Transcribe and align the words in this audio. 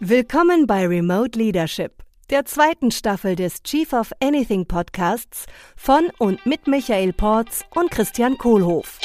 Willkommen 0.00 0.66
bei 0.66 0.86
Remote 0.86 1.38
Leadership, 1.38 2.02
der 2.28 2.44
zweiten 2.44 2.90
Staffel 2.90 3.36
des 3.36 3.62
Chief 3.62 3.94
of 3.94 4.12
Anything 4.20 4.66
Podcasts 4.66 5.46
von 5.76 6.10
und 6.18 6.44
mit 6.44 6.66
Michael 6.66 7.14
Porz 7.14 7.64
und 7.74 7.90
Christian 7.90 8.36
Kohlhoff. 8.36 8.98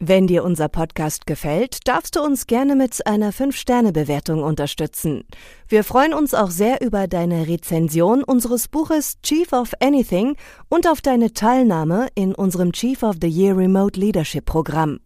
Wenn 0.00 0.26
dir 0.26 0.44
unser 0.44 0.68
Podcast 0.68 1.26
gefällt, 1.26 1.88
darfst 1.88 2.16
du 2.16 2.20
uns 2.20 2.46
gerne 2.46 2.76
mit 2.76 3.06
einer 3.06 3.32
5-Sterne-Bewertung 3.32 4.42
unterstützen. 4.42 5.24
Wir 5.66 5.82
freuen 5.82 6.12
uns 6.12 6.34
auch 6.34 6.50
sehr 6.50 6.82
über 6.82 7.06
deine 7.06 7.48
Rezension 7.48 8.22
unseres 8.22 8.68
Buches 8.68 9.14
Chief 9.22 9.50
of 9.54 9.72
Anything 9.80 10.36
und 10.68 10.86
auf 10.86 11.00
deine 11.00 11.32
Teilnahme 11.32 12.08
in 12.14 12.34
unserem 12.34 12.72
Chief 12.72 13.02
of 13.02 13.16
the 13.22 13.28
Year 13.28 13.56
Remote 13.56 13.98
Leadership 13.98 14.44
Programm. 14.44 14.98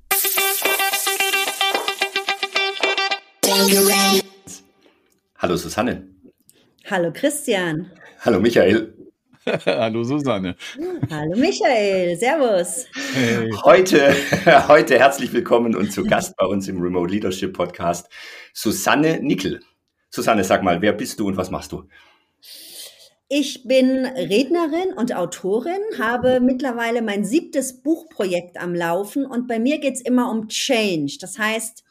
Hallo 5.38 5.56
Susanne. 5.56 6.06
Hallo 6.90 7.10
Christian. 7.10 7.90
Hallo 8.20 8.38
Michael. 8.38 8.92
Hallo 9.64 10.04
Susanne. 10.04 10.56
Hallo 11.10 11.36
Michael, 11.36 12.18
Servus. 12.18 12.84
Hey. 13.14 13.50
Heute, 13.64 14.14
heute 14.68 14.98
herzlich 14.98 15.32
willkommen 15.32 15.74
und 15.74 15.90
zu 15.90 16.04
Gast 16.04 16.36
bei 16.36 16.44
uns 16.44 16.68
im 16.68 16.82
Remote 16.82 17.10
Leadership 17.10 17.54
Podcast 17.54 18.10
Susanne 18.52 19.20
Nickel. 19.22 19.60
Susanne, 20.10 20.44
sag 20.44 20.62
mal, 20.62 20.82
wer 20.82 20.92
bist 20.92 21.18
du 21.18 21.26
und 21.26 21.38
was 21.38 21.50
machst 21.50 21.72
du? 21.72 21.84
Ich 23.28 23.66
bin 23.66 24.04
Rednerin 24.04 24.92
und 24.94 25.16
Autorin, 25.16 25.80
habe 25.98 26.40
mittlerweile 26.40 27.00
mein 27.00 27.24
siebtes 27.24 27.80
Buchprojekt 27.80 28.58
am 28.58 28.74
Laufen 28.74 29.24
und 29.24 29.48
bei 29.48 29.58
mir 29.58 29.78
geht 29.78 29.94
es 29.94 30.02
immer 30.02 30.30
um 30.30 30.48
Change. 30.48 31.16
Das 31.20 31.38
heißt, 31.38 31.85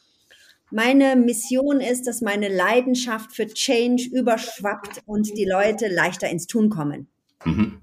meine 0.70 1.16
Mission 1.16 1.80
ist, 1.80 2.06
dass 2.06 2.20
meine 2.20 2.48
Leidenschaft 2.48 3.32
für 3.32 3.46
Change 3.46 4.08
überschwappt 4.12 5.02
und 5.06 5.36
die 5.36 5.44
Leute 5.44 5.88
leichter 5.88 6.28
ins 6.28 6.46
Tun 6.46 6.70
kommen. 6.70 7.08
Mhm. 7.44 7.82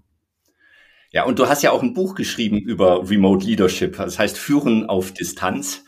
Ja, 1.12 1.26
und 1.26 1.38
du 1.38 1.48
hast 1.48 1.62
ja 1.62 1.72
auch 1.72 1.84
ein 1.84 1.94
Buch 1.94 2.16
geschrieben 2.16 2.60
über 2.60 3.08
Remote 3.10 3.46
Leadership, 3.46 3.98
das 3.98 4.18
heißt 4.18 4.38
Führen 4.38 4.90
auf 4.90 5.12
Distanz. 5.12 5.84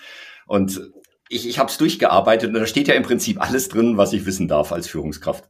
Und 0.46 0.92
ich, 1.30 1.50
ich 1.50 1.58
habe 1.58 1.70
es 1.70 1.78
durchgearbeitet 1.78 2.50
und 2.50 2.54
da 2.54 2.68
steht 2.68 2.88
ja 2.88 2.94
im 2.94 3.04
Prinzip 3.04 3.42
alles 3.42 3.68
drin, 3.68 3.98
was 3.98 4.14
ich 4.14 4.26
wissen 4.26 4.48
darf 4.48 4.72
als 4.72 4.88
Führungskraft. 4.88 5.50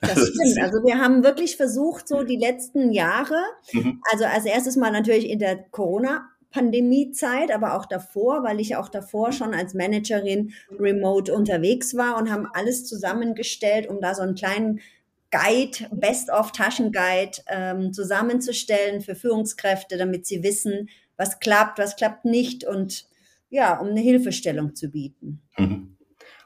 Das 0.00 0.12
stimmt. 0.12 0.60
Also 0.60 0.84
wir 0.84 0.98
haben 0.98 1.24
wirklich 1.24 1.56
versucht, 1.56 2.06
so 2.06 2.22
die 2.22 2.36
letzten 2.36 2.92
Jahre, 2.92 3.42
mhm. 3.72 4.00
also 4.12 4.24
als 4.24 4.44
erstes 4.44 4.76
mal 4.76 4.92
natürlich 4.92 5.28
in 5.28 5.38
der 5.38 5.56
Corona 5.70 6.28
Pandemiezeit, 6.56 7.50
aber 7.50 7.74
auch 7.76 7.84
davor, 7.84 8.42
weil 8.42 8.60
ich 8.60 8.76
auch 8.76 8.88
davor 8.88 9.32
schon 9.32 9.52
als 9.52 9.74
Managerin 9.74 10.54
remote 10.78 11.34
unterwegs 11.34 11.94
war 11.98 12.16
und 12.16 12.30
haben 12.30 12.48
alles 12.54 12.86
zusammengestellt, 12.86 13.86
um 13.86 14.00
da 14.00 14.14
so 14.14 14.22
einen 14.22 14.34
kleinen 14.34 14.80
Guide, 15.30 15.86
Best-of-Taschenguide 15.90 17.42
ähm, 17.48 17.92
zusammenzustellen 17.92 19.02
für 19.02 19.14
Führungskräfte, 19.14 19.98
damit 19.98 20.24
sie 20.24 20.42
wissen, 20.42 20.88
was 21.18 21.40
klappt, 21.40 21.78
was 21.78 21.96
klappt 21.96 22.24
nicht 22.24 22.64
und 22.64 23.04
ja, 23.50 23.78
um 23.78 23.88
eine 23.88 24.00
Hilfestellung 24.00 24.74
zu 24.74 24.88
bieten. 24.88 25.42
Mhm. 25.58 25.96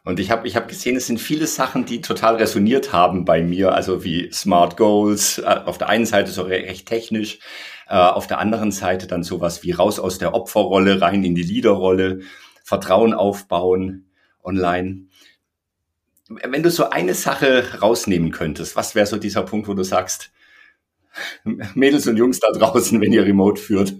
Und 0.02 0.18
ich 0.18 0.30
habe 0.30 0.48
ich 0.48 0.56
hab 0.56 0.66
gesehen, 0.66 0.96
es 0.96 1.06
sind 1.06 1.20
viele 1.20 1.46
Sachen, 1.46 1.84
die 1.84 2.00
total 2.00 2.36
resoniert 2.36 2.92
haben 2.92 3.24
bei 3.24 3.42
mir, 3.42 3.74
also 3.74 4.02
wie 4.02 4.32
Smart 4.32 4.76
Goals, 4.76 5.38
äh, 5.38 5.42
auf 5.44 5.78
der 5.78 5.88
einen 5.88 6.06
Seite 6.06 6.30
so 6.30 6.42
recht 6.42 6.88
technisch, 6.88 7.38
äh, 7.90 7.94
auf 7.94 8.26
der 8.26 8.38
anderen 8.38 8.72
Seite 8.72 9.06
dann 9.06 9.22
sowas 9.22 9.62
wie 9.62 9.72
raus 9.72 9.98
aus 9.98 10.16
der 10.16 10.32
Opferrolle, 10.34 11.02
rein 11.02 11.24
in 11.24 11.34
die 11.34 11.42
Leaderrolle, 11.42 12.20
Vertrauen 12.64 13.12
aufbauen 13.12 14.06
online 14.42 15.06
wenn 16.30 16.62
du 16.62 16.70
so 16.70 16.90
eine 16.90 17.14
Sache 17.14 17.80
rausnehmen 17.80 18.30
könntest, 18.30 18.76
was 18.76 18.94
wäre 18.94 19.06
so 19.06 19.16
dieser 19.16 19.42
Punkt, 19.42 19.66
wo 19.66 19.74
du 19.74 19.82
sagst, 19.82 20.30
Mädels 21.74 22.06
und 22.06 22.16
Jungs 22.16 22.38
da 22.38 22.52
draußen, 22.52 23.00
wenn 23.00 23.12
ihr 23.12 23.24
Remote 23.24 23.60
führt, 23.60 23.96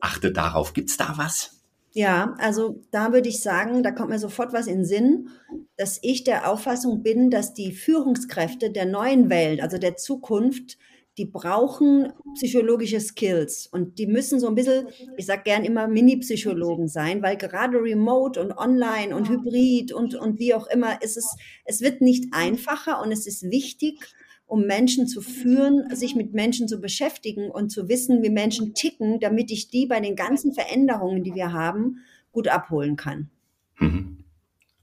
achtet 0.00 0.36
darauf. 0.36 0.72
Gibt's 0.72 0.96
da 0.96 1.14
was? 1.16 1.52
Ja, 1.92 2.34
also 2.38 2.82
da 2.90 3.12
würde 3.12 3.28
ich 3.28 3.40
sagen, 3.40 3.84
da 3.84 3.92
kommt 3.92 4.10
mir 4.10 4.18
sofort 4.18 4.52
was 4.52 4.66
in 4.66 4.78
den 4.78 4.84
Sinn, 4.84 5.28
dass 5.76 6.00
ich 6.02 6.24
der 6.24 6.50
Auffassung 6.50 7.04
bin, 7.04 7.30
dass 7.30 7.54
die 7.54 7.70
Führungskräfte 7.70 8.72
der 8.72 8.86
neuen 8.86 9.30
Welt, 9.30 9.60
also 9.60 9.78
der 9.78 9.96
Zukunft, 9.96 10.76
die 11.16 11.26
brauchen 11.26 12.12
psychologische 12.34 13.00
Skills 13.00 13.68
und 13.68 13.98
die 13.98 14.06
müssen 14.06 14.40
so 14.40 14.48
ein 14.48 14.54
bisschen, 14.54 14.88
ich 15.16 15.26
sag 15.26 15.44
gern 15.44 15.64
immer 15.64 15.86
Mini-Psychologen 15.86 16.88
sein, 16.88 17.22
weil 17.22 17.36
gerade 17.36 17.78
remote 17.78 18.40
und 18.40 18.52
online 18.56 19.14
und 19.14 19.28
hybrid 19.28 19.92
und, 19.92 20.16
und 20.16 20.40
wie 20.40 20.54
auch 20.54 20.66
immer 20.66 21.00
ist 21.02 21.16
es, 21.16 21.36
es 21.64 21.80
wird 21.80 22.00
nicht 22.00 22.32
einfacher 22.32 23.00
und 23.00 23.12
es 23.12 23.26
ist 23.26 23.48
wichtig, 23.50 24.00
um 24.46 24.66
Menschen 24.66 25.06
zu 25.06 25.20
führen, 25.20 25.94
sich 25.94 26.16
mit 26.16 26.34
Menschen 26.34 26.68
zu 26.68 26.80
beschäftigen 26.80 27.50
und 27.50 27.70
zu 27.70 27.88
wissen, 27.88 28.22
wie 28.22 28.30
Menschen 28.30 28.74
ticken, 28.74 29.20
damit 29.20 29.50
ich 29.50 29.68
die 29.68 29.86
bei 29.86 30.00
den 30.00 30.16
ganzen 30.16 30.52
Veränderungen, 30.52 31.22
die 31.22 31.34
wir 31.34 31.52
haben, 31.52 31.98
gut 32.32 32.48
abholen 32.48 32.96
kann. 32.96 33.30
Mhm. 33.78 34.24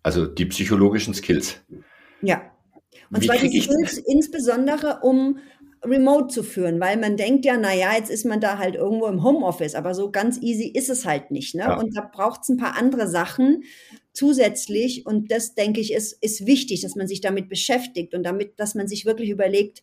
Also 0.01 0.25
die 0.25 0.45
psychologischen 0.45 1.13
Skills. 1.13 1.61
Ja. 2.21 2.41
Und 3.11 3.21
wie 3.21 3.27
zwar 3.27 3.37
die 3.37 3.61
Skills 3.61 3.97
insbesondere, 3.97 4.99
um 5.03 5.39
remote 5.83 6.27
zu 6.27 6.43
führen, 6.43 6.79
weil 6.79 6.97
man 6.97 7.17
denkt 7.17 7.45
ja, 7.45 7.57
na 7.57 7.73
ja, 7.73 7.95
jetzt 7.95 8.11
ist 8.11 8.25
man 8.25 8.39
da 8.39 8.57
halt 8.57 8.75
irgendwo 8.75 9.07
im 9.07 9.23
Homeoffice, 9.23 9.75
aber 9.75 9.95
so 9.95 10.11
ganz 10.11 10.39
easy 10.41 10.67
ist 10.67 10.89
es 10.89 11.05
halt 11.05 11.31
nicht. 11.31 11.55
Ne? 11.55 11.63
Ja. 11.63 11.79
Und 11.79 11.95
da 11.95 12.01
braucht 12.01 12.41
es 12.43 12.49
ein 12.49 12.57
paar 12.57 12.77
andere 12.77 13.07
Sachen 13.07 13.63
zusätzlich 14.13 15.05
und 15.05 15.31
das 15.31 15.55
denke 15.55 15.79
ich 15.79 15.93
ist, 15.93 16.21
ist 16.21 16.45
wichtig, 16.45 16.81
dass 16.81 16.95
man 16.95 17.07
sich 17.07 17.21
damit 17.21 17.49
beschäftigt 17.49 18.13
und 18.13 18.23
damit, 18.23 18.59
dass 18.59 18.75
man 18.75 18.87
sich 18.87 19.05
wirklich 19.05 19.29
überlegt, 19.29 19.81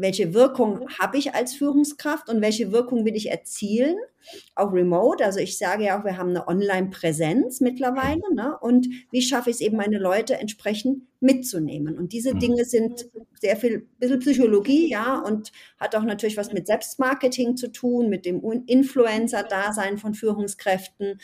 welche 0.00 0.32
Wirkung 0.32 0.88
habe 0.98 1.18
ich 1.18 1.34
als 1.34 1.54
Führungskraft 1.54 2.28
und 2.28 2.40
welche 2.40 2.72
Wirkung 2.72 3.04
will 3.04 3.16
ich 3.16 3.30
erzielen, 3.30 3.96
auch 4.54 4.72
remote. 4.72 5.24
Also 5.24 5.40
ich 5.40 5.58
sage 5.58 5.84
ja 5.84 5.98
auch, 5.98 6.04
wir 6.04 6.16
haben 6.16 6.30
eine 6.30 6.46
Online-Präsenz 6.46 7.60
mittlerweile. 7.60 8.22
Ne? 8.34 8.56
Und 8.60 8.88
wie 9.10 9.22
schaffe 9.22 9.50
ich 9.50 9.56
es 9.56 9.60
eben, 9.60 9.76
meine 9.76 9.98
Leute 9.98 10.38
entsprechend 10.38 11.02
mitzunehmen? 11.20 11.98
Und 11.98 12.12
diese 12.12 12.34
mhm. 12.34 12.38
Dinge 12.38 12.64
sind 12.64 13.08
sehr 13.40 13.56
viel, 13.56 13.88
bisschen 13.98 14.20
Psychologie, 14.20 14.88
ja, 14.88 15.18
und 15.18 15.52
hat 15.78 15.96
auch 15.96 16.04
natürlich 16.04 16.36
was 16.36 16.52
mit 16.52 16.66
Selbstmarketing 16.66 17.56
zu 17.56 17.72
tun, 17.72 18.08
mit 18.08 18.24
dem 18.24 18.42
Influencer-Dasein 18.66 19.98
von 19.98 20.14
Führungskräften 20.14 21.18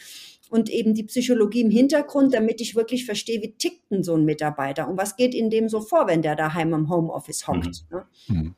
und 0.51 0.71
eben 0.71 0.95
die 0.95 1.05
Psychologie 1.05 1.63
im 1.63 1.71
Hintergrund, 1.71 2.35
damit 2.35 2.61
ich 2.61 2.77
wirklich 2.77 3.07
verstehe, 3.07 3.43
wie 3.43 3.53
tickt 3.53 3.91
denn 3.91 4.03
so 4.03 4.15
ein 4.15 4.25
Mitarbeiter 4.25 4.89
und 4.89 4.97
was 4.97 5.17
geht 5.17 5.35
in 5.35 5.51
dem 5.51 5.69
so 5.69 5.81
vor, 5.81 6.07
wenn 6.07 6.23
der 6.23 6.37
daheim 6.37 6.73
im 6.75 6.91
Homeoffice 6.91 7.47
hockt. 7.49 7.85
Mhm. 8.29 8.37
Ne? 8.37 8.55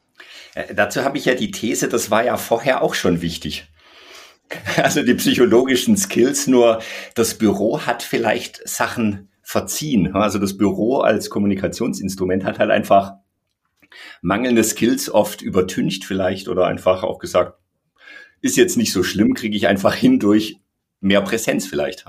Äh, 0.55 0.75
dazu 0.75 1.05
habe 1.05 1.19
ich 1.19 1.25
ja 1.25 1.35
die 1.35 1.51
These, 1.51 1.89
das 1.89 2.11
war 2.11 2.25
ja 2.25 2.37
vorher 2.37 2.83
auch 2.83 2.95
schon 2.95 3.23
wichtig. 3.23 3.69
Also 4.77 5.03
die 5.03 5.15
psychologischen 5.15 5.97
Skills, 5.97 6.47
nur 6.47 6.81
das 7.17 7.37
Büro 7.37 7.81
hat 7.81 8.05
vielleicht 8.05 8.67
Sachen 8.69 9.29
verziehen. 9.43 10.15
Also 10.15 10.39
das 10.39 10.57
Büro 10.57 10.99
als 10.99 11.31
Kommunikationsinstrument 11.31 12.45
hat 12.45 12.61
halt 12.61 12.71
einfach 12.71 13.15
mangelnde 14.23 14.63
Skills 14.63 15.11
oft 15.11 15.43
übertüncht 15.43 16.05
vielleicht 16.05 16.49
oder 16.49 16.67
einfach 16.67 17.03
auch 17.03 17.19
gesagt, 17.19 17.59
ist 18.41 18.57
jetzt 18.57 18.77
nicht 18.77 18.93
so 18.93 19.03
schlimm, 19.03 19.35
kriege 19.35 19.57
ich 19.57 19.67
einfach 19.67 19.95
hin 19.95 20.19
durch 20.19 20.61
mehr 21.01 21.23
Präsenz 21.23 21.67
vielleicht. 21.67 22.05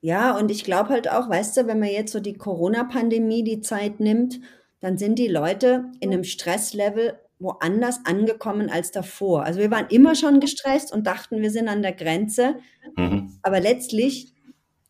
Ja, 0.00 0.36
und 0.36 0.50
ich 0.50 0.64
glaube 0.64 0.90
halt 0.90 1.08
auch, 1.08 1.28
weißt 1.28 1.56
du, 1.56 1.66
wenn 1.66 1.78
man 1.78 1.88
jetzt 1.88 2.12
so 2.12 2.20
die 2.20 2.34
Corona-Pandemie 2.34 3.44
die 3.44 3.60
Zeit 3.60 4.00
nimmt, 4.00 4.40
dann 4.82 4.98
sind 4.98 5.18
die 5.18 5.28
Leute 5.28 5.86
in 6.00 6.12
einem 6.12 6.24
Stresslevel 6.24 7.18
woanders 7.38 8.00
angekommen 8.04 8.68
als 8.68 8.90
davor. 8.90 9.44
Also 9.44 9.60
wir 9.60 9.70
waren 9.70 9.86
immer 9.88 10.14
schon 10.14 10.40
gestresst 10.40 10.92
und 10.92 11.06
dachten, 11.06 11.40
wir 11.40 11.50
sind 11.50 11.68
an 11.68 11.82
der 11.82 11.92
Grenze. 11.92 12.56
Mhm. 12.96 13.38
Aber 13.42 13.60
letztlich 13.60 14.32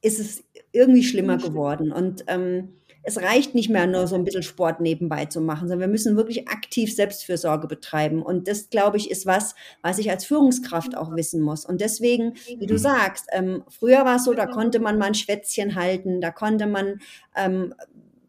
ist 0.02 0.18
es 0.18 0.44
irgendwie 0.72 1.04
schlimmer 1.04 1.36
geworden. 1.36 1.92
Und 1.92 2.24
ähm, 2.26 2.74
es 3.04 3.20
reicht 3.20 3.54
nicht 3.54 3.68
mehr 3.68 3.86
nur 3.86 4.06
so 4.06 4.14
ein 4.14 4.24
bisschen 4.24 4.42
Sport 4.42 4.80
nebenbei 4.80 5.24
zu 5.26 5.40
machen, 5.40 5.68
sondern 5.68 5.80
wir 5.80 5.92
müssen 5.92 6.16
wirklich 6.16 6.48
aktiv 6.48 6.94
Selbstfürsorge 6.94 7.66
betreiben. 7.66 8.22
Und 8.22 8.46
das, 8.46 8.70
glaube 8.70 8.96
ich, 8.96 9.10
ist 9.10 9.26
was, 9.26 9.54
was 9.82 9.98
ich 9.98 10.10
als 10.10 10.24
Führungskraft 10.24 10.96
auch 10.96 11.14
wissen 11.16 11.40
muss. 11.40 11.64
Und 11.64 11.80
deswegen, 11.80 12.34
wie 12.58 12.66
du 12.66 12.74
mhm. 12.74 12.78
sagst, 12.78 13.26
ähm, 13.32 13.64
früher 13.68 14.04
war 14.04 14.16
es 14.16 14.24
so, 14.24 14.34
da 14.34 14.46
konnte 14.46 14.78
man 14.78 14.98
mal 14.98 15.06
ein 15.06 15.14
Schwätzchen 15.14 15.74
halten, 15.74 16.20
da 16.20 16.30
konnte 16.30 16.66
man 16.66 17.00
ähm, 17.34 17.74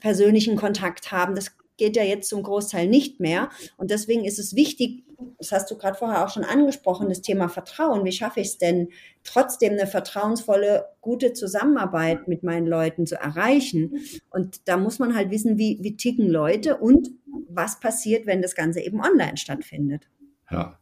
persönlichen 0.04 0.58
Kontakt 0.58 1.14
haben. 1.14 1.34
Das 1.34 1.56
geht 1.78 1.96
ja 1.96 2.04
jetzt 2.04 2.28
zum 2.30 2.44
Großteil 2.44 2.88
nicht 2.88 3.22
mehr. 3.22 3.50
Und 3.78 3.90
deswegen 3.90 4.26
ist 4.26 4.38
es 4.38 4.54
wichtig, 4.54 5.06
das 5.38 5.54
hast 5.54 5.72
du 5.72 5.78
gerade 5.78 5.98
vorher 5.98 6.26
auch 6.26 6.30
schon 6.30 6.44
angesprochen, 6.44 7.08
das 7.08 7.22
Thema 7.22 7.48
Vertrauen. 7.48 8.04
Wie 8.04 8.12
schaffe 8.12 8.42
ich 8.42 8.48
es 8.48 8.58
denn, 8.58 8.90
trotzdem 9.24 9.72
eine 9.72 9.88
vertrauensvolle, 9.88 10.90
gute 11.00 11.32
Zusammenarbeit 11.32 12.28
mit 12.28 12.44
meinen 12.44 12.68
Leuten 12.68 13.08
zu 13.08 13.16
erreichen? 13.16 14.02
Und 14.30 14.68
da 14.68 14.76
muss 14.76 15.00
man 15.00 15.16
halt 15.16 15.32
wissen, 15.32 15.58
wie, 15.58 15.80
wie 15.82 15.96
ticken 15.96 16.30
Leute 16.30 16.78
und 16.78 17.10
was 17.48 17.80
passiert, 17.80 18.28
wenn 18.28 18.42
das 18.42 18.56
Ganze 18.56 18.82
eben 18.82 19.00
online 19.00 19.38
stattfindet. 19.38 20.10
Ja. 20.52 20.80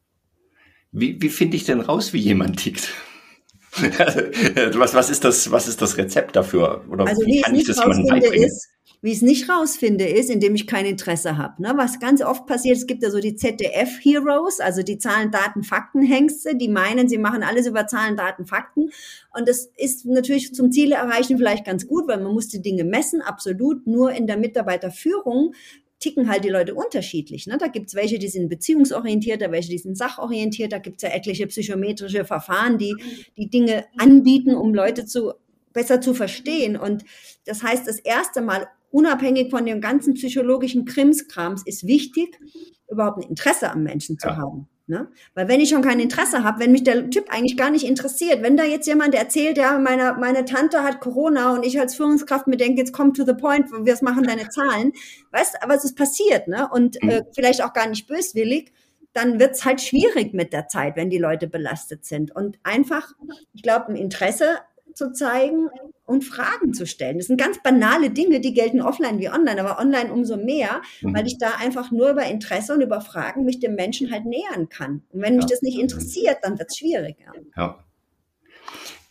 Wie, 0.92 1.22
wie 1.22 1.30
finde 1.30 1.58
ich 1.58 1.66
denn 1.66 1.80
raus, 1.80 2.12
wie 2.12 2.18
jemand 2.18 2.58
tickt? 2.58 2.92
was, 4.78 4.94
was, 4.94 5.10
ist 5.10 5.24
das, 5.24 5.52
was 5.52 5.68
ist 5.68 5.82
das 5.82 5.98
Rezept 5.98 6.36
dafür? 6.36 6.84
Oder 6.90 7.08
also 7.08 7.22
wie, 7.26 7.36
wie 7.36 7.42
kann 7.42 7.56
ich 7.56 7.66
das 7.66 7.78
jemandem 7.78 8.08
beibringen? 8.08 8.44
Ist, 8.44 8.70
wie 9.04 9.10
ich 9.10 9.18
es 9.18 9.22
nicht 9.24 9.50
rausfinde, 9.50 10.06
ist, 10.06 10.30
indem 10.30 10.54
ich 10.54 10.68
kein 10.68 10.86
Interesse 10.86 11.38
habe. 11.38 11.60
Ne? 11.62 11.74
Was 11.76 12.00
ganz 12.00 12.22
oft 12.22 12.46
passiert, 12.46 12.78
es 12.78 12.86
gibt 12.86 13.02
ja 13.02 13.10
so 13.10 13.20
die 13.20 13.36
ZDF-Heroes, 13.36 14.60
also 14.60 14.84
die 14.84 15.00
Zahlen, 15.00 15.32
Daten, 15.32 15.64
Fakten-Hengste, 15.64 16.56
die 16.56 16.68
meinen, 16.68 17.10
sie 17.10 17.18
machen 17.18 17.42
alles 17.42 17.66
über 17.66 17.88
Zahlen, 17.88 18.16
Daten, 18.16 18.46
Fakten. 18.46 18.92
Und 19.34 19.48
das 19.48 19.72
ist 19.76 20.06
natürlich 20.06 20.54
zum 20.54 20.72
Ziele 20.72 20.96
erreichen 20.96 21.38
vielleicht 21.38 21.66
ganz 21.66 21.88
gut, 21.88 22.08
weil 22.08 22.22
man 22.22 22.34
muss 22.34 22.50
die 22.50 22.62
Dinge 22.62 22.84
messen, 22.84 23.22
absolut. 23.22 23.88
Nur 23.88 24.12
in 24.12 24.28
der 24.28 24.38
Mitarbeiterführung 24.38 25.56
ticken 26.02 26.30
halt 26.30 26.44
die 26.44 26.50
Leute 26.50 26.76
unterschiedlich. 26.76 27.48
Ne? 27.48 27.58
Da 27.58 27.68
gibt's 27.68 27.96
welche, 27.96 28.20
die 28.20 28.28
sind 28.28 28.50
beziehungsorientierter, 28.50 29.52
welche, 29.52 29.70
die 29.70 29.78
sind 29.78 29.98
sachorientiert. 29.98 30.74
Da 30.74 30.80
gibt's 30.80 31.04
ja 31.04 31.10
etliche 31.10 31.48
psychometrische 31.48 32.26
Verfahren, 32.26 32.78
die 32.78 32.96
die 33.38 33.50
Dinge 33.50 33.86
anbieten, 33.98 34.56
um 34.56 34.74
Leute 34.74 35.06
zu 35.06 35.34
besser 35.72 36.02
zu 36.02 36.14
verstehen. 36.14 36.76
Und 36.76 37.06
das 37.46 37.64
heißt, 37.64 37.88
das 37.88 38.00
erste 38.00 38.42
Mal 38.42 38.68
unabhängig 38.90 39.50
von 39.50 39.66
dem 39.66 39.80
ganzen 39.80 40.16
psychologischen 40.16 40.84
Krimskrams 40.86 41.64
ist 41.66 41.88
wichtig, 41.88 42.38
überhaupt 42.90 43.24
ein 43.24 43.30
Interesse 43.30 43.72
am 43.72 43.84
Menschen 43.84 44.20
zu 44.20 44.28
ja. 44.28 44.36
haben. 44.36 44.68
Ne? 44.88 45.08
Weil 45.36 45.48
wenn 45.48 45.62
ich 45.62 45.70
schon 45.70 45.82
kein 45.82 46.00
Interesse 46.00 46.44
habe, 46.44 46.60
wenn 46.60 46.72
mich 46.72 46.84
der 46.84 47.10
Typ 47.10 47.30
eigentlich 47.30 47.56
gar 47.56 47.70
nicht 47.70 47.86
interessiert, 47.86 48.42
wenn 48.42 48.58
da 48.58 48.64
jetzt 48.64 48.88
jemand 48.88 49.16
erzählt, 49.16 49.58
ja, 49.58 49.78
meine, 49.80 50.18
meine 50.20 50.44
Tante 50.44 50.84
hat 50.84 51.00
Corona 51.00 51.54
und 51.54 51.66
ich 51.66 51.80
als 51.80 51.96
Führungskraft 51.96 52.48
mir 52.48 52.58
denke, 52.58 52.82
jetzt 52.82 52.92
komm 52.92 53.14
to 53.14 53.24
the 53.26 53.34
point, 53.34 53.68
wir 53.72 53.98
machen 54.02 54.24
deine 54.24 54.50
Zahlen, 54.50 54.92
weißt, 55.32 55.64
aber 55.64 55.76
es 55.76 55.86
ist 55.86 55.96
passiert, 55.96 56.48
ne? 56.48 56.68
Und 56.72 57.02
mhm. 57.02 57.10
äh, 57.10 57.24
vielleicht 57.34 57.64
auch 57.64 57.74
gar 57.74 57.88
nicht 57.88 58.08
böswillig, 58.08 58.74
dann 59.14 59.40
wird's 59.40 59.66
halt 59.66 59.82
schwierig 59.82 60.34
mit 60.34 60.54
der 60.54 60.68
Zeit, 60.68 60.96
wenn 60.96 61.10
die 61.10 61.18
Leute 61.18 61.48
belastet 61.48 62.06
sind. 62.06 62.36
Und 62.36 62.60
einfach, 62.64 63.14
ich 63.54 63.62
glaube, 63.62 63.90
ein 63.90 63.96
Interesse 63.96 64.58
zu 64.94 65.12
zeigen 65.12 65.70
und 66.12 66.24
Fragen 66.24 66.74
zu 66.74 66.86
stellen. 66.86 67.18
Das 67.18 67.28
sind 67.28 67.40
ganz 67.40 67.64
banale 67.64 68.10
Dinge, 68.10 68.42
die 68.42 68.54
gelten 68.54 68.82
offline 68.82 69.20
wie 69.20 69.30
online, 69.30 69.62
aber 69.62 69.80
online 69.80 70.12
umso 70.12 70.36
mehr, 70.36 70.82
mhm. 71.02 71.16
weil 71.16 71.26
ich 71.26 71.38
da 71.38 71.54
einfach 71.60 71.92
nur 71.92 72.12
über 72.12 72.26
Interesse 72.26 72.74
und 72.74 72.82
über 72.82 73.02
Fragen 73.02 73.46
mich 73.46 73.60
dem 73.60 73.76
Menschen 73.76 74.12
halt 74.12 74.26
nähern 74.26 74.70
kann. 74.70 75.04
Und 75.10 75.22
wenn 75.22 75.38
mich 75.38 75.46
das 75.46 75.62
nicht 75.62 75.80
interessiert, 75.80 76.38
dann 76.44 76.60
wird 76.60 76.70
es 76.70 76.78
schwierig. 76.78 77.16
Ja. 77.26 77.32
ja. 77.56 77.84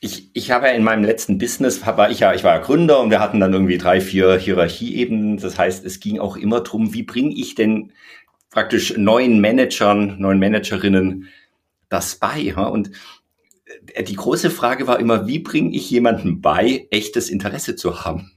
Ich, 0.03 0.31
ich 0.35 0.51
habe 0.51 0.67
ja 0.67 0.73
in 0.73 0.83
meinem 0.83 1.05
letzten 1.05 1.39
Business, 1.39 1.85
war 1.85 2.11
ich 2.11 2.21
ja, 2.21 2.35
ich 2.35 2.45
war 2.45 2.55
ja 2.55 2.63
Gründer 2.63 3.01
und 3.01 3.11
wir 3.11 3.21
hatten 3.21 3.41
dann 3.41 3.53
irgendwie 3.53 3.77
drei, 3.79 4.01
vier 4.01 4.37
Hierarchieebenen. 4.39 5.39
Das 5.39 5.59
heißt, 5.59 5.85
es 5.85 6.01
ging 6.01 6.19
auch 6.19 6.37
immer 6.37 6.61
darum, 6.61 6.95
wie 6.95 7.03
bringe 7.03 7.35
ich 7.35 7.55
denn 7.55 7.93
praktisch 8.51 8.97
neuen 8.97 9.41
Managern, 9.41 10.19
neuen 10.19 10.39
Managerinnen 10.39 11.29
das 11.89 12.17
bei. 12.17 12.55
Und 12.55 12.91
die 14.07 14.17
große 14.17 14.51
Frage 14.51 14.87
war 14.87 14.99
immer, 15.01 15.27
wie 15.27 15.39
bringe 15.39 15.75
ich 15.75 15.91
jemandem 15.91 16.41
bei, 16.41 16.87
echtes 16.91 17.29
Interesse 17.29 17.77
zu 17.77 18.05
haben? 18.05 18.33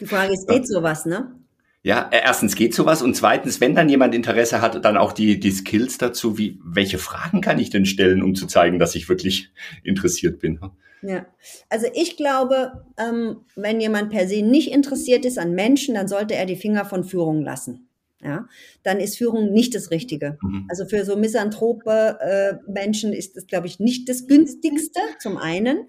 Die 0.00 0.06
Frage 0.06 0.32
ist, 0.32 0.48
geht 0.48 0.66
sowas, 0.66 1.06
ne? 1.06 1.34
Ja, 1.82 2.08
äh, 2.10 2.20
erstens 2.22 2.56
geht 2.56 2.74
sowas 2.74 3.02
und 3.02 3.14
zweitens, 3.14 3.60
wenn 3.60 3.74
dann 3.74 3.88
jemand 3.88 4.14
Interesse 4.14 4.60
hat, 4.60 4.84
dann 4.84 4.96
auch 4.96 5.12
die, 5.12 5.40
die 5.40 5.50
Skills 5.50 5.98
dazu, 5.98 6.36
wie, 6.36 6.58
welche 6.64 6.98
Fragen 6.98 7.40
kann 7.40 7.58
ich 7.58 7.70
denn 7.70 7.86
stellen, 7.86 8.22
um 8.22 8.34
zu 8.34 8.46
zeigen, 8.46 8.78
dass 8.78 8.94
ich 8.94 9.08
wirklich 9.08 9.50
interessiert 9.82 10.40
bin? 10.40 10.60
Ja, 11.02 11.24
also 11.70 11.86
ich 11.94 12.18
glaube, 12.18 12.84
ähm, 12.98 13.38
wenn 13.56 13.80
jemand 13.80 14.10
per 14.10 14.28
se 14.28 14.42
nicht 14.42 14.70
interessiert 14.70 15.24
ist 15.24 15.38
an 15.38 15.54
Menschen, 15.54 15.94
dann 15.94 16.08
sollte 16.08 16.34
er 16.34 16.44
die 16.44 16.56
Finger 16.56 16.84
von 16.84 17.04
Führung 17.04 17.42
lassen 17.42 17.89
ja, 18.22 18.46
dann 18.82 19.00
ist 19.00 19.16
Führung 19.16 19.52
nicht 19.52 19.74
das 19.74 19.90
Richtige. 19.90 20.38
Mhm. 20.42 20.66
Also 20.68 20.84
für 20.86 21.04
so 21.04 21.16
misanthrope 21.16 22.18
äh, 22.20 22.70
Menschen 22.70 23.12
ist 23.12 23.36
das, 23.36 23.46
glaube 23.46 23.66
ich, 23.66 23.80
nicht 23.80 24.08
das 24.08 24.26
günstigste 24.26 25.00
zum 25.18 25.36
einen. 25.36 25.88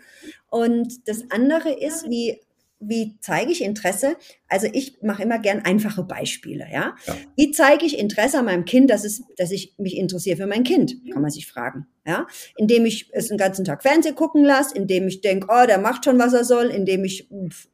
Und 0.50 1.07
das 1.07 1.25
andere 1.30 1.72
ist, 1.72 2.10
wie 2.10 2.39
wie 2.81 3.16
zeige 3.22 3.51
ich 3.51 3.63
Interesse? 3.63 4.18
Also 4.51 4.68
ich 4.74 5.01
mache 5.01 5.24
immer 5.24 5.39
gern 5.39 5.59
einfache 5.59 6.03
Beispiele, 6.03 6.68
ja? 6.69 6.94
ja. 7.06 7.15
Wie 7.38 7.51
zeige 7.51 7.86
ich 7.86 7.98
Interesse 7.98 8.39
an 8.39 8.45
meinem 8.45 8.65
Kind, 8.65 8.89
dass 8.89 9.06
es, 9.06 9.24
dass 9.38 9.50
ich 9.50 9.74
mich 9.77 9.95
interessiere 9.95 10.36
für 10.36 10.45
mein 10.45 10.65
Kind? 10.65 10.98
Kann 11.09 11.21
man 11.21 11.31
sich 11.31 11.48
fragen, 11.48 11.88
ja? 12.06 12.27
Indem 12.57 12.86
ich 12.86 13.09
es 13.13 13.30
den 13.30 13.38
ganzen 13.38 13.63
Tag 13.63 13.81
Fernsehen 13.81 14.13
gucken 14.13 14.44
lasse, 14.44 14.75
indem 14.75 15.07
ich 15.07 15.21
denke, 15.21 15.48
oh, 15.50 15.65
der 15.65 15.77
macht 15.77 16.03
schon, 16.03 16.19
was 16.19 16.33
er 16.33 16.44
soll, 16.44 16.65
indem 16.65 17.06
ich 17.06 17.30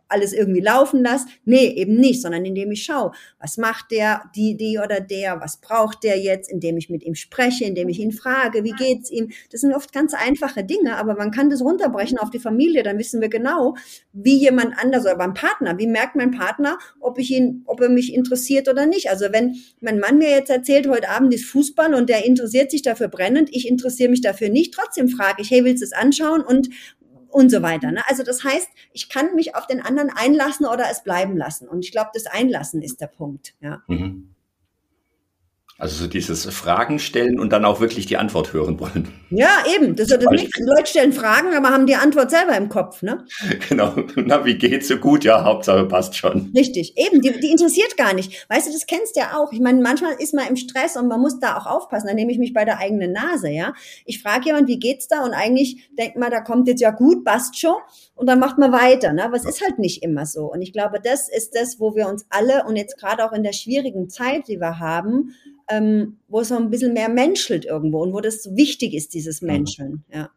alles 0.07 0.33
irgendwie 0.33 0.61
laufen 0.61 1.03
lasse. 1.03 1.25
Nee, 1.45 1.67
eben 1.67 1.95
nicht, 1.95 2.21
sondern 2.21 2.45
indem 2.45 2.71
ich 2.71 2.83
schaue, 2.83 3.11
was 3.39 3.57
macht 3.57 3.91
der, 3.91 4.23
die, 4.35 4.55
die 4.55 4.77
oder 4.77 4.99
der, 4.99 5.41
was 5.41 5.59
braucht 5.59 6.03
der 6.03 6.19
jetzt, 6.19 6.51
indem 6.51 6.77
ich 6.77 6.89
mit 6.89 7.03
ihm 7.03 7.15
spreche, 7.15 7.65
indem 7.65 7.89
ich 7.89 7.99
ihn 7.99 8.11
frage, 8.11 8.63
wie 8.63 8.71
geht's 8.71 9.11
ihm. 9.11 9.31
Das 9.51 9.61
sind 9.61 9.73
oft 9.73 9.91
ganz 9.93 10.13
einfache 10.13 10.63
Dinge, 10.63 10.97
aber 10.97 11.15
man 11.15 11.31
kann 11.31 11.49
das 11.49 11.61
runterbrechen 11.61 12.17
auf 12.17 12.29
die 12.29 12.39
Familie, 12.39 12.83
dann 12.83 12.97
wissen 12.97 13.21
wir 13.21 13.29
genau, 13.29 13.75
wie 14.13 14.37
jemand 14.37 14.77
anders 14.77 15.05
oder 15.05 15.17
beim 15.17 15.33
Partner, 15.33 15.77
wie 15.77 15.87
merkt 15.87 16.15
mein 16.15 16.31
Partner, 16.31 16.66
ob 16.99 17.17
ich 17.17 17.31
ihn, 17.31 17.63
ob 17.65 17.81
er 17.81 17.89
mich 17.89 18.13
interessiert 18.13 18.67
oder 18.67 18.85
nicht. 18.85 19.09
Also 19.09 19.27
wenn 19.31 19.55
mein 19.79 19.99
Mann 19.99 20.17
mir 20.17 20.29
jetzt 20.29 20.49
erzählt, 20.49 20.87
heute 20.87 21.09
Abend 21.09 21.33
ist 21.33 21.45
Fußball 21.45 21.93
und 21.93 22.09
der 22.09 22.25
interessiert 22.25 22.71
sich 22.71 22.81
dafür 22.81 23.07
brennend, 23.07 23.49
ich 23.51 23.67
interessiere 23.67 24.09
mich 24.09 24.21
dafür 24.21 24.49
nicht, 24.49 24.73
trotzdem 24.73 25.09
frage 25.09 25.41
ich, 25.41 25.51
hey, 25.51 25.63
willst 25.63 25.81
du 25.81 25.85
es 25.85 25.93
anschauen 25.93 26.41
und 26.41 26.69
und 27.29 27.51
so 27.51 27.61
weiter. 27.61 27.91
Ne? 27.91 28.01
Also 28.07 28.23
das 28.23 28.43
heißt, 28.43 28.69
ich 28.93 29.09
kann 29.09 29.35
mich 29.35 29.55
auf 29.55 29.67
den 29.67 29.81
anderen 29.81 30.09
einlassen 30.09 30.65
oder 30.65 30.85
es 30.89 31.03
bleiben 31.03 31.37
lassen. 31.37 31.67
Und 31.67 31.85
ich 31.85 31.91
glaube, 31.91 32.09
das 32.13 32.25
Einlassen 32.25 32.81
ist 32.81 33.01
der 33.01 33.07
Punkt. 33.07 33.53
Ja. 33.59 33.83
Mhm. 33.87 34.33
Also 35.79 35.95
so 35.95 36.07
dieses 36.07 36.45
Fragen 36.45 36.97
stellen 36.97 37.39
und 37.39 37.53
dann 37.53 37.63
auch 37.63 37.79
wirklich 37.79 38.07
die 38.07 38.17
Antwort 38.17 38.51
hören 38.51 38.79
wollen. 38.79 39.09
Ja, 39.29 39.63
eben. 39.75 39.95
Das 39.95 40.09
ist 40.09 40.31
nicht, 40.31 40.51
Leute 40.59 40.87
stellen 40.87 41.13
Fragen, 41.13 41.53
aber 41.53 41.69
haben 41.69 41.85
die 41.85 41.95
Antwort 41.95 42.31
selber 42.31 42.57
im 42.57 42.67
Kopf, 42.67 43.03
ne? 43.03 43.25
Genau. 43.69 43.93
Na, 44.15 44.43
wie 44.43 44.57
geht's 44.57 44.87
so 44.87 44.97
gut? 44.97 45.23
Ja, 45.23 45.43
Hauptsache 45.43 45.85
passt 45.85 46.15
schon. 46.15 46.51
Richtig. 46.55 46.97
Eben, 46.97 47.21
die, 47.21 47.39
die 47.39 47.51
interessiert 47.51 47.95
gar 47.95 48.15
nicht. 48.15 48.49
Weißt 48.49 48.67
du, 48.67 48.71
das 48.71 48.87
kennst 48.87 49.15
du 49.15 49.19
ja 49.19 49.37
auch. 49.37 49.51
Ich 49.51 49.59
meine, 49.59 49.79
manchmal 49.81 50.13
ist 50.13 50.33
man 50.33 50.47
im 50.47 50.55
Stress 50.55 50.97
und 50.97 51.07
man 51.07 51.21
muss 51.21 51.39
da 51.39 51.57
auch 51.57 51.67
aufpassen. 51.67 52.07
Da 52.07 52.15
nehme 52.15 52.31
ich 52.31 52.39
mich 52.39 52.53
bei 52.53 52.65
der 52.65 52.79
eigenen 52.79 53.11
Nase, 53.11 53.49
ja. 53.49 53.73
Ich 54.05 54.23
frage 54.23 54.45
jemand, 54.45 54.67
wie 54.67 54.79
geht's 54.79 55.07
da? 55.07 55.23
Und 55.23 55.33
eigentlich 55.33 55.89
denkt 55.97 56.17
man, 56.17 56.31
da 56.31 56.41
kommt 56.41 56.67
jetzt 56.67 56.81
ja 56.81 56.89
gut, 56.89 57.23
passt 57.23 57.59
schon. 57.59 57.75
Und 58.17 58.25
dann 58.27 58.39
macht 58.39 58.57
man 58.57 58.71
weiter, 58.71 59.13
ne? 59.13 59.23
Aber 59.23 59.37
es 59.37 59.45
ist 59.45 59.61
halt 59.61 59.77
nicht 59.77 60.01
immer 60.01 60.25
so. 60.25 60.51
Und 60.51 60.63
ich 60.63 60.73
glaube, 60.73 60.99
das 61.01 61.29
ist 61.29 61.55
das, 61.55 61.79
wo 61.79 61.95
wir 61.95 62.07
uns 62.07 62.25
alle 62.29 62.65
und 62.65 62.75
jetzt 62.75 62.97
gerade 62.97 63.23
auch 63.23 63.31
in 63.31 63.43
der 63.43 63.53
schwierigen 63.53 64.09
Zeit, 64.09 64.47
die 64.47 64.59
wir 64.59 64.79
haben, 64.79 65.35
ähm, 65.69 66.17
wo 66.27 66.41
es 66.41 66.47
so 66.47 66.57
ein 66.57 66.71
bisschen 66.71 66.93
mehr 66.93 67.09
menschelt 67.09 67.65
irgendwo 67.65 68.01
und 68.01 68.13
wo 68.13 68.19
das 68.19 68.55
wichtig 68.55 68.95
ist, 68.95 69.13
dieses 69.13 69.41
mhm. 69.41 69.47
Menscheln, 69.47 70.03
ja. 70.11 70.31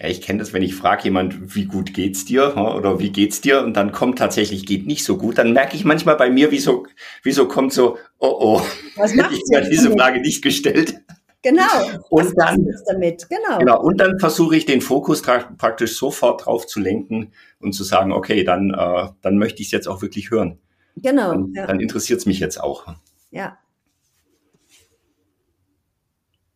Ja, 0.00 0.06
ich 0.06 0.20
kenne 0.20 0.38
das, 0.38 0.52
wenn 0.52 0.62
ich 0.62 0.76
frage 0.76 1.04
jemand, 1.04 1.56
wie 1.56 1.64
gut 1.64 1.92
geht's 1.92 2.24
dir 2.24 2.56
oder 2.56 3.00
wie 3.00 3.10
geht's 3.10 3.40
dir 3.40 3.62
und 3.62 3.74
dann 3.74 3.90
kommt 3.90 4.18
tatsächlich 4.18 4.64
geht 4.64 4.86
nicht 4.86 5.02
so 5.02 5.16
gut, 5.16 5.38
dann 5.38 5.52
merke 5.52 5.74
ich 5.74 5.84
manchmal 5.84 6.14
bei 6.14 6.30
mir, 6.30 6.52
wieso 6.52 6.86
wieso 7.24 7.48
kommt 7.48 7.72
so 7.72 7.98
oh 8.18 8.36
oh, 8.38 8.62
was 8.94 9.12
hätte 9.16 9.34
ich 9.34 9.42
mir 9.50 9.68
diese 9.68 9.90
Frage 9.90 10.20
nicht 10.20 10.40
gestellt. 10.42 11.00
Genau. 11.42 11.62
Und 12.10 12.34
dann 12.36 12.66
damit, 12.86 13.28
genau. 13.28 13.58
Genau. 13.58 13.80
Und 13.80 13.98
dann 13.98 14.18
versuche 14.18 14.56
ich 14.56 14.66
den 14.66 14.80
Fokus 14.80 15.22
praktisch 15.22 15.96
sofort 15.96 16.46
drauf 16.46 16.66
zu 16.66 16.80
lenken 16.80 17.32
und 17.60 17.72
zu 17.72 17.84
sagen, 17.84 18.12
okay, 18.12 18.42
dann 18.42 18.70
äh, 18.70 19.08
dann 19.22 19.38
möchte 19.38 19.62
ich 19.62 19.68
es 19.68 19.72
jetzt 19.72 19.88
auch 19.88 20.02
wirklich 20.02 20.30
hören. 20.30 20.58
Genau. 20.96 21.30
Dann, 21.30 21.52
ja. 21.54 21.66
dann 21.66 21.80
interessiert 21.80 22.18
es 22.18 22.26
mich 22.26 22.40
jetzt 22.40 22.60
auch. 22.60 22.86
Ja. 23.30 23.58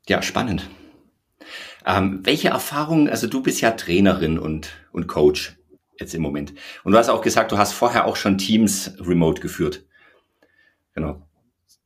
Ja, 0.08 0.20
spannend. 0.20 0.68
Ähm, 1.86 2.20
welche 2.24 2.48
Erfahrungen, 2.48 3.08
also 3.08 3.26
du 3.26 3.42
bist 3.42 3.60
ja 3.60 3.72
Trainerin 3.72 4.38
und, 4.38 4.70
und 4.92 5.06
Coach 5.06 5.56
jetzt 5.98 6.14
im 6.14 6.22
Moment. 6.22 6.54
Und 6.84 6.92
du 6.92 6.98
hast 6.98 7.08
auch 7.08 7.22
gesagt, 7.22 7.52
du 7.52 7.58
hast 7.58 7.72
vorher 7.72 8.06
auch 8.06 8.16
schon 8.16 8.38
Teams 8.38 8.94
remote 9.00 9.40
geführt. 9.40 9.84
Genau. 10.94 11.22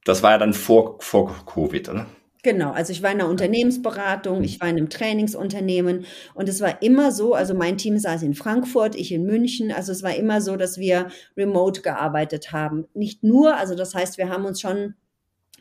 Das 0.04 0.22
war 0.22 0.32
ja 0.32 0.38
dann 0.38 0.54
vor, 0.54 0.98
vor 1.00 1.44
Covid, 1.46 1.88
oder? 1.90 2.06
Genau, 2.46 2.70
also 2.70 2.92
ich 2.92 3.02
war 3.02 3.10
in 3.10 3.20
einer 3.20 3.28
Unternehmensberatung, 3.28 4.44
ich 4.44 4.60
war 4.60 4.68
in 4.68 4.76
einem 4.76 4.88
Trainingsunternehmen 4.88 6.06
und 6.32 6.48
es 6.48 6.60
war 6.60 6.80
immer 6.80 7.10
so, 7.10 7.34
also 7.34 7.54
mein 7.54 7.76
Team 7.76 7.98
saß 7.98 8.22
in 8.22 8.34
Frankfurt, 8.34 8.94
ich 8.94 9.10
in 9.10 9.26
München, 9.26 9.72
also 9.72 9.90
es 9.90 10.04
war 10.04 10.14
immer 10.14 10.40
so, 10.40 10.54
dass 10.54 10.78
wir 10.78 11.08
remote 11.36 11.82
gearbeitet 11.82 12.52
haben. 12.52 12.86
Nicht 12.94 13.24
nur, 13.24 13.56
also 13.56 13.74
das 13.74 13.96
heißt, 13.96 14.16
wir 14.16 14.28
haben 14.28 14.44
uns 14.44 14.60
schon 14.60 14.94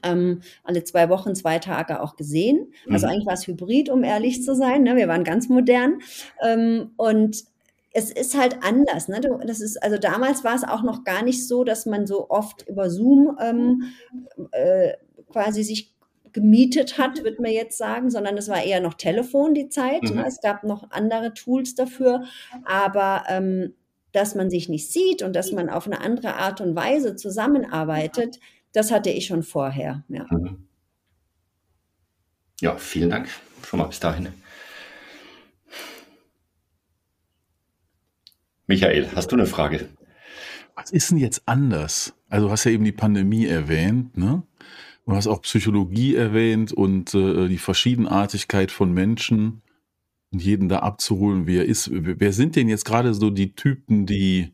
ähm, 0.03 0.41
alle 0.63 0.83
zwei 0.83 1.09
Wochen, 1.09 1.33
zwei 1.33 1.57
Tage 1.57 2.03
auch 2.03 2.17
gesehen. 2.17 2.71
Also 2.87 3.07
mhm. 3.07 3.13
eigentlich 3.13 3.25
war 3.25 3.33
es 3.33 3.47
hybrid, 3.47 3.89
um 3.89 4.03
ehrlich 4.03 4.43
zu 4.43 4.53
sein. 4.53 4.83
Ne? 4.83 4.95
Wir 4.95 5.07
waren 5.07 5.23
ganz 5.23 5.49
modern. 5.49 6.01
Ähm, 6.43 6.91
und 6.97 7.45
es 7.93 8.11
ist 8.11 8.37
halt 8.37 8.57
anders. 8.61 9.07
Ne? 9.07 9.21
Das 9.47 9.59
ist, 9.59 9.81
also 9.81 9.97
damals 9.97 10.43
war 10.43 10.53
es 10.53 10.63
auch 10.63 10.83
noch 10.83 11.03
gar 11.03 11.23
nicht 11.23 11.47
so, 11.47 11.63
dass 11.63 11.87
man 11.87 12.05
so 12.05 12.29
oft 12.29 12.67
über 12.67 12.91
Zoom 12.91 13.35
ähm, 13.41 13.85
äh, 14.51 14.93
quasi 15.31 15.63
sich 15.63 15.94
gemietet 16.35 16.97
hat, 16.97 17.23
würde 17.23 17.41
man 17.41 17.53
jetzt 17.53 17.77
sagen, 17.77 18.11
sondern 18.11 18.37
es 18.37 18.49
war 18.49 18.61
eher 18.61 18.81
noch 18.81 18.95
Telefon 18.95 19.53
die 19.53 19.69
Zeit. 19.69 20.03
Mhm. 20.03 20.17
Ne? 20.17 20.25
Es 20.27 20.41
gab 20.41 20.65
noch 20.65 20.91
andere 20.91 21.33
Tools 21.33 21.75
dafür, 21.75 22.25
aber 22.65 23.23
ähm, 23.29 23.73
dass 24.11 24.35
man 24.35 24.49
sich 24.49 24.67
nicht 24.67 24.91
sieht 24.91 25.21
und 25.21 25.33
dass 25.33 25.53
man 25.53 25.69
auf 25.69 25.87
eine 25.87 26.01
andere 26.01 26.35
Art 26.35 26.59
und 26.59 26.75
Weise 26.75 27.15
zusammenarbeitet, 27.15 28.41
das 28.73 28.91
hatte 28.91 29.11
ich 29.11 29.27
schon 29.27 29.43
vorher. 29.43 30.03
Ja, 30.09 30.27
mhm. 30.29 30.67
ja 32.59 32.75
vielen 32.75 33.09
Dank 33.09 33.29
schon 33.65 33.79
mal 33.79 33.85
bis 33.85 34.01
dahin. 34.01 34.27
Michael, 38.67 39.09
hast 39.15 39.31
du 39.31 39.37
eine 39.37 39.45
Frage? 39.45 39.87
Was 40.75 40.91
ist 40.91 41.11
denn 41.11 41.17
jetzt 41.17 41.43
anders? 41.45 42.13
Also 42.27 42.47
du 42.47 42.51
hast 42.51 42.65
ja 42.65 42.71
eben 42.71 42.83
die 42.83 42.91
Pandemie 42.91 43.45
erwähnt, 43.45 44.17
ne? 44.17 44.43
Du 45.05 45.13
hast 45.13 45.27
auch 45.27 45.41
Psychologie 45.43 46.15
erwähnt 46.15 46.71
und 46.73 47.13
äh, 47.13 47.47
die 47.47 47.59
Verschiedenartigkeit 47.59 48.71
von 48.71 48.91
Menschen 48.91 49.61
und 50.31 50.41
jeden 50.41 50.67
da 50.67 50.79
abzuholen, 50.79 51.45
wie 51.45 51.57
er 51.57 51.65
ist. 51.65 51.89
Wer 51.91 52.33
sind 52.33 52.55
denn 52.55 52.67
jetzt 52.67 52.85
gerade 52.85 53.13
so 53.13 53.29
die 53.29 53.53
Typen, 53.53 54.07
die 54.07 54.53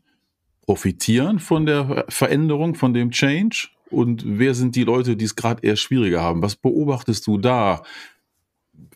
profitieren 0.60 1.38
von 1.38 1.64
der 1.64 2.04
Veränderung, 2.08 2.74
von 2.74 2.92
dem 2.92 3.10
Change? 3.10 3.68
Und 3.90 4.24
wer 4.26 4.54
sind 4.54 4.76
die 4.76 4.84
Leute, 4.84 5.16
die 5.16 5.24
es 5.24 5.36
gerade 5.36 5.66
eher 5.66 5.76
schwieriger 5.76 6.22
haben? 6.22 6.42
Was 6.42 6.56
beobachtest 6.56 7.26
du 7.26 7.38
da? 7.38 7.82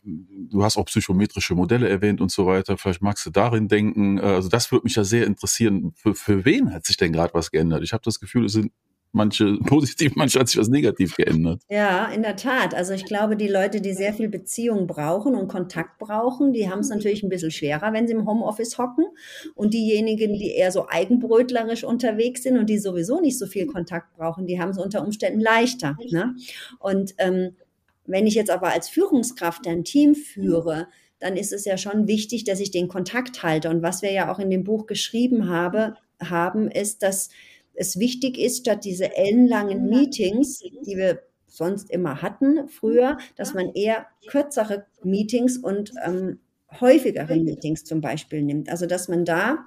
Du 0.04 0.62
hast 0.62 0.76
auch 0.76 0.84
psychometrische 0.84 1.54
Modelle 1.54 1.88
erwähnt 1.88 2.20
und 2.20 2.30
so 2.30 2.46
weiter. 2.46 2.76
Vielleicht 2.76 3.02
magst 3.02 3.24
du 3.24 3.30
darin 3.30 3.68
denken. 3.68 4.20
Also 4.20 4.48
das 4.48 4.70
würde 4.70 4.84
mich 4.84 4.94
ja 4.94 5.04
sehr 5.04 5.26
interessieren. 5.26 5.92
Für, 5.96 6.14
für 6.14 6.44
wen 6.44 6.72
hat 6.72 6.84
sich 6.84 6.98
denn 6.98 7.12
gerade 7.12 7.34
was 7.34 7.50
geändert? 7.50 7.82
Ich 7.82 7.92
habe 7.92 8.04
das 8.04 8.20
Gefühl, 8.20 8.44
es 8.44 8.52
sind 8.52 8.72
manche 9.16 9.56
positiv, 9.66 10.14
manche 10.14 10.38
hat 10.38 10.48
sich 10.48 10.58
was 10.58 10.68
negativ 10.68 11.16
geändert. 11.16 11.62
Ja, 11.68 12.06
in 12.06 12.22
der 12.22 12.36
Tat. 12.36 12.74
Also 12.74 12.92
ich 12.92 13.04
glaube, 13.04 13.36
die 13.36 13.48
Leute, 13.48 13.80
die 13.80 13.94
sehr 13.94 14.12
viel 14.12 14.28
Beziehung 14.28 14.86
brauchen 14.86 15.34
und 15.34 15.48
Kontakt 15.48 15.98
brauchen, 15.98 16.52
die 16.52 16.70
haben 16.70 16.80
es 16.80 16.90
natürlich 16.90 17.22
ein 17.24 17.28
bisschen 17.28 17.50
schwerer, 17.50 17.92
wenn 17.92 18.06
sie 18.06 18.14
im 18.14 18.26
Homeoffice 18.26 18.78
hocken. 18.78 19.06
Und 19.54 19.74
diejenigen, 19.74 20.34
die 20.34 20.52
eher 20.52 20.70
so 20.70 20.86
eigenbrötlerisch 20.88 21.82
unterwegs 21.82 22.44
sind 22.44 22.58
und 22.58 22.70
die 22.70 22.78
sowieso 22.78 23.20
nicht 23.20 23.38
so 23.38 23.46
viel 23.46 23.66
Kontakt 23.66 24.14
brauchen, 24.16 24.46
die 24.46 24.60
haben 24.60 24.70
es 24.70 24.78
unter 24.78 25.02
Umständen 25.02 25.40
leichter. 25.40 25.96
Ne? 26.10 26.36
Und 26.78 27.14
ähm, 27.18 27.56
wenn 28.04 28.26
ich 28.26 28.34
jetzt 28.34 28.50
aber 28.50 28.68
als 28.68 28.88
Führungskraft 28.88 29.66
ein 29.66 29.82
Team 29.82 30.14
führe, 30.14 30.86
dann 31.18 31.36
ist 31.36 31.52
es 31.52 31.64
ja 31.64 31.78
schon 31.78 32.06
wichtig, 32.06 32.44
dass 32.44 32.60
ich 32.60 32.70
den 32.70 32.88
Kontakt 32.88 33.42
halte. 33.42 33.70
Und 33.70 33.82
was 33.82 34.02
wir 34.02 34.12
ja 34.12 34.30
auch 34.30 34.38
in 34.38 34.50
dem 34.50 34.64
Buch 34.64 34.86
geschrieben 34.86 35.48
habe, 35.48 35.94
haben, 36.20 36.70
ist, 36.70 37.02
dass 37.02 37.30
es 37.76 37.98
wichtig 37.98 38.38
ist, 38.38 38.58
statt 38.58 38.84
diese 38.84 39.16
ellenlangen 39.16 39.88
Meetings, 39.88 40.60
die 40.60 40.96
wir 40.96 41.22
sonst 41.46 41.90
immer 41.90 42.22
hatten 42.22 42.68
früher, 42.68 43.18
dass 43.36 43.54
man 43.54 43.72
eher 43.72 44.06
kürzere 44.28 44.86
Meetings 45.02 45.56
und 45.56 45.92
ähm, 46.04 46.40
häufigere 46.80 47.36
Meetings 47.36 47.84
zum 47.84 48.00
Beispiel 48.00 48.42
nimmt. 48.42 48.68
Also 48.68 48.86
dass 48.86 49.08
man 49.08 49.24
da 49.24 49.66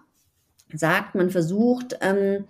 sagt, 0.74 1.16
man 1.16 1.30
versucht, 1.30 1.98
ähm, 2.02 2.46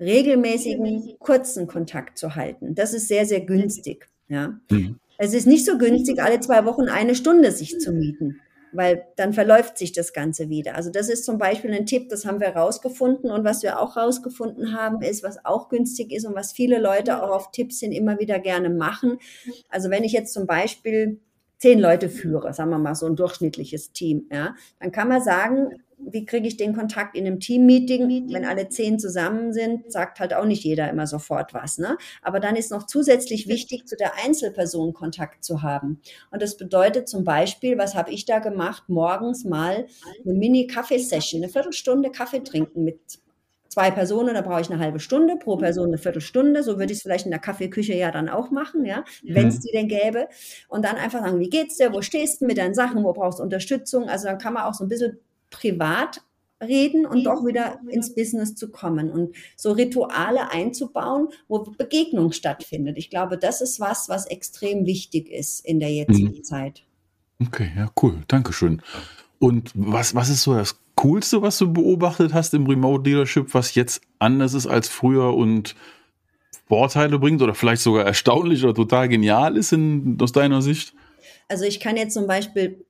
regelmäßigen 0.00 1.18
kurzen 1.18 1.66
Kontakt 1.66 2.18
zu 2.18 2.34
halten. 2.34 2.74
Das 2.74 2.94
ist 2.94 3.08
sehr, 3.08 3.26
sehr 3.26 3.40
günstig. 3.40 4.08
Ja. 4.28 4.58
Mhm. 4.70 4.98
Es 5.18 5.32
ist 5.32 5.46
nicht 5.46 5.64
so 5.64 5.78
günstig, 5.78 6.22
alle 6.22 6.40
zwei 6.40 6.64
Wochen 6.66 6.88
eine 6.88 7.14
Stunde 7.14 7.50
sich 7.50 7.78
zu 7.78 7.92
mieten 7.92 8.40
weil 8.76 9.06
dann 9.16 9.32
verläuft 9.32 9.78
sich 9.78 9.92
das 9.92 10.12
Ganze 10.12 10.48
wieder. 10.48 10.74
Also 10.74 10.90
das 10.90 11.08
ist 11.08 11.24
zum 11.24 11.38
Beispiel 11.38 11.72
ein 11.72 11.86
Tipp, 11.86 12.08
das 12.08 12.24
haben 12.24 12.40
wir 12.40 12.48
rausgefunden 12.48 13.30
und 13.30 13.44
was 13.44 13.62
wir 13.62 13.80
auch 13.80 13.96
rausgefunden 13.96 14.72
haben, 14.74 15.02
ist, 15.02 15.22
was 15.22 15.44
auch 15.44 15.68
günstig 15.68 16.12
ist 16.12 16.26
und 16.26 16.34
was 16.34 16.52
viele 16.52 16.78
Leute 16.78 17.22
auch 17.22 17.30
auf 17.30 17.50
Tipps 17.50 17.80
hin 17.80 17.92
immer 17.92 18.18
wieder 18.18 18.38
gerne 18.38 18.70
machen. 18.70 19.18
Also 19.68 19.90
wenn 19.90 20.04
ich 20.04 20.12
jetzt 20.12 20.32
zum 20.32 20.46
Beispiel 20.46 21.20
zehn 21.58 21.80
Leute 21.80 22.08
führe, 22.08 22.52
sagen 22.52 22.70
wir 22.70 22.78
mal 22.78 22.94
so 22.94 23.06
ein 23.06 23.16
durchschnittliches 23.16 23.92
Team, 23.92 24.28
ja, 24.30 24.54
dann 24.80 24.92
kann 24.92 25.08
man 25.08 25.22
sagen, 25.22 25.82
wie 25.98 26.24
kriege 26.24 26.46
ich 26.46 26.56
den 26.56 26.74
Kontakt 26.74 27.16
in 27.16 27.26
einem 27.26 27.40
Team-Meeting? 27.40 28.32
Wenn 28.32 28.44
alle 28.44 28.68
zehn 28.68 28.98
zusammen 28.98 29.52
sind, 29.52 29.90
sagt 29.90 30.20
halt 30.20 30.34
auch 30.34 30.44
nicht 30.44 30.64
jeder 30.64 30.88
immer 30.90 31.06
sofort 31.06 31.54
was. 31.54 31.78
Ne? 31.78 31.96
Aber 32.22 32.40
dann 32.40 32.56
ist 32.56 32.70
noch 32.70 32.86
zusätzlich 32.86 33.48
wichtig, 33.48 33.86
zu 33.86 33.96
der 33.96 34.12
Einzelperson 34.24 34.92
Kontakt 34.92 35.44
zu 35.44 35.62
haben. 35.62 36.00
Und 36.30 36.42
das 36.42 36.56
bedeutet 36.56 37.08
zum 37.08 37.24
Beispiel, 37.24 37.78
was 37.78 37.94
habe 37.94 38.10
ich 38.12 38.26
da 38.26 38.38
gemacht? 38.38 38.84
Morgens 38.88 39.44
mal 39.44 39.86
eine 40.24 40.34
Mini-Kaffeesession, 40.34 41.42
eine 41.42 41.52
Viertelstunde 41.52 42.10
Kaffee 42.10 42.40
trinken 42.40 42.84
mit 42.84 43.00
zwei 43.76 43.90
Personen, 43.90 44.32
da 44.32 44.40
brauche 44.40 44.62
ich 44.62 44.70
eine 44.70 44.80
halbe 44.80 45.00
Stunde, 45.00 45.36
pro 45.36 45.58
Person 45.58 45.88
eine 45.88 45.98
Viertelstunde. 45.98 46.62
So 46.62 46.78
würde 46.78 46.92
ich 46.92 46.98
es 46.98 47.02
vielleicht 47.02 47.26
in 47.26 47.30
der 47.30 47.40
Kaffeeküche 47.40 47.94
ja 47.94 48.10
dann 48.10 48.30
auch 48.30 48.50
machen, 48.50 48.86
ja, 48.86 49.04
wenn 49.22 49.48
es 49.48 49.56
mhm. 49.56 49.60
die 49.60 49.72
denn 49.72 49.88
gäbe. 49.88 50.28
Und 50.68 50.82
dann 50.84 50.96
einfach 50.96 51.20
sagen, 51.20 51.40
wie 51.40 51.50
geht's 51.50 51.76
dir, 51.76 51.92
wo 51.92 52.00
stehst 52.00 52.40
du 52.40 52.46
mit 52.46 52.56
deinen 52.56 52.74
Sachen, 52.74 53.04
wo 53.04 53.12
brauchst 53.12 53.38
du 53.38 53.42
Unterstützung? 53.42 54.08
Also 54.08 54.28
dann 54.28 54.38
kann 54.38 54.54
man 54.54 54.62
auch 54.62 54.72
so 54.72 54.84
ein 54.84 54.88
bisschen 54.88 55.18
privat 55.50 56.22
reden 56.62 57.04
und 57.04 57.24
doch 57.24 57.44
wieder 57.44 57.80
ins 57.88 58.14
Business 58.14 58.54
zu 58.54 58.70
kommen 58.70 59.10
und 59.10 59.34
so 59.56 59.72
Rituale 59.72 60.50
einzubauen, 60.50 61.28
wo 61.48 61.58
Begegnung 61.58 62.32
stattfindet. 62.32 62.96
Ich 62.96 63.10
glaube, 63.10 63.36
das 63.36 63.60
ist 63.60 63.78
was, 63.78 64.08
was 64.08 64.26
extrem 64.26 64.86
wichtig 64.86 65.30
ist 65.30 65.64
in 65.64 65.80
der 65.80 65.92
jetzigen 65.92 66.36
mhm. 66.36 66.44
Zeit. 66.44 66.82
Okay, 67.46 67.70
ja, 67.76 67.90
cool. 68.02 68.22
Dankeschön. 68.28 68.80
Und 69.38 69.72
was, 69.74 70.14
was 70.14 70.30
ist 70.30 70.42
so 70.42 70.54
das 70.54 70.76
Coolste, 70.94 71.42
was 71.42 71.58
du 71.58 71.70
beobachtet 71.70 72.32
hast 72.32 72.54
im 72.54 72.66
Remote 72.66 73.08
Leadership, 73.08 73.52
was 73.52 73.74
jetzt 73.74 74.00
anders 74.18 74.54
ist 74.54 74.66
als 74.66 74.88
früher 74.88 75.34
und 75.34 75.74
Vorteile 76.68 77.18
bringt 77.18 77.42
oder 77.42 77.54
vielleicht 77.54 77.82
sogar 77.82 78.06
erstaunlich 78.06 78.64
oder 78.64 78.74
total 78.74 79.08
genial 79.08 79.58
ist 79.58 79.72
in, 79.72 80.16
aus 80.20 80.32
deiner 80.32 80.62
Sicht? 80.62 80.94
Also 81.48 81.64
ich 81.64 81.80
kann 81.80 81.96
jetzt 81.96 82.14
zum 82.14 82.26
Beispiel 82.26 82.84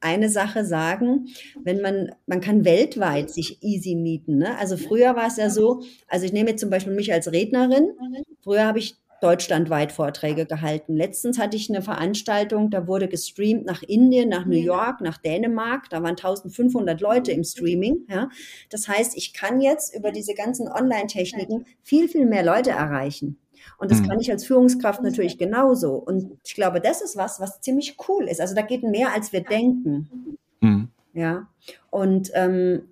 eine 0.00 0.28
Sache 0.28 0.64
sagen, 0.64 1.28
wenn 1.62 1.80
man, 1.80 2.14
man 2.26 2.40
kann 2.40 2.64
weltweit 2.64 3.30
sich 3.30 3.62
easy 3.62 3.94
mieten. 3.94 4.38
Ne? 4.38 4.56
Also 4.58 4.76
früher 4.76 5.14
war 5.16 5.26
es 5.26 5.36
ja 5.36 5.50
so, 5.50 5.82
also 6.08 6.24
ich 6.24 6.32
nehme 6.32 6.50
jetzt 6.50 6.60
zum 6.60 6.70
Beispiel 6.70 6.94
mich 6.94 7.12
als 7.12 7.30
Rednerin. 7.30 7.90
Früher 8.42 8.64
habe 8.66 8.78
ich 8.78 8.96
deutschlandweit 9.20 9.92
Vorträge 9.92 10.46
gehalten. 10.46 10.96
Letztens 10.96 11.38
hatte 11.38 11.56
ich 11.56 11.68
eine 11.68 11.82
Veranstaltung, 11.82 12.70
da 12.70 12.86
wurde 12.86 13.08
gestreamt 13.08 13.66
nach 13.66 13.82
Indien, 13.82 14.28
nach 14.28 14.46
New 14.46 14.56
York, 14.56 15.00
nach 15.00 15.18
Dänemark. 15.18 15.90
Da 15.90 16.02
waren 16.02 16.16
1500 16.16 17.00
Leute 17.00 17.32
im 17.32 17.44
Streaming. 17.44 18.06
Ja. 18.08 18.30
Das 18.70 18.88
heißt, 18.88 19.16
ich 19.16 19.34
kann 19.34 19.60
jetzt 19.60 19.94
über 19.94 20.10
diese 20.10 20.34
ganzen 20.34 20.68
Online-Techniken 20.68 21.66
viel, 21.82 22.08
viel 22.08 22.26
mehr 22.26 22.44
Leute 22.44 22.70
erreichen. 22.70 23.38
Und 23.78 23.90
das 23.90 24.00
mhm. 24.00 24.08
kann 24.08 24.20
ich 24.20 24.30
als 24.30 24.44
Führungskraft 24.44 25.02
natürlich 25.02 25.38
genauso. 25.38 25.94
Und 25.94 26.38
ich 26.44 26.54
glaube, 26.54 26.80
das 26.80 27.00
ist 27.00 27.16
was, 27.16 27.40
was 27.40 27.60
ziemlich 27.60 27.96
cool 28.08 28.28
ist. 28.28 28.40
Also 28.40 28.54
da 28.54 28.62
geht 28.62 28.82
mehr, 28.82 29.12
als 29.12 29.32
wir 29.32 29.42
denken. 29.42 30.36
Mhm. 30.60 30.88
Ja. 31.12 31.48
Und 31.90 32.30
ähm, 32.34 32.82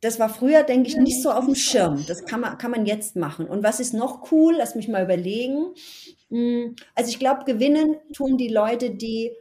das 0.00 0.20
war 0.20 0.28
früher, 0.28 0.64
denke 0.64 0.88
ich, 0.88 0.96
nicht 0.96 1.22
so 1.22 1.30
auf 1.30 1.46
dem 1.46 1.54
Schirm. 1.54 2.04
Das 2.06 2.26
kann 2.26 2.40
man, 2.40 2.58
kann 2.58 2.70
man 2.70 2.84
jetzt 2.84 3.16
machen. 3.16 3.46
Und 3.46 3.62
was 3.62 3.80
ist 3.80 3.94
noch 3.94 4.30
cool? 4.30 4.54
Lass 4.58 4.74
mich 4.74 4.88
mal 4.88 5.02
überlegen. 5.02 5.68
Hm, 6.28 6.76
also 6.94 7.08
ich 7.08 7.18
glaube, 7.18 7.44
gewinnen 7.44 7.96
tun 8.12 8.36
die 8.36 8.48
Leute, 8.48 8.90
die 8.90 9.32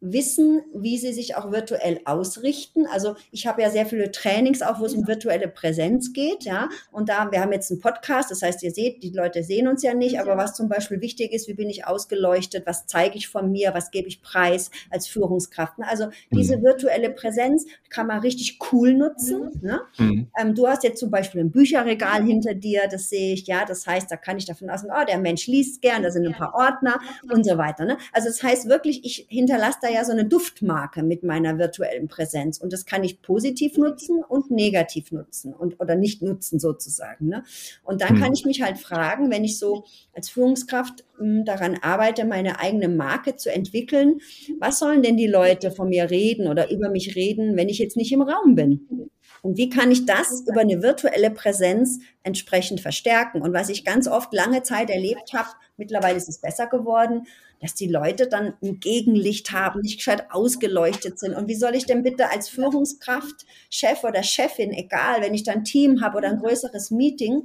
wissen, 0.00 0.62
wie 0.74 0.98
sie 0.98 1.12
sich 1.12 1.36
auch 1.36 1.50
virtuell 1.50 2.00
ausrichten. 2.04 2.86
Also 2.86 3.16
ich 3.32 3.46
habe 3.46 3.62
ja 3.62 3.70
sehr 3.70 3.86
viele 3.86 4.10
Trainings 4.10 4.62
auch, 4.62 4.80
wo 4.80 4.84
es 4.84 4.94
um 4.94 5.06
virtuelle 5.06 5.48
Präsenz 5.48 6.12
geht, 6.12 6.44
ja. 6.44 6.68
Und 6.92 7.08
da, 7.08 7.30
wir 7.30 7.40
haben 7.40 7.52
jetzt 7.52 7.70
einen 7.70 7.80
Podcast, 7.80 8.30
das 8.30 8.42
heißt, 8.42 8.62
ihr 8.62 8.70
seht, 8.70 9.02
die 9.02 9.10
Leute 9.10 9.42
sehen 9.42 9.66
uns 9.68 9.82
ja 9.82 9.94
nicht, 9.94 10.20
aber 10.20 10.36
was 10.36 10.54
zum 10.54 10.68
Beispiel 10.68 11.00
wichtig 11.00 11.32
ist, 11.32 11.48
wie 11.48 11.54
bin 11.54 11.68
ich 11.68 11.86
ausgeleuchtet, 11.86 12.66
was 12.66 12.86
zeige 12.86 13.16
ich 13.16 13.28
von 13.28 13.50
mir, 13.50 13.74
was 13.74 13.90
gebe 13.90 14.08
ich 14.08 14.22
preis 14.22 14.70
als 14.90 15.06
Führungskraft. 15.08 15.74
Also 15.78 16.08
diese 16.30 16.58
mhm. 16.58 16.62
virtuelle 16.62 17.10
Präsenz 17.10 17.66
kann 17.88 18.06
man 18.06 18.20
richtig 18.20 18.58
cool 18.72 18.94
nutzen. 18.94 19.50
Ne? 19.60 19.80
Mhm. 19.98 20.28
Ähm, 20.40 20.54
du 20.54 20.66
hast 20.66 20.84
jetzt 20.84 21.00
zum 21.00 21.10
Beispiel 21.10 21.40
ein 21.40 21.50
Bücherregal 21.50 22.22
hinter 22.24 22.54
dir, 22.54 22.82
das 22.90 23.08
sehe 23.08 23.34
ich, 23.34 23.46
ja. 23.46 23.64
Das 23.64 23.86
heißt, 23.86 24.10
da 24.10 24.16
kann 24.16 24.38
ich 24.38 24.46
davon 24.46 24.70
ausgehen, 24.70 24.94
oh, 24.96 25.04
der 25.04 25.18
Mensch 25.18 25.46
liest 25.46 25.82
gern, 25.82 26.02
da 26.02 26.10
sind 26.10 26.26
ein 26.26 26.34
paar 26.34 26.54
Ordner 26.54 27.00
und 27.32 27.44
so 27.44 27.58
weiter. 27.58 27.84
Ne? 27.84 27.98
Also 28.12 28.28
das 28.28 28.42
heißt 28.42 28.68
wirklich, 28.68 29.04
ich 29.04 29.26
hinterlasse 29.28 29.78
da 29.82 29.87
da 29.88 29.94
ja 29.94 30.04
so 30.04 30.12
eine 30.12 30.24
Duftmarke 30.24 31.02
mit 31.02 31.22
meiner 31.22 31.58
virtuellen 31.58 32.08
Präsenz 32.08 32.58
und 32.58 32.72
das 32.72 32.86
kann 32.86 33.04
ich 33.04 33.22
positiv 33.22 33.76
nutzen 33.76 34.22
und 34.22 34.50
negativ 34.50 35.12
nutzen 35.12 35.54
und 35.54 35.80
oder 35.80 35.94
nicht 35.96 36.22
nutzen 36.22 36.58
sozusagen. 36.58 37.28
Ne? 37.28 37.44
Und 37.82 38.02
dann 38.02 38.18
kann 38.18 38.28
hm. 38.28 38.34
ich 38.34 38.44
mich 38.44 38.62
halt 38.62 38.78
fragen, 38.78 39.30
wenn 39.30 39.44
ich 39.44 39.58
so 39.58 39.84
als 40.14 40.28
Führungskraft 40.28 41.04
m, 41.18 41.38
hm, 41.38 41.44
daran 41.44 41.78
arbeite, 41.80 42.24
meine 42.24 42.60
eigene 42.60 42.88
Marke 42.88 43.36
zu 43.36 43.52
entwickeln, 43.52 44.18
was 44.58 44.78
sollen 44.78 45.02
denn 45.02 45.16
die 45.16 45.26
Leute 45.26 45.70
von 45.70 45.88
mir 45.88 46.10
reden 46.10 46.48
oder 46.48 46.70
über 46.70 46.90
mich 46.90 47.16
reden, 47.16 47.56
wenn 47.56 47.68
ich 47.68 47.78
jetzt 47.78 47.96
nicht 47.96 48.12
im 48.12 48.22
Raum 48.22 48.54
bin? 48.54 49.10
Und 49.42 49.56
wie 49.56 49.68
kann 49.68 49.90
ich 49.90 50.04
das 50.04 50.44
über 50.48 50.62
eine 50.62 50.82
virtuelle 50.82 51.30
Präsenz 51.30 52.00
entsprechend 52.22 52.80
verstärken? 52.80 53.40
Und 53.40 53.52
was 53.52 53.68
ich 53.68 53.84
ganz 53.84 54.08
oft 54.08 54.32
lange 54.32 54.62
Zeit 54.62 54.90
erlebt 54.90 55.32
habe, 55.32 55.48
mittlerweile 55.76 56.16
ist 56.16 56.28
es 56.28 56.40
besser 56.40 56.66
geworden, 56.66 57.26
dass 57.60 57.74
die 57.74 57.88
Leute 57.88 58.28
dann 58.28 58.54
ein 58.62 58.80
Gegenlicht 58.80 59.52
haben, 59.52 59.80
nicht 59.80 59.98
gescheit 59.98 60.26
ausgeleuchtet 60.30 61.18
sind. 61.18 61.34
Und 61.34 61.48
wie 61.48 61.54
soll 61.54 61.74
ich 61.74 61.86
denn 61.86 62.02
bitte 62.02 62.30
als 62.30 62.48
Führungskraft, 62.48 63.46
Chef 63.70 64.04
oder 64.04 64.22
Chefin, 64.22 64.72
egal, 64.72 65.22
wenn 65.22 65.34
ich 65.34 65.42
dann 65.42 65.58
ein 65.58 65.64
Team 65.64 66.00
habe 66.00 66.18
oder 66.18 66.28
ein 66.28 66.38
größeres 66.38 66.90
Meeting, 66.90 67.44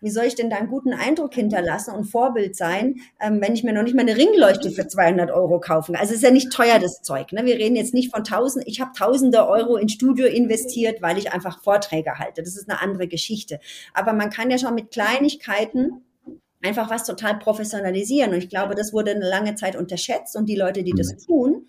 wie 0.00 0.10
soll 0.10 0.24
ich 0.24 0.34
denn 0.34 0.50
da 0.50 0.56
einen 0.56 0.68
guten 0.68 0.92
Eindruck 0.92 1.34
hinterlassen 1.34 1.92
und 1.92 2.04
Vorbild 2.04 2.54
sein, 2.54 3.00
ähm, 3.20 3.40
wenn 3.40 3.54
ich 3.54 3.64
mir 3.64 3.72
noch 3.72 3.82
nicht 3.82 3.96
mal 3.96 4.02
eine 4.02 4.16
Ringleuchte 4.16 4.70
für 4.70 4.86
200 4.86 5.30
Euro 5.30 5.58
kaufen 5.58 5.94
kann? 5.94 6.00
Also 6.00 6.12
es 6.12 6.18
ist 6.18 6.24
ja 6.24 6.30
nicht 6.30 6.52
teuer, 6.52 6.78
das 6.78 7.02
Zeug. 7.02 7.32
Ne? 7.32 7.44
Wir 7.44 7.56
reden 7.56 7.76
jetzt 7.76 7.94
nicht 7.94 8.14
von 8.14 8.22
tausend, 8.22 8.64
ich 8.68 8.80
habe 8.80 8.92
tausende 8.96 9.48
Euro 9.48 9.76
in 9.76 9.88
Studio 9.88 10.26
investiert, 10.26 11.02
weil 11.02 11.18
ich 11.18 11.32
einfach 11.32 11.62
Vorträge 11.62 12.18
halte. 12.18 12.42
Das 12.42 12.56
ist 12.56 12.70
eine 12.70 12.80
andere 12.80 13.08
Geschichte. 13.08 13.58
Aber 13.92 14.12
man 14.12 14.30
kann 14.30 14.50
ja 14.50 14.58
schon 14.58 14.74
mit 14.74 14.92
Kleinigkeiten 14.92 16.04
einfach 16.62 16.90
was 16.90 17.04
total 17.04 17.38
professionalisieren. 17.38 18.32
Und 18.32 18.38
ich 18.38 18.48
glaube, 18.48 18.74
das 18.74 18.92
wurde 18.92 19.12
eine 19.12 19.28
lange 19.28 19.54
Zeit 19.54 19.76
unterschätzt 19.76 20.36
und 20.36 20.46
die 20.46 20.56
Leute, 20.56 20.82
die 20.82 20.94
das 20.96 21.12
mhm. 21.12 21.18
tun, 21.18 21.68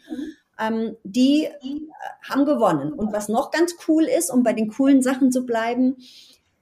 ähm, 0.60 0.98
die 1.04 1.46
äh, 1.46 1.80
haben 2.28 2.46
gewonnen. 2.46 2.94
Und 2.94 3.14
was 3.14 3.30
noch 3.30 3.52
ganz 3.52 3.76
cool 3.88 4.04
ist, 4.04 4.32
um 4.32 4.44
bei 4.44 4.54
den 4.54 4.70
coolen 4.70 5.02
Sachen 5.02 5.32
zu 5.32 5.46
bleiben, 5.46 5.98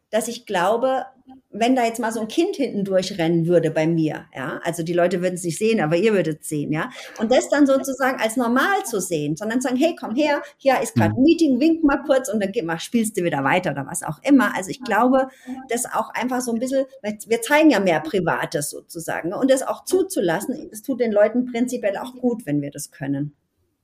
dass 0.10 0.27
ich 0.27 0.46
glaube, 0.46 1.05
wenn 1.50 1.75
da 1.75 1.86
jetzt 1.86 2.00
mal 2.00 2.12
so 2.12 2.19
ein 2.22 2.27
Kind 2.27 2.55
hinten 2.55 2.84
durchrennen 2.84 3.48
würde 3.48 3.72
bei 3.72 3.88
mir, 3.88 4.25
ja, 4.36 4.60
also 4.63 4.84
die 4.84 4.93
Leute 4.93 5.22
würden 5.22 5.36
es 5.36 5.43
nicht 5.43 5.57
sehen, 5.57 5.81
aber 5.81 5.96
ihr 5.96 6.13
würdet 6.13 6.41
es 6.41 6.50
sehen, 6.50 6.72
ja, 6.72 6.89
und 7.19 7.31
das 7.31 7.50
dann 7.50 7.65
sozusagen 7.65 8.19
als 8.19 8.38
normal 8.38 8.84
zu 8.86 9.01
sehen, 9.01 9.36
sondern 9.36 9.62
zu 9.62 9.67
sagen, 9.67 9.79
hey, 9.79 9.96
komm 10.00 10.15
her, 10.15 10.41
hier 10.57 10.79
ist 10.81 10.96
gerade 10.96 11.15
ein 11.15 11.24
Meeting, 11.24 11.60
wink 11.60 11.84
mal 11.84 12.01
kurz 12.05 12.29
und 12.31 12.41
dann 12.41 12.51
geh 12.51 12.62
mal, 12.62 12.79
spielst 12.79 13.17
du 13.17 13.24
wieder 13.24 13.43
weiter 13.43 13.72
oder 13.72 13.86
was 13.88 14.03
auch 14.03 14.19
immer. 14.24 14.55
Also 14.55 14.69
ich 14.69 14.81
glaube, 14.81 15.27
das 15.69 15.86
auch 15.86 16.10
einfach 16.13 16.41
so 16.41 16.53
ein 16.53 16.60
bisschen, 16.60 16.86
wir 17.01 17.41
zeigen 17.41 17.72
ja 17.72 17.79
mehr 17.79 18.00
Privates 18.00 18.69
sozusagen 18.69 19.29
ne, 19.29 19.38
und 19.38 19.50
das 19.50 19.63
auch 19.63 19.86
zuzulassen, 19.86 20.69
das 20.69 20.81
tut 20.81 21.00
den 21.00 21.12
Leuten 21.12 21.46
prinzipiell 21.46 21.98
auch 21.98 22.15
gut, 22.15 22.46
wenn 22.46 22.62
wir 22.62 22.72
das 22.72 22.91
können. 22.91 23.34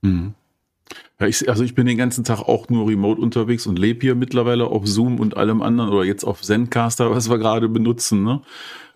Mhm. 0.01 0.35
Ja, 1.19 1.27
ich, 1.27 1.47
also 1.49 1.63
ich 1.63 1.75
bin 1.75 1.85
den 1.85 1.97
ganzen 1.97 2.23
Tag 2.23 2.41
auch 2.41 2.69
nur 2.69 2.87
remote 2.87 3.21
unterwegs 3.21 3.67
und 3.67 3.79
lebe 3.79 4.01
hier 4.01 4.15
mittlerweile 4.15 4.65
auf 4.65 4.87
Zoom 4.87 5.19
und 5.19 5.37
allem 5.37 5.61
anderen 5.61 5.89
oder 5.89 6.03
jetzt 6.03 6.23
auf 6.23 6.41
Zencaster, 6.41 7.11
was 7.15 7.29
wir 7.29 7.37
gerade 7.37 7.69
benutzen. 7.69 8.23
Ne? 8.23 8.41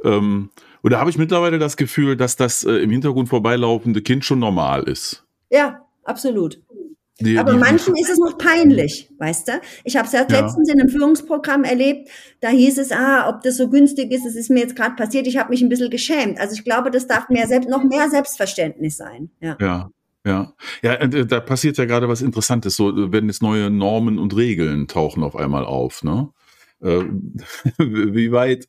Ähm, 0.03 0.49
und 0.81 0.91
da 0.91 0.99
habe 0.99 1.09
ich 1.09 1.17
mittlerweile 1.17 1.59
das 1.59 1.77
Gefühl, 1.77 2.15
dass 2.17 2.35
das 2.35 2.63
äh, 2.63 2.73
im 2.75 2.91
Hintergrund 2.91 3.29
vorbeilaufende 3.29 4.01
Kind 4.01 4.25
schon 4.25 4.39
normal 4.39 4.83
ist. 4.83 5.25
Ja, 5.49 5.85
absolut. 6.03 6.59
Die, 7.19 7.37
Aber 7.39 7.53
die, 7.53 7.57
manchen 7.57 7.95
ist 7.95 8.11
es 8.11 8.19
noch 8.19 8.37
peinlich, 8.37 9.09
weißt 9.17 9.47
du? 9.47 9.51
Ich 9.83 9.97
habe 9.97 10.05
es 10.05 10.13
ja 10.13 10.21
letztens 10.21 10.69
in 10.69 10.79
einem 10.79 10.89
Führungsprogramm 10.89 11.63
erlebt, 11.63 12.09
da 12.41 12.49
hieß 12.49 12.77
es, 12.77 12.91
ah, 12.91 13.27
ob 13.27 13.41
das 13.41 13.57
so 13.57 13.69
günstig 13.69 14.11
ist, 14.11 14.25
es 14.25 14.35
ist 14.35 14.51
mir 14.51 14.59
jetzt 14.59 14.75
gerade 14.75 14.95
passiert, 14.95 15.25
ich 15.25 15.37
habe 15.37 15.49
mich 15.49 15.63
ein 15.63 15.69
bisschen 15.69 15.89
geschämt. 15.89 16.39
Also 16.39 16.53
ich 16.53 16.63
glaube, 16.63 16.91
das 16.91 17.07
darf 17.07 17.29
mehr 17.29 17.47
selbst, 17.47 17.69
noch 17.69 17.83
mehr 17.83 18.09
Selbstverständnis 18.09 18.97
sein. 18.97 19.31
Ja. 19.41 19.57
ja. 19.59 19.89
Ja, 20.25 20.53
ja, 20.81 20.93
äh, 20.95 21.25
da 21.25 21.39
passiert 21.39 21.77
ja 21.77 21.85
gerade 21.85 22.09
was 22.09 22.21
Interessantes. 22.21 22.75
So 22.75 23.11
wenn 23.11 23.27
jetzt 23.27 23.41
neue 23.41 23.69
Normen 23.69 24.19
und 24.19 24.35
Regeln 24.35 24.87
tauchen 24.87 25.23
auf 25.23 25.35
einmal 25.35 25.65
auf. 25.65 26.03
Ne? 26.03 26.29
Äh, 26.81 27.03
wie 27.77 28.31
weit 28.31 28.67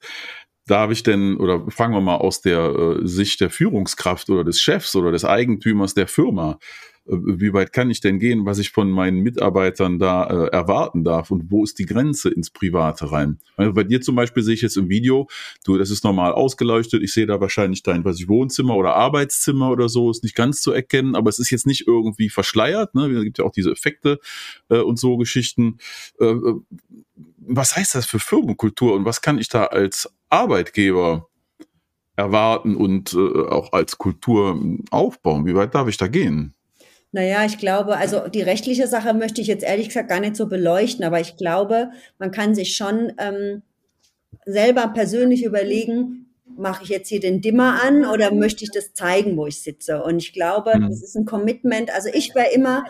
darf 0.66 0.90
ich 0.90 1.02
denn, 1.02 1.36
oder 1.36 1.64
fangen 1.70 1.94
wir 1.94 2.00
mal 2.00 2.16
aus 2.16 2.40
der 2.40 2.60
äh, 2.60 3.06
Sicht 3.06 3.40
der 3.40 3.50
Führungskraft 3.50 4.28
oder 4.30 4.44
des 4.44 4.60
Chefs 4.60 4.94
oder 4.94 5.10
des 5.10 5.24
Eigentümers 5.24 5.94
der 5.94 6.06
Firma, 6.06 6.58
äh, 6.60 6.97
wie 7.10 7.52
weit 7.54 7.72
kann 7.72 7.90
ich 7.90 8.00
denn 8.00 8.18
gehen, 8.18 8.44
was 8.44 8.58
ich 8.58 8.70
von 8.70 8.90
meinen 8.90 9.20
Mitarbeitern 9.20 9.98
da 9.98 10.24
äh, 10.24 10.48
erwarten 10.48 11.04
darf 11.04 11.30
und 11.30 11.50
wo 11.50 11.64
ist 11.64 11.78
die 11.78 11.86
Grenze 11.86 12.28
ins 12.28 12.50
Private 12.50 13.10
rein? 13.10 13.38
Also 13.56 13.72
bei 13.72 13.84
dir 13.84 14.00
zum 14.00 14.14
Beispiel 14.14 14.42
sehe 14.42 14.54
ich 14.54 14.62
jetzt 14.62 14.76
im 14.76 14.88
Video, 14.88 15.28
du, 15.64 15.78
das 15.78 15.90
ist 15.90 16.04
normal 16.04 16.32
ausgeleuchtet, 16.32 17.02
ich 17.02 17.14
sehe 17.14 17.26
da 17.26 17.40
wahrscheinlich 17.40 17.82
dein, 17.82 18.04
was 18.04 18.20
ich, 18.20 18.28
Wohnzimmer 18.28 18.76
oder 18.76 18.94
Arbeitszimmer 18.94 19.70
oder 19.70 19.88
so, 19.88 20.10
ist 20.10 20.22
nicht 20.22 20.36
ganz 20.36 20.60
zu 20.60 20.72
erkennen, 20.72 21.14
aber 21.14 21.30
es 21.30 21.38
ist 21.38 21.50
jetzt 21.50 21.66
nicht 21.66 21.86
irgendwie 21.86 22.28
verschleiert, 22.28 22.94
ne? 22.94 23.06
Es 23.06 23.24
gibt 23.24 23.38
ja 23.38 23.44
auch 23.44 23.52
diese 23.52 23.70
Effekte 23.70 24.18
äh, 24.68 24.78
und 24.78 24.98
so 24.98 25.16
Geschichten. 25.16 25.78
Äh, 26.20 26.26
äh, 26.26 26.60
was 27.38 27.74
heißt 27.74 27.94
das 27.94 28.04
für 28.04 28.18
Firmenkultur 28.18 28.94
und 28.94 29.06
was 29.06 29.22
kann 29.22 29.38
ich 29.38 29.48
da 29.48 29.64
als 29.64 30.12
Arbeitgeber 30.28 31.28
erwarten 32.16 32.76
und 32.76 33.14
äh, 33.14 33.48
auch 33.48 33.72
als 33.72 33.96
Kultur 33.96 34.60
aufbauen? 34.90 35.46
Wie 35.46 35.54
weit 35.54 35.74
darf 35.74 35.88
ich 35.88 35.96
da 35.96 36.08
gehen? 36.08 36.54
Naja, 37.12 37.44
ich 37.44 37.58
glaube, 37.58 37.96
also 37.96 38.28
die 38.28 38.42
rechtliche 38.42 38.86
Sache 38.86 39.14
möchte 39.14 39.40
ich 39.40 39.46
jetzt 39.46 39.64
ehrlich 39.64 39.88
gesagt 39.88 40.10
gar 40.10 40.20
nicht 40.20 40.36
so 40.36 40.46
beleuchten, 40.46 41.04
aber 41.04 41.20
ich 41.20 41.36
glaube, 41.36 41.90
man 42.18 42.30
kann 42.30 42.54
sich 42.54 42.76
schon 42.76 43.12
ähm, 43.18 43.62
selber 44.44 44.88
persönlich 44.88 45.42
überlegen, 45.42 46.26
mache 46.56 46.82
ich 46.82 46.90
jetzt 46.90 47.08
hier 47.08 47.20
den 47.20 47.40
Dimmer 47.40 47.82
an 47.82 48.04
oder 48.04 48.32
möchte 48.32 48.64
ich 48.64 48.70
das 48.70 48.92
zeigen, 48.92 49.36
wo 49.36 49.46
ich 49.46 49.62
sitze? 49.62 50.02
Und 50.02 50.18
ich 50.18 50.32
glaube, 50.32 50.76
mhm. 50.76 50.88
das 50.88 51.02
ist 51.02 51.16
ein 51.16 51.24
Commitment. 51.24 51.94
Also 51.94 52.10
ich 52.12 52.34
wäre 52.34 52.52
immer 52.52 52.84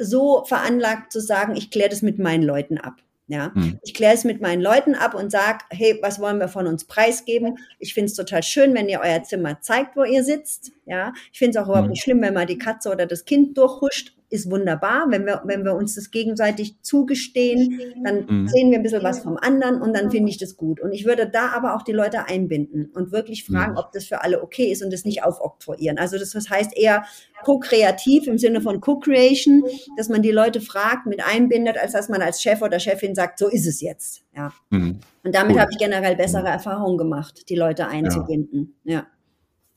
so 0.00 0.44
veranlagt 0.44 1.12
zu 1.12 1.20
sagen, 1.20 1.56
ich 1.56 1.70
kläre 1.70 1.90
das 1.90 2.02
mit 2.02 2.18
meinen 2.18 2.42
Leuten 2.42 2.78
ab. 2.78 2.96
Ja, 3.28 3.52
hm. 3.54 3.78
ich 3.82 3.92
kläre 3.92 4.14
es 4.14 4.24
mit 4.24 4.40
meinen 4.40 4.62
Leuten 4.62 4.94
ab 4.94 5.14
und 5.14 5.30
sage, 5.30 5.64
hey, 5.70 5.98
was 6.00 6.20
wollen 6.20 6.38
wir 6.38 6.48
von 6.48 6.66
uns 6.66 6.84
preisgeben? 6.84 7.58
Ich 7.80 7.92
finde 7.92 8.06
es 8.06 8.14
total 8.14 8.42
schön, 8.42 8.72
wenn 8.74 8.88
ihr 8.88 9.00
euer 9.02 9.22
Zimmer 9.24 9.60
zeigt, 9.60 9.96
wo 9.96 10.04
ihr 10.04 10.22
sitzt. 10.22 10.72
Ja, 10.86 11.12
ich 11.32 11.38
finde 11.38 11.58
es 11.58 11.64
auch 11.64 11.68
überhaupt 11.68 11.86
hm. 11.86 11.90
nicht 11.90 12.02
schlimm, 12.02 12.22
wenn 12.22 12.34
mal 12.34 12.46
die 12.46 12.58
Katze 12.58 12.90
oder 12.90 13.06
das 13.06 13.24
Kind 13.24 13.58
durchhuscht 13.58 14.15
ist 14.36 14.50
wunderbar. 14.50 15.06
Wenn 15.08 15.26
wir, 15.26 15.42
wenn 15.44 15.64
wir 15.64 15.74
uns 15.74 15.94
das 15.94 16.10
gegenseitig 16.10 16.80
zugestehen, 16.82 17.80
dann 18.04 18.26
mhm. 18.28 18.48
sehen 18.48 18.70
wir 18.70 18.78
ein 18.78 18.82
bisschen 18.82 19.02
was 19.02 19.20
vom 19.20 19.36
anderen 19.36 19.82
und 19.82 19.96
dann 19.96 20.10
finde 20.10 20.30
ich 20.30 20.38
das 20.38 20.56
gut. 20.56 20.80
Und 20.80 20.92
ich 20.92 21.04
würde 21.04 21.28
da 21.28 21.48
aber 21.50 21.74
auch 21.74 21.82
die 21.82 21.92
Leute 21.92 22.26
einbinden 22.26 22.90
und 22.94 23.12
wirklich 23.12 23.44
fragen, 23.44 23.72
mhm. 23.72 23.78
ob 23.78 23.92
das 23.92 24.04
für 24.04 24.22
alle 24.22 24.42
okay 24.42 24.70
ist 24.70 24.84
und 24.84 24.92
das 24.92 25.04
nicht 25.04 25.24
aufoktroyieren. 25.24 25.98
Also 25.98 26.18
das, 26.18 26.30
das 26.30 26.48
heißt 26.48 26.76
eher 26.76 27.04
co-kreativ 27.44 28.26
im 28.26 28.38
Sinne 28.38 28.60
von 28.60 28.80
Co-Creation, 28.80 29.64
dass 29.96 30.08
man 30.08 30.22
die 30.22 30.30
Leute 30.30 30.60
fragt, 30.60 31.06
mit 31.06 31.24
einbindet, 31.24 31.78
als 31.78 31.92
dass 31.92 32.08
man 32.08 32.22
als 32.22 32.42
Chef 32.42 32.62
oder 32.62 32.78
Chefin 32.78 33.14
sagt, 33.14 33.38
so 33.38 33.48
ist 33.48 33.66
es 33.66 33.80
jetzt. 33.80 34.22
Ja. 34.34 34.52
Mhm. 34.70 35.00
Und 35.24 35.34
damit 35.34 35.56
cool. 35.56 35.62
habe 35.62 35.70
ich 35.72 35.78
generell 35.78 36.16
bessere 36.16 36.42
mhm. 36.42 36.46
Erfahrungen 36.48 36.98
gemacht, 36.98 37.48
die 37.48 37.56
Leute 37.56 37.88
einzubinden. 37.88 38.76
ja. 38.84 38.94
ja. 38.94 39.06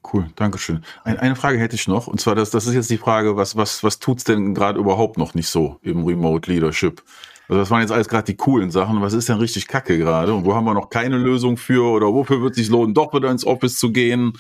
Cool, 0.02 0.28
Dankeschön. 0.36 0.84
Ein, 1.04 1.20
eine 1.20 1.36
Frage 1.36 1.60
hätte 1.60 1.76
ich 1.76 1.88
noch, 1.88 2.08
und 2.08 2.22
zwar, 2.22 2.34
das, 2.36 2.52
das 2.52 2.66
ist 2.66 2.74
jetzt 2.74 2.90
die 2.90 2.98
Frage, 2.98 3.36
was, 3.36 3.56
was, 3.58 3.84
was 3.84 4.00
tut's 4.00 4.24
denn 4.24 4.54
gerade 4.54 4.80
überhaupt 4.80 5.18
noch 5.18 5.34
nicht 5.34 5.50
so 5.50 5.78
im 5.82 6.06
Remote 6.06 6.50
Leadership? 6.52 7.04
Also 7.50 7.60
das 7.60 7.72
waren 7.72 7.82
jetzt 7.82 7.92
alles 7.92 8.08
gerade 8.08 8.26
die 8.26 8.38
coolen 8.38 8.70
Sachen. 8.70 9.02
Was 9.02 9.14
ist 9.14 9.28
denn 9.28 9.38
richtig 9.38 9.68
kacke 9.68 9.98
gerade? 9.98 10.34
Und 10.34 10.46
wo 10.46 10.54
haben 10.54 10.66
wir 10.66 10.76
noch 10.76 10.90
keine 10.90 11.18
Lösung 11.18 11.58
für? 11.58 11.84
Oder 11.84 12.14
wofür 12.14 12.42
wird 12.42 12.52
es 12.52 12.58
sich 12.58 12.70
lohnen, 12.70 12.94
doch 12.94 13.12
wieder 13.14 13.32
ins 13.32 13.46
Office 13.46 13.80
zu 13.80 13.92
gehen? 13.92 14.34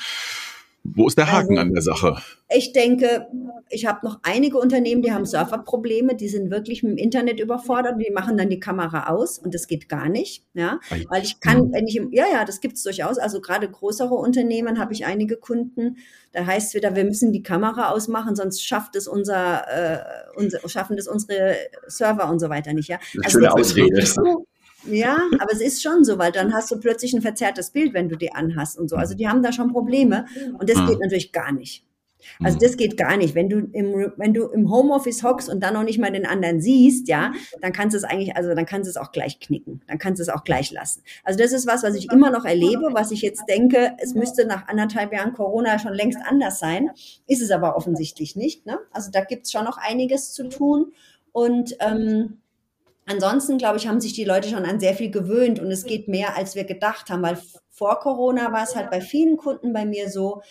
Wo 0.95 1.07
ist 1.07 1.17
der 1.17 1.31
Haken 1.31 1.57
also, 1.57 1.61
an 1.61 1.73
der 1.73 1.81
Sache? 1.81 2.17
Ich 2.49 2.73
denke, 2.73 3.27
ich 3.69 3.85
habe 3.85 4.05
noch 4.05 4.19
einige 4.23 4.57
Unternehmen, 4.57 5.01
die 5.01 5.11
haben 5.11 5.25
Serverprobleme, 5.25 6.15
die 6.15 6.29
sind 6.29 6.49
wirklich 6.49 6.83
mit 6.83 6.93
dem 6.93 6.97
Internet 6.97 7.39
überfordert 7.39 7.93
und 7.93 7.99
die 7.99 8.11
machen 8.11 8.37
dann 8.37 8.49
die 8.49 8.59
Kamera 8.59 9.07
aus 9.07 9.37
und 9.37 9.53
das 9.53 9.67
geht 9.67 9.89
gar 9.89 10.09
nicht. 10.09 10.43
Ja, 10.53 10.79
weil 11.09 11.23
ich 11.23 11.39
kann, 11.39 11.71
wenn 11.71 11.87
ich 11.87 11.95
im, 11.95 12.11
ja, 12.11 12.25
ja, 12.31 12.45
das 12.45 12.61
gibt 12.61 12.77
es 12.77 12.83
durchaus. 12.83 13.17
Also 13.17 13.41
gerade 13.41 13.69
größere 13.69 14.13
Unternehmen 14.13 14.79
habe 14.79 14.93
ich 14.93 15.05
einige 15.05 15.37
Kunden, 15.37 15.97
da 16.31 16.45
heißt 16.45 16.69
es 16.69 16.73
wieder, 16.73 16.95
wir 16.95 17.05
müssen 17.05 17.31
die 17.31 17.43
Kamera 17.43 17.89
ausmachen, 17.89 18.35
sonst 18.35 18.63
schafft 18.65 18.95
es 18.95 19.07
unser, 19.07 19.67
äh, 19.67 19.99
unser 20.35 20.67
schaffen 20.67 20.97
das 20.97 21.07
unsere 21.07 21.55
Server 21.87 22.29
und 22.29 22.39
so 22.39 22.49
weiter 22.49 22.73
nicht. 22.73 22.89
Ja, 22.89 22.99
also 23.23 23.39
schöne 23.39 23.53
Ausrede. 23.53 24.05
So, 24.05 24.45
ja, 24.93 25.19
aber 25.39 25.51
es 25.51 25.61
ist 25.61 25.81
schon 25.81 26.03
so, 26.03 26.17
weil 26.17 26.31
dann 26.31 26.53
hast 26.53 26.71
du 26.71 26.79
plötzlich 26.79 27.13
ein 27.13 27.21
verzerrtes 27.21 27.71
Bild, 27.71 27.93
wenn 27.93 28.09
du 28.09 28.15
die 28.15 28.31
anhast 28.31 28.77
und 28.77 28.89
so. 28.89 28.95
Also 28.95 29.15
die 29.15 29.27
haben 29.27 29.43
da 29.43 29.51
schon 29.51 29.71
Probleme 29.71 30.25
und 30.59 30.69
das 30.69 30.77
mhm. 30.77 30.87
geht 30.87 30.99
natürlich 30.99 31.31
gar 31.31 31.51
nicht. 31.51 31.85
Also 32.43 32.57
mhm. 32.57 32.61
das 32.61 32.77
geht 32.77 32.97
gar 32.97 33.17
nicht. 33.17 33.35
Wenn 33.35 33.49
du 33.49 33.59
im, 33.71 34.11
wenn 34.17 34.33
du 34.33 34.47
im 34.47 34.69
Homeoffice 34.71 35.23
hockst 35.23 35.49
und 35.49 35.61
dann 35.61 35.73
noch 35.73 35.83
nicht 35.83 35.99
mal 35.99 36.11
den 36.11 36.25
anderen 36.25 36.61
siehst, 36.61 37.07
ja, 37.07 37.31
dann 37.61 37.71
kannst 37.71 37.93
du 37.93 37.97
es 37.97 38.03
eigentlich, 38.03 38.35
also 38.35 38.53
dann 38.53 38.65
kannst 38.65 38.87
du 38.87 38.89
es 38.89 38.97
auch 38.97 39.11
gleich 39.11 39.39
knicken. 39.39 39.81
Dann 39.87 39.97
kannst 39.97 40.19
du 40.19 40.23
es 40.23 40.29
auch 40.29 40.43
gleich 40.43 40.71
lassen. 40.71 41.01
Also 41.23 41.39
das 41.39 41.53
ist 41.53 41.67
was, 41.67 41.83
was 41.83 41.95
ich 41.95 42.11
immer 42.11 42.29
noch 42.29 42.45
erlebe, 42.45 42.89
was 42.93 43.11
ich 43.11 43.21
jetzt 43.21 43.43
denke, 43.47 43.93
es 43.99 44.13
müsste 44.13 44.45
nach 44.45 44.67
anderthalb 44.67 45.13
Jahren 45.13 45.33
Corona 45.33 45.79
schon 45.79 45.93
längst 45.93 46.19
anders 46.25 46.59
sein. 46.59 46.91
Ist 47.27 47.41
es 47.41 47.51
aber 47.51 47.75
offensichtlich 47.75 48.35
nicht. 48.35 48.65
Ne? 48.65 48.79
Also 48.91 49.11
da 49.11 49.23
gibt's 49.23 49.51
schon 49.51 49.65
noch 49.65 49.77
einiges 49.77 50.33
zu 50.33 50.49
tun. 50.49 50.91
Und 51.31 51.75
ähm, 51.79 52.39
Ansonsten, 53.09 53.57
glaube 53.57 53.77
ich, 53.77 53.87
haben 53.87 53.99
sich 53.99 54.13
die 54.13 54.23
Leute 54.23 54.49
schon 54.49 54.65
an 54.65 54.79
sehr 54.79 54.93
viel 54.93 55.09
gewöhnt 55.09 55.59
und 55.59 55.71
es 55.71 55.85
geht 55.85 56.07
mehr, 56.07 56.37
als 56.37 56.53
wir 56.53 56.63
gedacht 56.63 57.09
haben, 57.09 57.23
weil 57.23 57.39
vor 57.71 57.99
Corona 57.99 58.51
war 58.51 58.63
es 58.63 58.75
halt 58.75 58.91
bei 58.91 59.01
vielen 59.01 59.35
Kunden 59.35 59.73
bei 59.73 59.85
mir 59.85 60.09
so, 60.09 60.41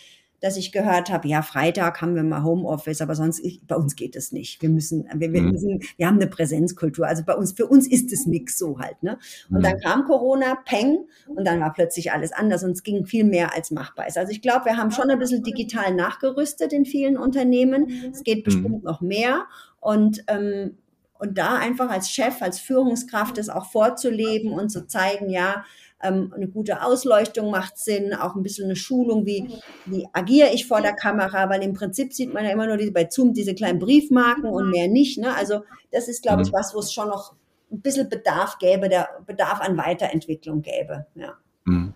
dass 0.41 0.57
ich 0.57 0.71
gehört 0.71 1.09
habe, 1.09 1.27
ja, 1.27 1.41
Freitag 1.41 2.01
haben 2.01 2.15
wir 2.15 2.23
mal 2.23 2.43
Homeoffice, 2.43 3.01
aber 3.01 3.15
sonst, 3.15 3.39
ich, 3.39 3.61
bei 3.65 3.75
uns 3.75 3.95
geht 3.95 4.15
es 4.15 4.31
nicht. 4.31 4.61
Wir 4.61 4.69
müssen, 4.69 5.07
wir, 5.13 5.31
wir, 5.31 5.41
mhm. 5.41 5.51
müssen, 5.51 5.79
wir 5.95 6.07
haben 6.07 6.15
eine 6.15 6.27
Präsenzkultur. 6.27 7.07
Also 7.07 7.23
bei 7.25 7.35
uns, 7.35 7.53
für 7.53 7.67
uns 7.67 7.87
ist 7.87 8.11
es 8.11 8.25
nix 8.25 8.57
so 8.57 8.79
halt, 8.79 9.01
ne? 9.03 9.17
Und 9.49 9.59
mhm. 9.59 9.63
dann 9.63 9.79
kam 9.79 10.05
Corona, 10.05 10.57
Peng, 10.65 11.05
und 11.27 11.45
dann 11.45 11.61
war 11.61 11.73
plötzlich 11.73 12.11
alles 12.11 12.33
anders 12.33 12.63
und 12.63 12.71
es 12.71 12.83
ging 12.83 13.05
viel 13.05 13.23
mehr 13.23 13.55
als 13.55 13.71
machbar 13.71 14.07
ist. 14.07 14.17
Also 14.17 14.31
ich 14.31 14.41
glaube, 14.41 14.65
wir 14.65 14.77
haben 14.77 14.91
schon 14.91 15.09
ein 15.09 15.19
bisschen 15.19 15.43
digital 15.43 15.93
nachgerüstet 15.93 16.73
in 16.73 16.85
vielen 16.85 17.17
Unternehmen. 17.17 18.11
Es 18.11 18.23
geht 18.23 18.39
mhm. 18.39 18.43
bestimmt 18.43 18.77
mhm. 18.79 18.83
noch 18.83 19.01
mehr. 19.01 19.45
Und 19.79 20.23
ähm, 20.27 20.77
und 21.19 21.37
da 21.37 21.57
einfach 21.57 21.89
als 21.89 22.09
Chef, 22.09 22.41
als 22.41 22.59
Führungskraft 22.59 23.37
das 23.37 23.49
auch 23.49 23.69
vorzuleben 23.69 24.51
und 24.51 24.69
zu 24.69 24.87
zeigen, 24.87 25.29
ja, 25.29 25.65
ähm, 26.01 26.31
eine 26.33 26.47
gute 26.47 26.81
Ausleuchtung 26.81 27.51
macht 27.51 27.77
Sinn, 27.77 28.13
auch 28.13 28.35
ein 28.35 28.41
bisschen 28.41 28.65
eine 28.65 28.77
Schulung, 28.77 29.25
wie, 29.25 29.49
wie 29.85 30.07
agiere 30.13 30.49
ich 30.53 30.65
vor 30.65 30.81
der 30.81 30.93
Kamera, 30.93 31.49
weil 31.49 31.61
im 31.61 31.73
Prinzip 31.73 32.13
sieht 32.13 32.33
man 32.33 32.45
ja 32.45 32.51
immer 32.51 32.67
nur 32.67 32.77
diese, 32.77 32.93
bei 32.93 33.07
Zoom 33.09 33.33
diese 33.33 33.53
kleinen 33.53 33.79
Briefmarken 33.79 34.45
und 34.45 34.69
mehr 34.69 34.87
nicht. 34.87 35.17
Ne? 35.19 35.35
Also 35.35 35.63
das 35.91 36.07
ist, 36.07 36.23
glaube 36.23 36.41
ich, 36.41 36.51
mhm. 36.51 36.53
was, 36.53 36.73
wo 36.73 36.79
es 36.79 36.93
schon 36.93 37.09
noch 37.09 37.33
ein 37.69 37.81
bisschen 37.81 38.09
Bedarf 38.09 38.57
gäbe, 38.59 38.87
der 38.87 39.09
Bedarf 39.27 39.59
an 39.59 39.77
Weiterentwicklung 39.77 40.61
gäbe. 40.61 41.05
Ja. 41.15 41.37
Mhm. 41.65 41.93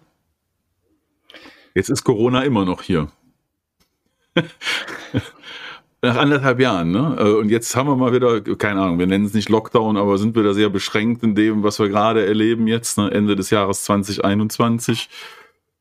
Jetzt 1.73 1.89
ist 1.89 2.03
Corona 2.03 2.43
immer 2.43 2.65
noch 2.65 2.81
hier. 2.81 3.07
Nach 6.03 6.17
anderthalb 6.17 6.59
Jahren, 6.59 6.91
ne? 6.91 7.15
Äh, 7.17 7.31
und 7.31 7.47
jetzt 7.47 7.77
haben 7.77 7.87
wir 7.87 7.95
mal 7.95 8.11
wieder, 8.11 8.41
keine 8.41 8.81
Ahnung, 8.81 8.99
wir 8.99 9.07
nennen 9.07 9.23
es 9.23 9.33
nicht 9.33 9.47
Lockdown, 9.47 9.95
aber 9.95 10.17
sind 10.17 10.35
wieder 10.35 10.53
sehr 10.53 10.69
beschränkt 10.69 11.23
in 11.23 11.33
dem, 11.33 11.63
was 11.63 11.79
wir 11.79 11.87
gerade 11.87 12.25
erleben 12.25 12.67
jetzt, 12.67 12.97
ne? 12.97 13.09
Ende 13.09 13.37
des 13.37 13.51
Jahres 13.51 13.85
2021. 13.85 15.07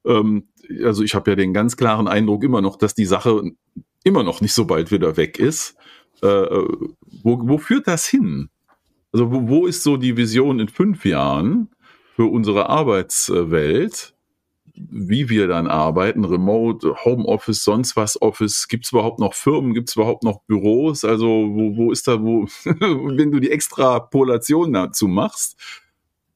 Ähm, 0.07 0.47
also 0.85 1.03
ich 1.03 1.17
habe 1.17 1.33
ja 1.33 1.35
den 1.35 1.53
ganz 1.53 1.77
klaren 1.77 2.07
Eindruck 2.07 2.45
immer 2.45 2.61
noch, 2.61 2.77
dass 2.77 2.95
die 2.95 3.05
Sache 3.05 3.51
immer 4.05 4.23
noch 4.23 4.41
nicht 4.41 4.55
so 4.55 4.65
bald 4.65 4.93
wieder 4.93 5.17
weg 5.17 5.41
ist. 5.41 5.75
Äh, 6.23 6.27
wo, 6.27 7.41
wo 7.43 7.59
führt 7.59 7.89
das 7.89 8.07
hin? 8.07 8.49
Also 9.11 9.33
wo, 9.33 9.49
wo 9.49 9.67
ist 9.67 9.83
so 9.83 9.97
die 9.97 10.17
Vision 10.17 10.61
in 10.61 10.69
fünf 10.69 11.05
Jahren 11.05 11.69
für 12.15 12.27
unsere 12.27 12.69
Arbeitswelt? 12.69 14.12
Wie 14.75 15.29
wir 15.29 15.49
dann 15.49 15.67
arbeiten, 15.67 16.25
Remote, 16.25 17.05
Homeoffice, 17.05 17.65
sonst 17.65 17.97
was 17.97 18.21
Office, 18.21 18.69
gibt 18.69 18.87
es 18.87 18.93
überhaupt 18.93 19.19
noch 19.19 19.35
Firmen, 19.35 19.75
gibt 19.75 19.91
es 19.91 19.97
überhaupt 19.97 20.23
noch 20.23 20.43
Büros? 20.43 21.05
Also 21.05 21.27
wo, 21.27 21.77
wo 21.77 21.93
ist 21.93 22.09
da, 22.09 22.23
wo, 22.23 22.47
wenn 22.65 23.31
du 23.31 23.41
die 23.41 23.51
Extrapolation 23.51 24.73
dazu 24.73 25.09
machst, 25.09 25.57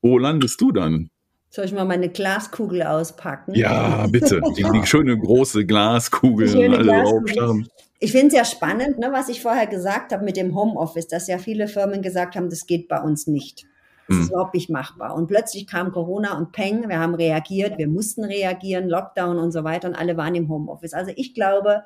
wo 0.03 0.19
landest 0.19 0.61
du 0.61 0.73
dann? 0.73 1.11
Soll 1.51 1.65
ich 1.65 1.73
mal 1.73 1.87
meine 1.87 2.11
Glaskugel 2.11 2.83
auspacken? 2.83 3.55
Ja, 3.55 4.07
bitte. 4.09 4.43
Die, 4.57 4.63
die 4.63 4.83
schöne 4.87 5.19
große 5.19 5.65
Glaskugel. 5.65 6.49
Schöne 6.49 6.79
Glaskugel. 6.79 7.67
Ich 7.99 8.13
finde 8.13 8.29
es 8.29 8.35
ja 8.35 8.45
spannend, 8.45 8.99
ne, 8.99 9.09
was 9.11 9.31
ich 9.31 9.41
vorher 9.41 9.67
gesagt 9.67 10.13
habe 10.13 10.23
mit 10.23 10.37
dem 10.37 10.55
Homeoffice, 10.55 11.09
dass 11.09 11.29
ja 11.29 11.39
viele 11.39 11.67
Firmen 11.67 12.03
gesagt 12.03 12.37
haben, 12.37 12.51
das 12.51 12.67
geht 12.67 12.89
bei 12.89 13.01
uns 13.01 13.27
nicht. 13.27 13.65
Das 14.09 14.19
ist 14.19 14.23
hm. 14.25 14.31
überhaupt 14.31 14.55
nicht 14.55 14.71
machbar. 14.71 15.15
Und 15.15 15.27
plötzlich 15.27 15.67
kam 15.67 15.93
Corona 15.93 16.39
und 16.39 16.53
Peng, 16.53 16.89
wir 16.89 16.99
haben 16.99 17.15
reagiert, 17.15 17.79
wir 17.79 17.89
mussten 17.89 18.25
reagieren, 18.25 18.89
Lockdown 18.89 19.39
und 19.39 19.53
so 19.53 19.65
weiter 19.65 19.89
und 19.89 19.95
alle 19.95 20.17
waren 20.17 20.35
im 20.35 20.49
Homeoffice. 20.49 20.95
Also 20.95 21.13
ich 21.17 21.35
glaube, 21.35 21.83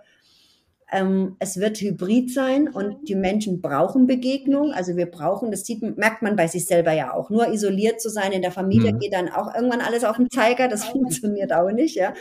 ähm, 0.92 1.36
es 1.38 1.58
wird 1.58 1.80
hybrid 1.80 2.32
sein 2.32 2.68
und 2.68 3.08
die 3.08 3.14
Menschen 3.14 3.60
brauchen 3.60 4.06
Begegnung. 4.06 4.72
Also 4.72 4.96
wir 4.96 5.06
brauchen, 5.06 5.50
das 5.50 5.64
sieht, 5.64 5.82
merkt 5.96 6.22
man 6.22 6.36
bei 6.36 6.48
sich 6.48 6.66
selber 6.66 6.92
ja 6.92 7.14
auch. 7.14 7.30
Nur 7.30 7.48
isoliert 7.48 8.00
zu 8.00 8.10
sein 8.10 8.32
in 8.32 8.42
der 8.42 8.52
Familie 8.52 8.92
mhm. 8.92 8.98
geht 8.98 9.12
dann 9.12 9.28
auch 9.28 9.54
irgendwann 9.54 9.80
alles 9.80 10.04
auf 10.04 10.16
den 10.16 10.30
Zeiger. 10.30 10.68
Das 10.68 10.84
funktioniert 10.84 11.52
auch 11.52 11.70
nicht, 11.70 11.96
ja. 11.96 12.12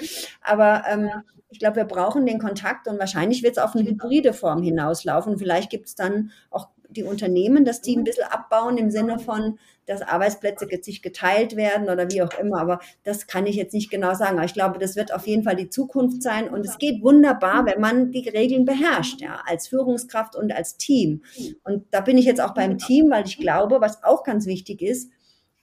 Aber 0.41 0.83
ähm, 0.89 1.09
ich 1.49 1.59
glaube, 1.59 1.77
wir 1.77 1.85
brauchen 1.85 2.25
den 2.25 2.39
Kontakt 2.39 2.87
und 2.87 2.99
wahrscheinlich 2.99 3.41
wird 3.41 3.57
es 3.57 3.63
auf 3.63 3.75
eine 3.75 3.87
hybride 3.87 4.33
Form 4.33 4.61
hinauslaufen. 4.61 5.39
Vielleicht 5.39 5.71
gibt 5.71 5.87
es 5.87 5.95
dann 5.95 6.31
auch 6.51 6.67
die 6.89 7.03
Unternehmen, 7.03 7.65
dass 7.65 7.81
die 7.81 7.95
ein 7.95 8.03
bisschen 8.03 8.25
abbauen 8.25 8.77
im 8.77 8.89
Sinne 8.91 9.19
von, 9.19 9.59
dass 9.85 10.01
Arbeitsplätze 10.01 10.67
sich 10.81 11.01
geteilt 11.01 11.55
werden 11.55 11.89
oder 11.89 12.11
wie 12.11 12.21
auch 12.21 12.37
immer. 12.39 12.59
Aber 12.59 12.79
das 13.03 13.27
kann 13.27 13.45
ich 13.45 13.55
jetzt 13.55 13.73
nicht 13.73 13.89
genau 13.89 14.13
sagen. 14.13 14.37
Aber 14.37 14.45
ich 14.45 14.53
glaube, 14.53 14.79
das 14.79 14.95
wird 14.95 15.13
auf 15.13 15.27
jeden 15.27 15.43
Fall 15.43 15.55
die 15.55 15.69
Zukunft 15.69 16.21
sein. 16.21 16.49
Und 16.49 16.65
es 16.65 16.77
geht 16.77 17.01
wunderbar, 17.01 17.65
wenn 17.65 17.79
man 17.79 18.11
die 18.11 18.27
Regeln 18.27 18.65
beherrscht, 18.65 19.21
ja, 19.21 19.41
als 19.45 19.67
Führungskraft 19.67 20.35
und 20.35 20.51
als 20.51 20.77
Team. 20.77 21.23
Und 21.63 21.85
da 21.91 22.01
bin 22.01 22.17
ich 22.17 22.25
jetzt 22.25 22.41
auch 22.41 22.53
beim 22.53 22.77
Team, 22.77 23.09
weil 23.09 23.25
ich 23.25 23.37
glaube, 23.37 23.81
was 23.81 24.03
auch 24.03 24.23
ganz 24.23 24.45
wichtig 24.45 24.81
ist, 24.81 25.11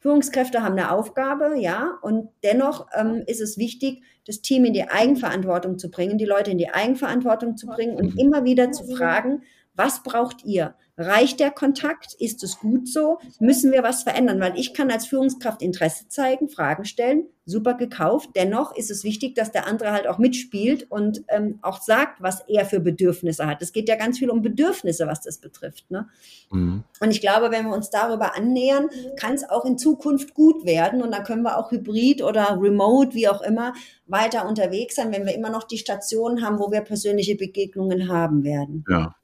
Führungskräfte 0.06 0.62
haben 0.62 0.78
eine 0.78 0.92
Aufgabe, 0.92 1.56
ja, 1.58 1.98
und 2.00 2.28
dennoch 2.44 2.86
ähm, 2.94 3.24
ist 3.26 3.40
es 3.40 3.58
wichtig, 3.58 4.02
das 4.24 4.40
Team 4.40 4.64
in 4.64 4.72
die 4.72 4.88
Eigenverantwortung 4.88 5.78
zu 5.78 5.90
bringen, 5.90 6.16
die 6.16 6.24
Leute 6.24 6.52
in 6.52 6.58
die 6.58 6.68
Eigenverantwortung 6.68 7.56
zu 7.56 7.66
bringen 7.66 7.96
und 7.96 8.16
immer 8.16 8.44
wieder 8.44 8.70
zu 8.70 8.84
fragen, 8.84 9.42
was 9.74 10.04
braucht 10.04 10.44
ihr? 10.44 10.76
Reicht 10.98 11.40
der 11.40 11.50
Kontakt? 11.50 12.14
Ist 12.18 12.42
es 12.42 12.58
gut 12.58 12.88
so? 12.88 13.18
Müssen 13.38 13.70
wir 13.70 13.82
was 13.82 14.02
verändern? 14.02 14.40
Weil 14.40 14.58
ich 14.58 14.72
kann 14.72 14.90
als 14.90 15.06
Führungskraft 15.06 15.60
Interesse 15.60 16.08
zeigen, 16.08 16.48
Fragen 16.48 16.86
stellen, 16.86 17.26
super 17.44 17.74
gekauft. 17.74 18.30
Dennoch 18.34 18.74
ist 18.74 18.90
es 18.90 19.04
wichtig, 19.04 19.34
dass 19.34 19.52
der 19.52 19.66
andere 19.66 19.92
halt 19.92 20.06
auch 20.06 20.16
mitspielt 20.16 20.90
und 20.90 21.22
ähm, 21.28 21.58
auch 21.60 21.82
sagt, 21.82 22.22
was 22.22 22.40
er 22.48 22.64
für 22.64 22.80
Bedürfnisse 22.80 23.46
hat. 23.46 23.60
Es 23.60 23.72
geht 23.72 23.88
ja 23.88 23.96
ganz 23.96 24.18
viel 24.18 24.30
um 24.30 24.40
Bedürfnisse, 24.40 25.06
was 25.06 25.20
das 25.20 25.38
betrifft. 25.38 25.90
Ne? 25.90 26.08
Mhm. 26.50 26.82
Und 27.00 27.10
ich 27.10 27.20
glaube, 27.20 27.50
wenn 27.50 27.66
wir 27.66 27.74
uns 27.74 27.90
darüber 27.90 28.34
annähern, 28.34 28.88
kann 29.16 29.34
es 29.34 29.48
auch 29.48 29.66
in 29.66 29.76
Zukunft 29.76 30.32
gut 30.32 30.64
werden 30.64 31.02
und 31.02 31.12
dann 31.12 31.24
können 31.24 31.42
wir 31.42 31.58
auch 31.58 31.70
hybrid 31.70 32.22
oder 32.22 32.58
remote, 32.60 33.14
wie 33.14 33.28
auch 33.28 33.42
immer, 33.42 33.74
weiter 34.06 34.48
unterwegs 34.48 34.96
sein, 34.96 35.12
wenn 35.12 35.26
wir 35.26 35.34
immer 35.34 35.50
noch 35.50 35.64
die 35.64 35.78
Stationen 35.78 36.42
haben, 36.42 36.58
wo 36.58 36.72
wir 36.72 36.80
persönliche 36.80 37.36
Begegnungen 37.36 38.08
haben 38.08 38.44
werden. 38.44 38.84
Ja. 38.88 39.14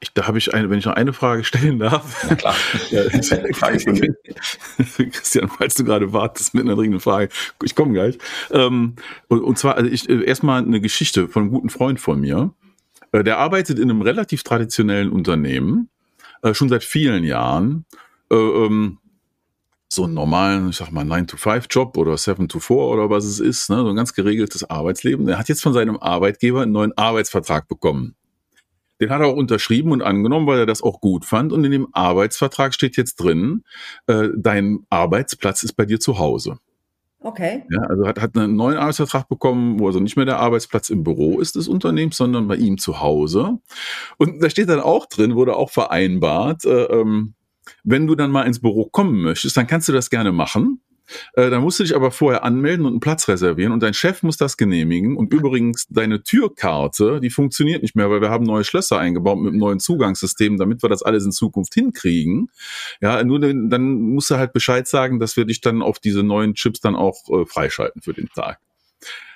Ich, 0.00 0.12
da 0.12 0.26
habe 0.26 0.38
ich 0.38 0.54
eine, 0.54 0.70
wenn 0.70 0.78
ich 0.78 0.84
noch 0.84 0.94
eine 0.94 1.12
Frage 1.12 1.44
stellen 1.44 1.78
darf. 1.78 2.26
Na 2.28 2.34
klar. 2.34 2.54
Christian, 5.10 5.48
falls 5.48 5.74
du 5.74 5.84
gerade 5.84 6.12
wartest 6.12 6.54
mit 6.54 6.64
einer 6.64 6.76
dringenden 6.76 7.00
Frage, 7.00 7.28
ich 7.62 7.74
komme 7.74 7.92
gleich. 7.92 8.18
Ähm, 8.50 8.94
und, 9.28 9.40
und, 9.42 9.58
zwar, 9.58 9.76
also 9.76 9.90
ich, 9.90 10.08
äh, 10.08 10.24
erstmal 10.24 10.62
eine 10.62 10.80
Geschichte 10.80 11.28
von 11.28 11.42
einem 11.42 11.52
guten 11.52 11.70
Freund 11.70 12.00
von 12.00 12.20
mir. 12.20 12.52
Äh, 13.12 13.24
der 13.24 13.38
arbeitet 13.38 13.78
in 13.78 13.90
einem 13.90 14.02
relativ 14.02 14.42
traditionellen 14.42 15.10
Unternehmen, 15.10 15.88
äh, 16.42 16.54
schon 16.54 16.68
seit 16.68 16.84
vielen 16.84 17.24
Jahren. 17.24 17.84
Äh, 18.30 18.36
ähm, 18.36 18.98
so 19.88 20.04
einen 20.04 20.14
normalen, 20.14 20.70
ich 20.70 20.76
sag 20.76 20.90
mal, 20.90 21.04
9-to-5-Job 21.04 21.96
oder 21.96 22.14
7-to-4 22.14 22.72
oder 22.72 23.10
was 23.10 23.24
es 23.24 23.38
ist, 23.38 23.70
ne, 23.70 23.76
so 23.76 23.88
ein 23.88 23.96
ganz 23.96 24.12
geregeltes 24.12 24.68
Arbeitsleben. 24.68 25.28
Er 25.28 25.38
hat 25.38 25.48
jetzt 25.48 25.62
von 25.62 25.72
seinem 25.72 25.96
Arbeitgeber 25.96 26.62
einen 26.62 26.72
neuen 26.72 26.96
Arbeitsvertrag 26.96 27.68
bekommen. 27.68 28.16
Den 29.00 29.10
hat 29.10 29.20
er 29.20 29.26
auch 29.28 29.36
unterschrieben 29.36 29.92
und 29.92 30.02
angenommen, 30.02 30.46
weil 30.46 30.60
er 30.60 30.66
das 30.66 30.82
auch 30.82 31.00
gut 31.00 31.24
fand. 31.24 31.52
Und 31.52 31.64
in 31.64 31.72
dem 31.72 31.88
Arbeitsvertrag 31.92 32.74
steht 32.74 32.96
jetzt 32.96 33.16
drin, 33.16 33.64
äh, 34.06 34.28
dein 34.36 34.86
Arbeitsplatz 34.90 35.62
ist 35.62 35.74
bei 35.74 35.84
dir 35.84 36.00
zu 36.00 36.18
Hause. 36.18 36.58
Okay. 37.24 37.64
Ja, 37.70 37.80
also 37.80 38.06
hat, 38.06 38.20
hat 38.20 38.36
einen 38.36 38.54
neuen 38.54 38.76
Arbeitsvertrag 38.76 39.28
bekommen, 39.28 39.80
wo 39.80 39.86
also 39.86 39.98
nicht 39.98 40.16
mehr 40.16 40.26
der 40.26 40.40
Arbeitsplatz 40.40 40.90
im 40.90 41.04
Büro 41.04 41.40
ist 41.40 41.56
des 41.56 41.68
Unternehmens, 41.68 42.18
sondern 42.18 42.48
bei 42.48 42.56
ihm 42.56 42.76
zu 42.76 43.00
Hause. 43.00 43.58
Und 44.18 44.42
da 44.42 44.50
steht 44.50 44.68
dann 44.68 44.80
auch 44.80 45.06
drin, 45.06 45.34
wurde 45.34 45.56
auch 45.56 45.70
vereinbart, 45.70 46.66
äh, 46.66 46.84
ähm, 46.84 47.32
wenn 47.82 48.06
du 48.06 48.14
dann 48.14 48.30
mal 48.30 48.42
ins 48.42 48.60
Büro 48.60 48.84
kommen 48.84 49.22
möchtest, 49.22 49.56
dann 49.56 49.66
kannst 49.66 49.88
du 49.88 49.92
das 49.92 50.10
gerne 50.10 50.32
machen. 50.32 50.82
Äh, 51.34 51.50
dann 51.50 51.62
musst 51.62 51.78
du 51.78 51.84
dich 51.84 51.94
aber 51.94 52.10
vorher 52.10 52.44
anmelden 52.44 52.86
und 52.86 52.92
einen 52.92 53.00
Platz 53.00 53.28
reservieren 53.28 53.72
und 53.72 53.82
dein 53.82 53.94
Chef 53.94 54.22
muss 54.22 54.36
das 54.36 54.56
genehmigen. 54.56 55.16
Und 55.16 55.32
übrigens, 55.32 55.86
deine 55.88 56.22
Türkarte, 56.22 57.20
die 57.20 57.30
funktioniert 57.30 57.82
nicht 57.82 57.96
mehr, 57.96 58.10
weil 58.10 58.20
wir 58.20 58.30
haben 58.30 58.44
neue 58.44 58.64
Schlösser 58.64 58.98
eingebaut 58.98 59.38
mit 59.38 59.50
einem 59.50 59.58
neuen 59.58 59.80
Zugangssystem, 59.80 60.56
damit 60.58 60.82
wir 60.82 60.88
das 60.88 61.02
alles 61.02 61.24
in 61.24 61.32
Zukunft 61.32 61.74
hinkriegen. 61.74 62.50
Ja, 63.00 63.22
nur 63.24 63.40
dann 63.40 64.00
musst 64.00 64.30
du 64.30 64.36
halt 64.36 64.52
Bescheid 64.52 64.86
sagen, 64.86 65.20
dass 65.20 65.36
wir 65.36 65.44
dich 65.44 65.60
dann 65.60 65.82
auf 65.82 65.98
diese 65.98 66.22
neuen 66.22 66.54
Chips 66.54 66.80
dann 66.80 66.96
auch 66.96 67.28
äh, 67.30 67.46
freischalten 67.46 68.02
für 68.02 68.14
den 68.14 68.28
Tag. 68.28 68.58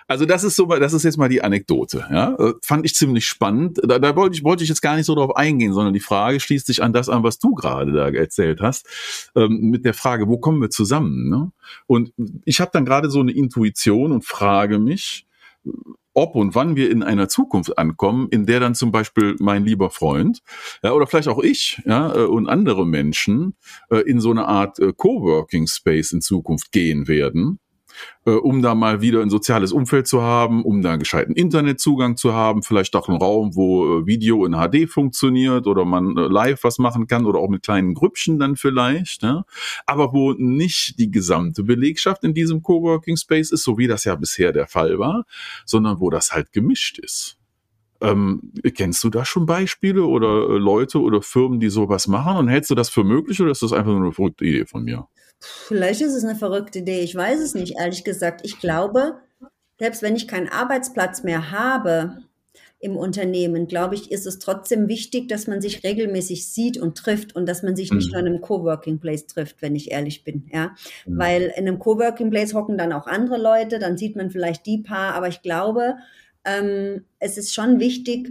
Also 0.09 0.25
das 0.25 0.42
ist 0.42 0.57
so, 0.57 0.64
das 0.64 0.94
ist 0.94 1.05
jetzt 1.05 1.18
mal 1.18 1.29
die 1.29 1.42
Anekdote. 1.42 2.07
Ja, 2.11 2.35
äh, 2.35 2.55
fand 2.62 2.87
ich 2.87 2.94
ziemlich 2.94 3.27
spannend. 3.27 3.79
Da, 3.83 3.99
da 3.99 4.16
wollte 4.16 4.37
ich 4.37 4.42
wollte 4.42 4.62
ich 4.62 4.71
jetzt 4.71 4.81
gar 4.81 4.97
nicht 4.97 5.05
so 5.05 5.14
drauf 5.14 5.37
eingehen, 5.37 5.75
sondern 5.75 5.92
die 5.92 6.01
Frage 6.01 6.40
schließt 6.40 6.66
sich 6.66 6.83
an 6.83 6.94
das 6.94 7.11
an, 7.11 7.23
was 7.23 7.38
du 7.38 7.55
gerade 7.55 7.92
da 7.92 8.09
erzählt 8.09 8.62
hast, 8.62 8.88
ähm, 9.37 9.71
mit 9.71 9.85
der 9.85 9.92
Frage, 9.92 10.27
wo 10.27 10.38
kommen 10.38 10.62
wir 10.62 10.71
zusammen? 10.71 11.29
Ne? 11.29 11.53
Und 11.87 12.12
ich 12.47 12.61
habe 12.61 12.71
dann 12.73 12.87
gerade 12.87 13.11
so 13.11 13.21
eine 13.21 13.33
Intuition 13.33 14.12
und 14.12 14.25
frage 14.25 14.79
mich, 14.79 15.27
ob 16.14 16.35
und 16.35 16.55
wann 16.55 16.75
wir 16.75 16.90
in 16.90 17.03
einer 17.03 17.29
Zukunft 17.29 17.79
ankommen, 17.79 18.29
in 18.31 18.47
der 18.47 18.61
dann 18.61 18.75
zum 18.75 18.90
Beispiel 18.90 19.37
mein 19.38 19.64
lieber 19.64 19.90
Freund, 19.90 20.42
ja, 20.83 20.92
oder 20.92 21.07
vielleicht 21.07 21.29
auch 21.29 21.42
ich, 21.42 21.83
ja, 21.85 22.14
äh, 22.14 22.25
und 22.25 22.49
andere 22.49 22.87
Menschen 22.87 23.55
äh, 23.90 23.99
in 23.99 24.21
so 24.21 24.31
eine 24.31 24.47
Art 24.47 24.79
äh, 24.81 24.92
Coworking 24.97 25.66
Space 25.66 26.12
in 26.12 26.21
Zukunft 26.21 26.73
gehen 26.73 27.07
werden, 27.09 27.61
äh, 28.27 28.31
um 28.31 28.63
da 28.63 28.75
mal 28.75 29.01
wieder 29.01 29.23
ein 29.23 29.31
soziales 29.31 29.73
Umfeld 29.73 30.07
zu 30.07 30.23
haben, 30.23 30.65
um 30.65 30.83
da 30.83 30.91
einen 30.91 30.99
gescheiten 31.01 31.35
Internetzugang 31.35 32.17
zu 32.17 32.35
haben, 32.35 32.63
vielleicht 32.63 32.95
auch 32.97 33.09
einen 33.09 33.19
Raum, 33.19 33.55
wo 33.55 34.01
äh, 34.01 34.07
Video 34.07 34.45
in 34.45 34.53
HD 34.53 34.89
funktioniert 34.89 35.67
oder 35.67 35.85
man 35.85 36.17
äh, 36.17 36.23
live 36.23 36.65
was 36.65 36.79
machen 36.79 37.07
kann 37.07 37.27
oder 37.27 37.39
auch 37.39 37.49
mit 37.49 37.63
kleinen 37.63 37.95
Grüppchen 37.95 38.39
dann 38.39 38.57
vielleicht, 38.57 39.23
ne? 39.23 39.45
aber 39.87 40.13
wo 40.13 40.33
nicht 40.33 40.99
die 40.99 41.11
gesamte 41.11 41.63
Belegschaft 41.65 42.25
in 42.25 42.35
diesem 42.35 42.63
Coworking 42.63 43.17
Space 43.17 43.51
ist, 43.51 43.65
so 43.65 43.79
wie 43.79 43.87
das 43.87 44.05
ja 44.05 44.15
bisher 44.15 44.53
der 44.53 44.67
Fall 44.67 44.99
war, 44.99 45.25
sondern 45.65 46.01
wo 46.01 46.11
das 46.11 46.33
halt 46.33 46.53
gemischt 46.53 46.99
ist. 46.99 47.39
Ähm, 48.01 48.53
kennst 48.75 49.03
du 49.03 49.11
da 49.11 49.25
schon 49.25 49.47
Beispiele 49.47 50.05
oder 50.05 50.51
äh, 50.51 50.59
Leute 50.59 51.01
oder 51.01 51.21
Firmen, 51.21 51.61
die 51.61 51.69
sowas 51.69 52.07
machen? 52.07 52.37
Und 52.37 52.49
hältst 52.49 52.71
du 52.71 52.75
das 52.75 52.89
für 52.89 53.05
möglich 53.05 53.41
oder 53.41 53.51
ist 53.51 53.63
das 53.63 53.73
einfach 53.73 53.93
nur 53.93 54.03
eine 54.03 54.13
verrückte 54.13 54.45
Idee 54.45 54.67
von 54.67 54.85
mir? 54.85 55.09
Vielleicht 55.41 56.01
ist 56.01 56.15
es 56.15 56.25
eine 56.25 56.37
verrückte 56.37 56.81
Idee. 56.81 57.01
Ich 57.01 57.15
weiß 57.15 57.41
es 57.41 57.55
nicht, 57.55 57.77
ehrlich 57.79 58.05
gesagt. 58.05 58.41
Ich 58.45 58.61
glaube, 58.61 59.19
selbst 59.79 60.03
wenn 60.03 60.17
ich 60.17 60.29
keinen 60.29 60.49
Arbeitsplatz 60.49 61.23
mehr 61.23 61.51
habe 61.51 62.19
im 62.81 62.97
Unternehmen, 62.97 63.67
glaube 63.67 63.97
ich, 63.97 64.13
ist 64.13 64.27
es 64.27 64.39
trotzdem 64.39 64.87
wichtig, 64.89 65.29
dass 65.29 65.49
man 65.49 65.61
sich 65.61 65.83
regelmäßig 65.83 66.47
sieht 66.47 66.79
und 66.79 66.97
trifft 66.97 67.35
und 67.35 67.49
dass 67.49 67.63
man 67.63 67.75
sich 67.75 67.93
nicht 67.93 68.07
mhm. 68.07 68.13
nur 68.13 68.21
in 68.21 68.27
einem 68.27 68.41
Coworking 68.41 69.01
Place 69.01 69.27
trifft, 69.27 69.63
wenn 69.63 69.75
ich 69.75 69.91
ehrlich 69.91 70.23
bin, 70.23 70.49
ja. 70.53 70.75
Mhm. 71.07 71.19
Weil 71.19 71.43
in 71.57 71.67
einem 71.67 71.79
Coworking 71.79 72.31
Place 72.31 72.55
hocken 72.55 72.79
dann 72.79 72.93
auch 72.93 73.07
andere 73.07 73.41
Leute, 73.41 73.81
dann 73.81 73.97
sieht 73.97 74.15
man 74.15 74.31
vielleicht 74.31 74.65
die 74.67 74.79
paar, 74.79 75.15
aber 75.15 75.29
ich 75.29 75.43
glaube, 75.43 75.97
ähm, 76.49 77.05
es 77.19 77.37
ist 77.37 77.55
schon 77.55 77.81
wichtig, 77.81 78.31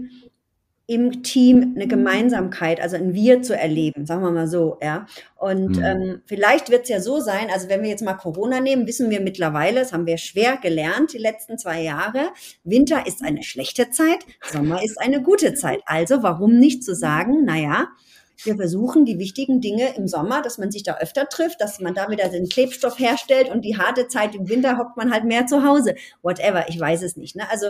im 0.90 1.22
Team 1.22 1.74
eine 1.76 1.86
Gemeinsamkeit, 1.86 2.80
also 2.80 2.96
ein 2.96 3.14
Wir 3.14 3.42
zu 3.42 3.56
erleben, 3.56 4.06
sagen 4.06 4.24
wir 4.24 4.32
mal 4.32 4.48
so, 4.48 4.78
ja. 4.82 5.06
Und 5.36 5.76
mhm. 5.76 5.84
ähm, 5.84 6.22
vielleicht 6.26 6.72
wird 6.72 6.84
es 6.84 6.90
ja 6.90 7.02
so 7.02 7.20
sein, 7.20 7.50
also 7.54 7.68
wenn 7.68 7.84
wir 7.84 7.90
jetzt 7.90 8.04
mal 8.04 8.14
Corona 8.14 8.62
nehmen, 8.62 8.88
wissen 8.88 9.10
wir 9.10 9.20
mittlerweile, 9.20 9.82
das 9.82 9.92
haben 9.92 10.06
wir 10.06 10.18
schwer 10.18 10.58
gelernt 10.58 11.12
die 11.12 11.18
letzten 11.18 11.58
zwei 11.58 11.82
Jahre, 11.82 12.30
Winter 12.64 13.06
ist 13.06 13.22
eine 13.22 13.44
schlechte 13.44 13.90
Zeit, 13.90 14.20
Sommer 14.50 14.82
ist 14.82 14.98
eine 15.00 15.22
gute 15.22 15.54
Zeit. 15.56 15.82
Also 15.86 16.24
warum 16.24 16.58
nicht 16.58 16.86
zu 16.86 16.96
sagen, 16.96 17.44
naja, 17.44 17.90
wir 18.44 18.56
versuchen 18.56 19.06
die 19.06 19.20
wichtigen 19.20 19.62
Dinge 19.62 19.96
im 19.96 20.08
Sommer, 20.08 20.42
dass 20.42 20.58
man 20.58 20.72
sich 20.72 20.84
da 20.84 20.98
öfter 20.98 21.28
trifft, 21.28 21.62
dass 21.62 21.80
man 21.80 21.94
da 21.94 22.10
wieder 22.10 22.30
den 22.30 22.50
Klebstoff 22.50 23.00
herstellt 23.00 23.50
und 23.50 23.64
die 23.64 23.78
harte 23.78 24.08
Zeit 24.08 24.36
im 24.36 24.48
Winter 24.50 24.78
hockt 24.78 24.98
man 24.98 25.12
halt 25.12 25.24
mehr 25.24 25.48
zu 25.48 25.64
Hause. 25.64 25.96
Whatever, 26.22 26.70
ich 26.70 26.80
weiß 26.80 27.02
es 27.04 27.18
nicht. 27.18 27.36
Ne? 27.36 27.50
Also 27.50 27.68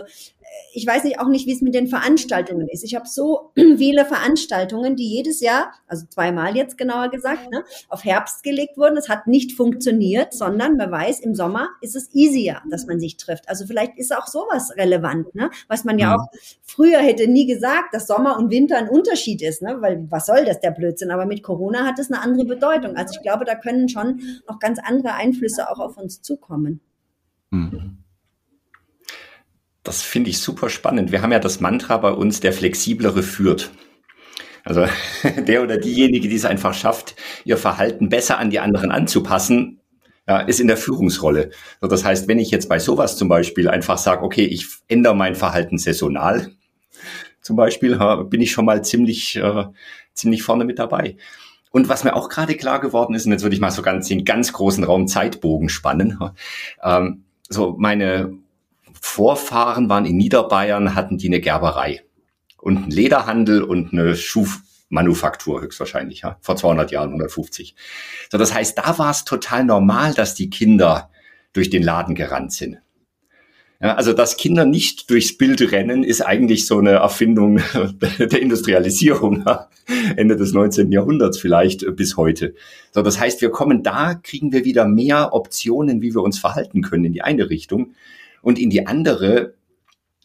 ich 0.72 0.86
weiß 0.86 1.04
nicht 1.04 1.18
auch 1.18 1.28
nicht, 1.28 1.46
wie 1.46 1.52
es 1.52 1.60
mit 1.60 1.74
den 1.74 1.88
Veranstaltungen 1.88 2.68
ist. 2.68 2.84
Ich 2.84 2.94
habe 2.94 3.06
so 3.06 3.52
viele 3.54 4.04
Veranstaltungen, 4.04 4.96
die 4.96 5.08
jedes 5.08 5.40
Jahr, 5.40 5.72
also 5.86 6.06
zweimal 6.08 6.56
jetzt 6.56 6.78
genauer 6.78 7.08
gesagt, 7.08 7.50
ne, 7.50 7.64
auf 7.88 8.04
Herbst 8.04 8.42
gelegt 8.42 8.76
wurden. 8.76 8.96
Es 8.96 9.08
hat 9.08 9.26
nicht 9.26 9.52
funktioniert, 9.52 10.32
sondern 10.32 10.76
man 10.76 10.90
weiß, 10.90 11.20
im 11.20 11.34
Sommer 11.34 11.68
ist 11.80 11.96
es 11.96 12.14
easier, 12.14 12.62
dass 12.70 12.86
man 12.86 13.00
sich 13.00 13.16
trifft. 13.16 13.48
Also 13.48 13.66
vielleicht 13.66 13.98
ist 13.98 14.14
auch 14.14 14.26
sowas 14.26 14.72
relevant, 14.76 15.34
ne? 15.34 15.50
was 15.68 15.84
man 15.84 15.98
ja 15.98 16.14
auch 16.16 16.26
früher 16.62 16.98
hätte 16.98 17.28
nie 17.28 17.46
gesagt, 17.46 17.94
dass 17.94 18.06
Sommer 18.06 18.38
und 18.38 18.50
Winter 18.50 18.76
ein 18.76 18.88
Unterschied 18.88 19.42
ist, 19.42 19.62
ne? 19.62 19.78
weil 19.80 20.06
was 20.10 20.26
soll 20.26 20.44
das, 20.44 20.57
der 20.62 20.70
Blödsinn? 20.70 21.10
Aber 21.10 21.26
mit 21.26 21.42
Corona 21.42 21.84
hat 21.84 21.98
es 21.98 22.10
eine 22.10 22.20
andere 22.20 22.44
Bedeutung. 22.44 22.96
Also 22.96 23.14
ich 23.14 23.22
glaube, 23.22 23.44
da 23.44 23.54
können 23.54 23.88
schon 23.88 24.20
noch 24.48 24.58
ganz 24.58 24.78
andere 24.78 25.14
Einflüsse 25.14 25.70
auch 25.70 25.78
auf 25.78 25.96
uns 25.96 26.22
zukommen. 26.22 26.80
Mhm. 27.50 27.98
Das 29.82 30.02
finde 30.02 30.30
ich 30.30 30.40
super 30.40 30.68
spannend. 30.68 31.12
Wir 31.12 31.22
haben 31.22 31.32
ja 31.32 31.38
das 31.38 31.60
Mantra 31.60 31.96
bei 31.96 32.10
uns, 32.10 32.40
der 32.40 32.52
Flexiblere 32.52 33.22
führt. 33.22 33.70
Also 34.64 34.86
der 35.46 35.62
oder 35.62 35.78
diejenige, 35.78 36.28
die 36.28 36.36
es 36.36 36.44
einfach 36.44 36.74
schafft, 36.74 37.16
ihr 37.44 37.56
Verhalten 37.56 38.08
besser 38.08 38.38
an 38.38 38.50
die 38.50 38.60
anderen 38.60 38.90
anzupassen, 38.90 39.80
ja, 40.28 40.40
ist 40.40 40.60
in 40.60 40.66
der 40.66 40.76
Führungsrolle. 40.76 41.50
Das 41.80 42.04
heißt, 42.04 42.28
wenn 42.28 42.38
ich 42.38 42.50
jetzt 42.50 42.68
bei 42.68 42.78
sowas 42.78 43.16
zum 43.16 43.30
Beispiel 43.30 43.68
einfach 43.68 43.96
sage, 43.96 44.22
okay, 44.22 44.44
ich 44.44 44.66
ändere 44.86 45.16
mein 45.16 45.34
Verhalten 45.34 45.78
saisonal, 45.78 46.52
zum 47.40 47.56
Beispiel, 47.56 47.98
bin 48.28 48.42
ich 48.42 48.52
schon 48.52 48.66
mal 48.66 48.84
ziemlich, 48.84 49.36
äh, 49.36 49.64
ziemlich 50.18 50.42
vorne 50.42 50.64
mit 50.64 50.78
dabei. 50.78 51.16
Und 51.70 51.88
was 51.88 52.04
mir 52.04 52.14
auch 52.14 52.28
gerade 52.28 52.56
klar 52.56 52.80
geworden 52.80 53.14
ist, 53.14 53.26
und 53.26 53.32
jetzt 53.32 53.42
würde 53.42 53.54
ich 53.54 53.60
mal 53.60 53.70
so 53.70 53.82
ganz 53.82 54.08
den 54.08 54.24
ganz 54.24 54.52
großen 54.52 54.84
Raum 54.84 55.06
Zeitbogen 55.06 55.68
spannen, 55.68 56.18
ähm, 56.82 57.24
so 57.48 57.76
meine 57.78 58.34
Vorfahren 59.00 59.88
waren 59.88 60.04
in 60.04 60.16
Niederbayern, 60.16 60.94
hatten 60.94 61.18
die 61.18 61.28
eine 61.28 61.40
Gerberei 61.40 62.02
und 62.58 62.76
einen 62.78 62.90
Lederhandel 62.90 63.62
und 63.62 63.92
eine 63.92 64.16
Schuhmanufaktur 64.16 65.60
höchstwahrscheinlich, 65.60 66.22
ja, 66.22 66.38
vor 66.40 66.56
200 66.56 66.90
Jahren, 66.90 67.10
150. 67.10 67.74
So, 68.30 68.38
das 68.38 68.52
heißt, 68.52 68.76
da 68.78 68.98
war 68.98 69.10
es 69.10 69.24
total 69.24 69.64
normal, 69.64 70.14
dass 70.14 70.34
die 70.34 70.50
Kinder 70.50 71.10
durch 71.52 71.70
den 71.70 71.82
Laden 71.82 72.14
gerannt 72.14 72.52
sind. 72.52 72.78
Ja, 73.80 73.94
also, 73.94 74.12
dass 74.12 74.36
Kinder 74.36 74.64
nicht 74.64 75.08
durchs 75.08 75.38
Bild 75.38 75.70
rennen, 75.70 76.02
ist 76.02 76.20
eigentlich 76.20 76.66
so 76.66 76.78
eine 76.78 76.94
Erfindung 76.94 77.60
der 78.18 78.42
Industrialisierung, 78.42 79.44
ja? 79.46 79.68
Ende 80.16 80.36
des 80.36 80.52
19. 80.52 80.90
Jahrhunderts 80.90 81.38
vielleicht 81.38 81.86
bis 81.94 82.16
heute. 82.16 82.54
So, 82.90 83.02
das 83.02 83.20
heißt, 83.20 83.40
wir 83.40 83.50
kommen 83.50 83.84
da, 83.84 84.14
kriegen 84.14 84.52
wir 84.52 84.64
wieder 84.64 84.84
mehr 84.84 85.32
Optionen, 85.32 86.02
wie 86.02 86.12
wir 86.12 86.22
uns 86.22 86.40
verhalten 86.40 86.82
können 86.82 87.04
in 87.04 87.12
die 87.12 87.22
eine 87.22 87.50
Richtung. 87.50 87.94
Und 88.42 88.58
in 88.58 88.68
die 88.68 88.86
andere, 88.86 89.54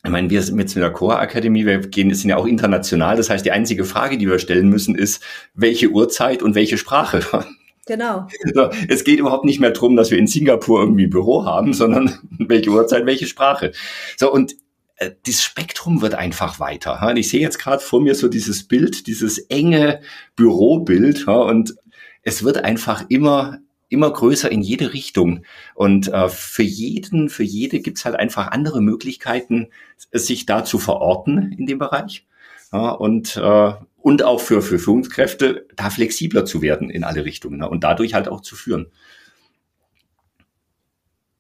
ich 0.03 0.11
meine, 0.11 0.31
wir 0.31 0.41
sind 0.41 0.59
jetzt 0.59 0.75
mit 0.75 0.83
der 0.83 0.91
Core 0.91 1.19
Akademie, 1.19 1.65
wir 1.65 1.77
gehen, 1.79 2.13
sind 2.13 2.31
ja 2.31 2.37
auch 2.37 2.47
international. 2.47 3.17
Das 3.17 3.29
heißt, 3.29 3.45
die 3.45 3.51
einzige 3.51 3.85
Frage, 3.85 4.17
die 4.17 4.27
wir 4.27 4.39
stellen 4.39 4.69
müssen, 4.69 4.95
ist, 4.95 5.23
welche 5.53 5.89
Uhrzeit 5.89 6.41
und 6.41 6.55
welche 6.55 6.79
Sprache? 6.79 7.45
Genau. 7.85 8.27
So, 8.53 8.69
es 8.87 9.03
geht 9.03 9.19
überhaupt 9.19 9.45
nicht 9.45 9.59
mehr 9.59 9.71
darum, 9.71 9.95
dass 9.95 10.09
wir 10.09 10.17
in 10.17 10.27
Singapur 10.27 10.79
irgendwie 10.79 11.05
ein 11.05 11.09
Büro 11.09 11.45
haben, 11.45 11.73
sondern 11.73 12.17
welche 12.39 12.69
Uhrzeit, 12.69 13.05
welche 13.05 13.27
Sprache. 13.27 13.73
So, 14.17 14.31
und 14.31 14.55
äh, 14.97 15.11
das 15.25 15.43
Spektrum 15.43 16.01
wird 16.01 16.15
einfach 16.15 16.59
weiter. 16.59 17.13
Ich 17.15 17.29
sehe 17.29 17.41
jetzt 17.41 17.59
gerade 17.59 17.81
vor 17.81 18.01
mir 18.01 18.15
so 18.15 18.29
dieses 18.29 18.67
Bild, 18.67 19.07
dieses 19.07 19.37
enge 19.37 20.01
Bürobild, 20.35 21.27
und 21.27 21.75
es 22.23 22.43
wird 22.43 22.63
einfach 22.63 23.05
immer 23.09 23.59
immer 23.89 24.11
größer 24.11 24.51
in 24.51 24.61
jede 24.61 24.91
Richtung. 24.91 25.45
Und 25.75 26.07
äh, 26.07 26.27
für 26.27 26.63
jeden, 26.63 27.29
für 27.29 27.43
jede 27.43 27.79
gibt's 27.79 28.05
halt 28.05 28.15
einfach 28.15 28.47
andere 28.47 28.81
Möglichkeiten, 28.81 29.67
sich 30.11 30.47
da 30.47 30.65
zu 30.65 30.79
verorten 30.79 31.51
in 31.51 31.67
dem 31.67 31.77
Bereich. 31.77 32.25
Und, 32.71 33.37
äh, 33.37 33.73
und 34.03 34.21
auch 34.21 34.41
für, 34.41 34.61
für 34.61 34.79
Führungskräfte, 34.79 35.65
da 35.77 35.89
flexibler 35.89 36.43
zu 36.43 36.61
werden 36.61 36.89
in 36.89 37.05
alle 37.05 37.23
Richtungen 37.23 37.59
ne? 37.59 37.69
und 37.69 37.85
dadurch 37.85 38.13
halt 38.13 38.27
auch 38.27 38.41
zu 38.41 38.57
führen. 38.57 38.91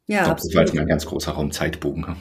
Ja, 0.07 0.19
ich 0.19 0.23
glaub, 0.23 0.31
absolut. 0.31 0.53
Das 0.53 0.55
war 0.55 0.63
jetzt 0.63 0.79
ein 0.79 0.87
ganz 0.87 1.05
großer 1.05 1.33
Raum 1.33 1.51
Zeitbogen. 1.51 2.15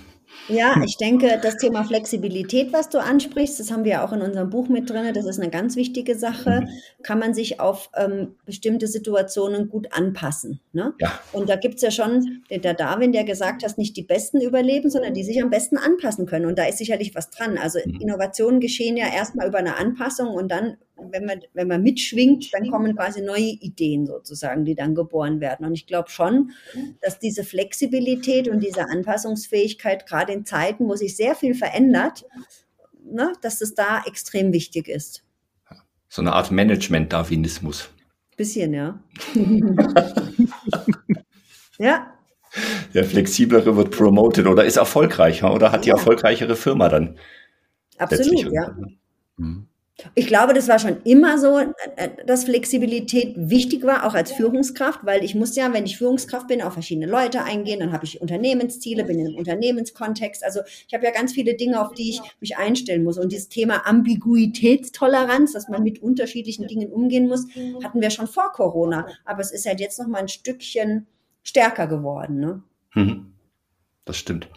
Ja, 0.49 0.83
ich 0.85 0.97
denke, 0.97 1.39
das 1.41 1.57
Thema 1.57 1.85
Flexibilität, 1.85 2.73
was 2.73 2.89
du 2.89 2.99
ansprichst, 2.99 3.61
das 3.61 3.71
haben 3.71 3.85
wir 3.85 4.05
auch 4.05 4.13
in 4.13 4.23
unserem 4.23 4.51
Buch 4.51 4.69
mit 4.69 4.91
drin, 4.91 5.13
das 5.15 5.25
ist 5.25 5.39
eine 5.39 5.51
ganz 5.51 5.77
wichtige 5.77 6.17
Sache. 6.17 6.63
Mhm. 6.63 6.69
Kann 7.03 7.19
man 7.19 7.35
sich 7.35 7.61
auf 7.61 7.91
ähm, 7.97 8.35
bestimmte 8.45 8.87
Situationen 8.87 9.69
gut 9.69 9.89
anpassen. 9.93 10.61
Ne? 10.73 10.95
Ja. 10.99 11.21
Und 11.33 11.49
da 11.49 11.57
gibt 11.57 11.77
es 11.77 11.83
ja 11.83 11.91
schon 11.91 12.43
den, 12.51 12.63
der 12.63 12.75
Darwin, 12.75 13.13
der 13.13 13.25
gesagt 13.25 13.65
hat, 13.65 13.79
nicht 13.79 13.97
die 13.97 14.03
Besten 14.03 14.41
überleben, 14.41 14.91
sondern 14.91 15.15
die 15.15 15.25
sich 15.25 15.43
am 15.43 15.51
besten 15.51 15.77
anpassen 15.77 16.27
können. 16.27 16.47
Und 16.47 16.59
da 16.59 16.65
ist 16.65 16.79
sicherlich 16.79 17.15
was 17.15 17.31
dran. 17.31 17.57
Also 17.59 17.79
mhm. 17.85 18.01
Innovationen 18.01 18.61
geschehen 18.61 18.97
ja 18.97 19.07
erstmal 19.13 19.47
über 19.47 19.59
eine 19.59 19.77
Anpassung 19.77 20.29
und 20.29 20.51
dann 20.51 20.77
wenn 20.97 21.25
man, 21.25 21.41
wenn 21.55 21.69
man 21.69 21.83
mitschwingt, 21.83 22.53
dann 22.53 22.71
kommen 22.71 22.95
quasi 22.97 23.23
neue 23.23 23.41
Ideen 23.41 24.07
sozusagen, 24.07 24.65
die 24.65 24.75
dann 24.75 24.95
geboren 24.95 25.41
werden. 25.41 25.67
Und 25.67 25.75
ich 25.75 25.87
glaube 25.87 26.11
schon, 26.11 26.53
dass 27.01 27.19
diese 27.19 27.45
Flexibilität 27.45 28.49
und 28.49 28.61
diese 28.61 28.89
Anpassungsfähigkeit 28.89 30.07
gerade 30.07 30.33
in 30.33 30.45
Zeiten, 30.45 30.89
wo 30.89 30.97
sich 30.97 31.17
sehr 31.17 31.35
viel 31.35 31.55
verändert, 31.55 32.25
ne, 33.05 33.33
dass 33.43 33.61
es 33.61 33.75
da 33.75 34.03
extrem 34.07 34.53
wichtig 34.53 34.89
ist. 34.89 35.25
So 36.09 36.23
eine 36.23 36.33
Art 36.33 36.51
Management-Darwinismus. 36.51 37.91
Bisschen, 38.37 38.75
ja. 38.75 39.01
ja. 41.79 42.13
Der 42.93 43.05
flexiblere 43.05 43.77
wird 43.77 43.91
promoted 43.91 44.47
oder 44.47 44.65
ist 44.65 44.77
erfolgreicher 44.77 45.55
oder 45.55 45.73
hat 45.73 45.87
die 45.87 45.91
erfolgreichere 45.91 46.55
Firma 46.55 46.91
dann. 46.91 47.19
Absolut, 47.97 48.53
ja. 48.53 48.77
Mhm. 49.37 49.69
Ich 50.15 50.27
glaube, 50.27 50.55
das 50.55 50.69
war 50.69 50.79
schon 50.79 51.03
immer 51.05 51.39
so, 51.39 51.59
äh, 51.59 51.67
äh, 51.97 52.09
dass 52.27 52.45
Flexibilität 52.45 53.35
wichtig 53.37 53.85
war, 53.85 54.07
auch 54.07 54.15
als 54.15 54.33
Führungskraft, 54.33 55.01
weil 55.05 55.25
ich 55.25 55.35
muss 55.35 55.57
ja, 55.57 55.73
wenn 55.73 55.85
ich 55.85 55.99
Führungskraft 55.99 56.49
bin, 56.49 56.63
auf 56.63 56.73
verschiedene 56.75 57.07
Leute 57.07 57.43
eingehen, 57.45 57.81
dann 57.81 57.93
habe 57.93 58.05
ich 58.05 58.21
Unternehmensziele, 58.21 59.05
bin 59.05 59.19
in 59.19 59.29
einem 59.29 59.37
Unternehmenskontext. 59.37 60.45
Also 60.45 60.61
ich 60.87 60.95
habe 60.95 61.05
ja 61.05 61.11
ganz 61.11 61.33
viele 61.33 61.55
Dinge, 61.55 61.81
auf 61.81 61.95
die 61.95 62.11
ich 62.11 62.21
mich 62.41 62.57
einstellen 62.57 63.05
muss. 63.05 63.19
Und 63.19 63.33
dieses 63.33 63.49
Thema 63.49 63.87
Ambiguitätstoleranz, 63.87 65.53
dass 65.53 65.69
man 65.69 65.83
mit 65.83 66.03
unterschiedlichen 66.03 66.67
Dingen 66.67 66.91
umgehen 66.91 67.29
muss, 67.29 67.47
hatten 67.83 68.01
wir 68.01 68.11
schon 68.11 68.27
vor 68.27 68.53
Corona. 68.53 69.07
Aber 69.25 69.41
es 69.41 69.53
ist 69.53 69.67
halt 69.67 69.81
jetzt 69.81 69.99
noch 69.99 70.07
mal 70.07 70.19
ein 70.19 70.29
Stückchen 70.29 71.07
stärker 71.43 71.87
geworden. 71.87 72.41
Ne? 72.41 72.63
Mhm. 72.95 73.33
Das 74.05 74.17
stimmt. 74.17 74.49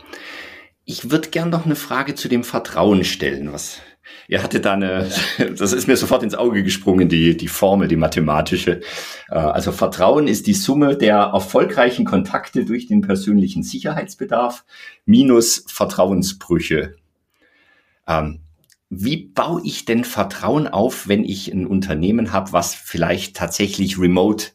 Ich 0.85 1.09
würde 1.09 1.29
gern 1.29 1.49
noch 1.49 1.65
eine 1.65 1.75
Frage 1.75 2.15
zu 2.15 2.27
dem 2.27 2.43
Vertrauen 2.43 3.03
stellen, 3.03 3.51
was 3.51 3.79
Ihr 4.27 4.41
hattet 4.41 4.65
da 4.65 4.73
eine, 4.73 5.09
das 5.57 5.73
ist 5.73 5.87
mir 5.87 5.97
sofort 5.97 6.23
ins 6.23 6.35
Auge 6.35 6.63
gesprungen, 6.63 7.09
die, 7.09 7.37
die 7.37 7.47
Formel, 7.47 7.87
die 7.87 7.95
mathematische. 7.95 8.81
Äh, 9.29 9.35
also 9.35 9.71
Vertrauen 9.71 10.27
ist 10.27 10.47
die 10.47 10.53
Summe 10.53 10.97
der 10.97 11.17
erfolgreichen 11.17 12.05
Kontakte 12.05 12.65
durch 12.65 12.87
den 12.87 13.01
persönlichen 13.01 13.63
Sicherheitsbedarf 13.63 14.65
minus 15.05 15.65
Vertrauensbrüche. 15.67 16.95
Ähm, 18.07 18.41
wie 18.89 19.17
baue 19.17 19.61
ich 19.63 19.85
denn 19.85 20.03
Vertrauen 20.03 20.67
auf, 20.67 21.07
wenn 21.07 21.23
ich 21.23 21.51
ein 21.51 21.65
Unternehmen 21.65 22.31
habe, 22.31 22.53
was 22.53 22.75
vielleicht 22.75 23.35
tatsächlich 23.35 23.99
remote 23.99 24.47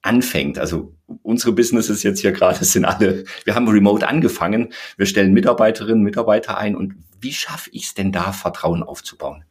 anfängt? 0.00 0.58
Also 0.58 0.93
unsere 1.22 1.52
Businesses 1.52 2.02
jetzt 2.02 2.20
hier 2.20 2.32
gerade 2.32 2.64
sind 2.64 2.84
alle, 2.84 3.24
wir 3.44 3.54
haben 3.54 3.68
remote 3.68 4.06
angefangen, 4.06 4.72
wir 4.96 5.06
stellen 5.06 5.32
Mitarbeiterinnen, 5.32 6.02
Mitarbeiter 6.02 6.58
ein 6.58 6.76
und 6.76 6.94
wie 7.20 7.32
schaffe 7.32 7.70
ich 7.72 7.84
es 7.84 7.94
denn 7.94 8.12
da, 8.12 8.32
Vertrauen 8.32 8.82
aufzubauen? 8.82 9.44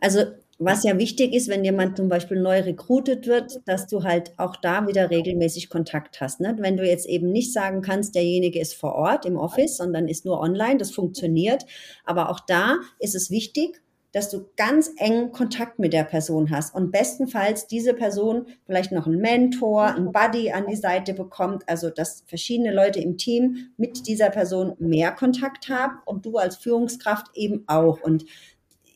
Also 0.00 0.24
was 0.58 0.84
ja 0.84 0.98
wichtig 0.98 1.34
ist, 1.34 1.48
wenn 1.48 1.64
jemand 1.64 1.96
zum 1.96 2.08
Beispiel 2.08 2.40
neu 2.40 2.60
rekrutet 2.60 3.26
wird, 3.26 3.60
dass 3.66 3.86
du 3.86 4.04
halt 4.04 4.32
auch 4.36 4.56
da 4.56 4.86
wieder 4.86 5.10
regelmäßig 5.10 5.68
Kontakt 5.68 6.20
hast. 6.20 6.40
Ne? 6.40 6.56
Wenn 6.58 6.76
du 6.76 6.86
jetzt 6.86 7.06
eben 7.06 7.32
nicht 7.32 7.52
sagen 7.52 7.82
kannst, 7.82 8.14
derjenige 8.14 8.60
ist 8.60 8.74
vor 8.74 8.94
Ort 8.94 9.26
im 9.26 9.36
Office, 9.36 9.76
sondern 9.76 10.06
ist 10.06 10.24
nur 10.24 10.40
online, 10.40 10.76
das 10.76 10.92
funktioniert. 10.92 11.64
Aber 12.04 12.30
auch 12.30 12.40
da 12.40 12.76
ist 13.00 13.16
es 13.16 13.30
wichtig, 13.30 13.82
dass 14.14 14.30
du 14.30 14.46
ganz 14.56 14.92
eng 14.96 15.32
Kontakt 15.32 15.80
mit 15.80 15.92
der 15.92 16.04
Person 16.04 16.50
hast 16.50 16.74
und 16.74 16.92
bestenfalls 16.92 17.66
diese 17.66 17.94
Person 17.94 18.46
vielleicht 18.64 18.92
noch 18.92 19.06
einen 19.06 19.20
Mentor, 19.20 19.86
einen 19.86 20.12
Buddy 20.12 20.52
an 20.52 20.66
die 20.68 20.76
Seite 20.76 21.14
bekommt, 21.14 21.68
also 21.68 21.90
dass 21.90 22.22
verschiedene 22.26 22.72
Leute 22.72 23.00
im 23.00 23.18
Team 23.18 23.72
mit 23.76 24.06
dieser 24.06 24.30
Person 24.30 24.74
mehr 24.78 25.10
Kontakt 25.10 25.68
haben 25.68 25.98
und 26.04 26.24
du 26.24 26.38
als 26.38 26.56
Führungskraft 26.56 27.26
eben 27.34 27.64
auch. 27.66 28.00
Und 28.00 28.24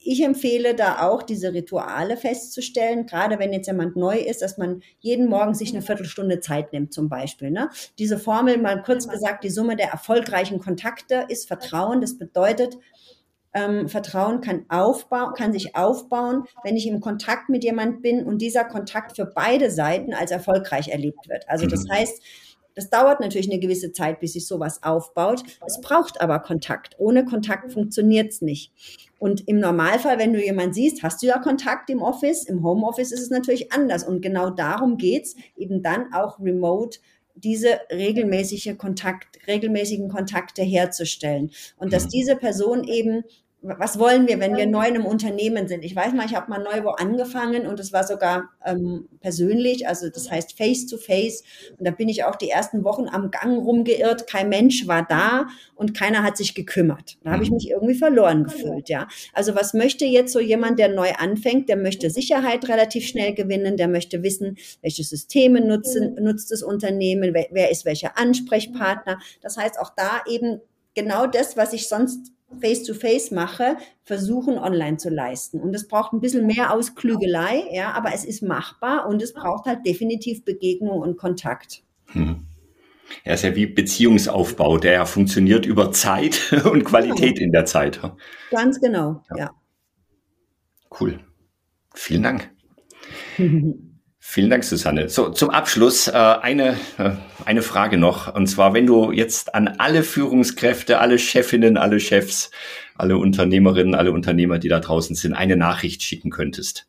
ich 0.05 0.25
empfehle 0.25 0.75
da 0.75 1.03
auch, 1.03 1.23
diese 1.23 1.53
Rituale 1.53 2.17
festzustellen, 2.17 3.07
gerade 3.07 3.39
wenn 3.39 3.53
jetzt 3.53 3.67
jemand 3.67 3.97
neu 3.97 4.19
ist, 4.19 4.41
dass 4.41 4.57
man 4.57 4.83
jeden 5.01 5.29
Morgen 5.29 5.55
sich 5.55 5.73
eine 5.73 5.83
Viertelstunde 5.83 6.41
Zeit 6.41 6.73
nimmt 6.73 6.95
zum 6.95 7.09
Beispiel. 7.09 7.51
Ne? 7.51 7.69
Diese 7.99 8.19
Formel, 8.19 8.57
mal 8.59 8.83
kurz 8.83 9.09
gesagt, 9.09 9.43
die 9.43 9.51
Summe 9.51 9.77
der 9.77 9.91
erfolgreichen 9.91 10.61
Kontakte 10.61 11.27
ist 11.29 11.49
Vertrauen. 11.49 12.01
Das 12.01 12.17
bedeutet, 12.17 12.79
ähm, 13.55 13.89
Vertrauen 13.89 14.41
kann 14.41 14.65
aufbauen, 14.69 15.35
kann 15.35 15.53
sich 15.53 15.75
aufbauen, 15.77 16.45
wenn 16.65 16.77
ich 16.77 16.87
im 16.87 17.01
Kontakt 17.01 17.49
mit 17.49 17.65
jemand 17.65 18.03
bin 18.03 18.25
und 18.25 18.43
dieser 18.43 18.65
Kontakt 18.65 19.17
für 19.17 19.27
beide 19.27 19.71
Seiten 19.71 20.15
als 20.15 20.31
erfolgreich 20.31 20.89
erlebt 20.89 21.29
wird. 21.29 21.49
Also 21.49 21.67
das 21.67 21.85
mhm. 21.85 21.93
heißt, 21.93 22.23
das 22.79 22.91
dauert 22.91 23.19
natürlich 23.19 23.51
eine 23.51 23.59
gewisse 23.59 23.91
Zeit, 23.91 24.21
bis 24.21 24.35
sich 24.35 24.47
sowas 24.47 24.85
aufbaut. 24.85 25.43
Es 25.67 25.81
braucht 25.81 26.21
aber 26.21 26.39
Kontakt. 26.39 26.95
Ohne 26.99 27.25
Kontakt 27.25 27.73
funktioniert 27.73 28.31
es 28.31 28.41
nicht. 28.41 28.73
Und 29.19 29.49
im 29.49 29.59
Normalfall, 29.59 30.21
wenn 30.21 30.33
du 30.33 30.41
jemanden 30.41 30.75
siehst, 30.75 31.03
hast 31.03 31.21
du 31.21 31.27
ja 31.27 31.41
Kontakt 31.41 31.91
im 31.91 32.03
Office. 32.03 32.45
Im 32.45 32.63
Homeoffice 32.63 33.11
ist 33.11 33.21
es 33.21 33.31
natürlich 33.31 33.73
anders. 33.73 34.05
Und 34.05 34.21
genau 34.23 34.51
darum 34.51 34.97
geht's, 34.97 35.35
eben 35.57 35.83
dann 35.83 36.13
auch 36.13 36.39
remote 36.39 37.01
diese 37.43 37.81
regelmäßige 37.91 38.77
Kontakt, 38.77 39.39
regelmäßigen 39.47 40.09
Kontakte 40.09 40.63
herzustellen. 40.63 41.51
Und 41.77 41.93
dass 41.93 42.07
mhm. 42.07 42.11
diese 42.11 42.37
Person 42.37 42.85
eben 42.85 43.25
was 43.61 43.99
wollen 43.99 44.29
wir, 44.29 44.39
wenn 44.39 44.57
wir 44.57 44.67
neu 44.67 44.87
in 44.87 44.95
einem 44.95 45.05
Unternehmen 45.05 45.67
sind? 45.67 45.85
Ich 45.85 45.95
weiß 45.95 46.13
mal, 46.13 46.27
ich 46.27 46.37
habe 46.37 46.49
mal 46.49 46.63
neu 46.63 46.85
wo 46.85 46.91
angefangen 46.91 47.67
und 47.67 47.81
es 47.81 47.93
war 47.93 48.07
sogar 48.07 48.51
ähm, 48.65 49.09
persönlich, 49.21 49.89
also 49.89 50.09
das 50.09 50.31
heißt 50.31 50.57
face 50.57 50.87
to 50.87 50.97
face. 50.97 51.43
Und 51.77 51.87
da 51.87 51.91
bin 51.91 52.09
ich 52.09 52.23
auch 52.23 52.37
die 52.37 52.51
ersten 52.51 52.85
Wochen 52.85 53.09
am 53.09 53.33
Gang 53.33 53.59
rumgeirrt. 53.59 54.29
Kein 54.29 54.49
Mensch 54.49 54.87
war 54.87 55.05
da 55.05 55.49
und 55.75 55.97
keiner 55.97 56.23
hat 56.23 56.37
sich 56.37 56.55
gekümmert. 56.55 57.19
Da 57.25 57.33
habe 57.33 57.43
ich 57.43 57.51
mhm. 57.51 57.57
mich 57.57 57.71
irgendwie 57.71 57.97
verloren 57.97 58.45
gefühlt, 58.45 58.89
ja. 58.89 59.09
Also 59.33 59.57
was 59.57 59.75
möchte 59.75 60.05
jetzt 60.05 60.33
so 60.33 60.39
jemand, 60.39 60.79
der 60.79 60.89
neu 60.89 61.11
anfängt? 61.19 61.69
Der 61.69 61.77
möchte 61.77 62.11
Sicherheit 62.11 62.69
relativ 62.69 63.09
schnell 63.09 63.35
gewinnen. 63.35 63.77
Der 63.77 63.89
möchte 63.89 64.23
wissen, 64.23 64.57
welche 64.83 65.03
Systeme 65.03 65.61
nutzen, 65.61 66.15
nutzt 66.21 66.53
das 66.53 66.63
Unternehmen? 66.63 67.35
Wer, 67.35 67.49
wer 67.51 67.73
ist 67.73 67.85
welcher 67.85 68.17
Ansprechpartner? 68.17 69.19
Das 69.43 69.57
heißt 69.57 69.81
auch 69.81 69.91
da 69.97 70.23
eben 70.31 70.61
genau 70.95 71.27
das, 71.27 71.57
was 71.57 71.73
ich 71.73 71.89
sonst 71.89 72.33
face-to-face 72.61 73.31
-face 73.31 73.35
mache, 73.35 73.77
versuchen 74.05 74.59
online 74.59 74.97
zu 74.97 75.11
leisten. 75.11 75.61
Und 75.61 75.75
es 75.75 75.87
braucht 75.87 76.13
ein 76.13 76.21
bisschen 76.21 76.47
mehr 76.47 76.73
Ausklügelei, 76.73 77.65
ja, 77.73 77.93
aber 77.93 78.15
es 78.15 78.25
ist 78.25 78.43
machbar 78.43 79.07
und 79.09 79.23
es 79.23 79.33
braucht 79.33 79.67
halt 79.67 79.85
definitiv 79.87 80.45
Begegnung 80.45 81.01
und 81.01 81.17
Kontakt. 81.17 81.83
Hm. 82.13 82.47
Er 83.25 83.35
ist 83.35 83.45
ja 83.45 83.55
wie 83.55 83.67
Beziehungsaufbau, 83.67 84.79
der 84.79 85.07
funktioniert 85.07 85.67
über 85.67 85.93
Zeit 85.93 86.53
und 86.65 86.85
Qualität 86.85 87.37
genau. 87.37 87.45
in 87.45 87.53
der 87.53 87.65
Zeit. 87.65 88.01
Ganz 88.51 88.81
genau, 88.81 89.23
ja. 89.31 89.37
ja. 89.37 89.51
Cool. 91.01 91.21
Vielen 91.95 92.23
Dank. 92.23 92.51
Vielen 94.31 94.51
Dank, 94.51 94.63
Susanne. 94.63 95.09
So, 95.09 95.31
zum 95.31 95.49
Abschluss 95.49 96.07
äh, 96.07 96.13
eine, 96.13 96.77
äh, 96.99 97.13
eine 97.47 97.63
Frage 97.63 97.97
noch. 97.97 98.35
Und 98.35 98.47
zwar, 98.47 98.75
wenn 98.75 98.85
du 98.85 99.11
jetzt 99.11 99.55
an 99.55 99.69
alle 99.79 100.03
Führungskräfte, 100.03 100.99
alle 100.99 101.19
Chefinnen, 101.19 101.79
alle 101.79 101.99
Chefs, 101.99 102.51
alle 102.95 103.17
Unternehmerinnen, 103.17 103.95
alle 103.95 104.13
Unternehmer, 104.13 104.59
die 104.59 104.69
da 104.69 104.81
draußen 104.81 105.17
sind, 105.17 105.33
eine 105.33 105.57
Nachricht 105.57 106.03
schicken 106.03 106.29
könntest. 106.29 106.87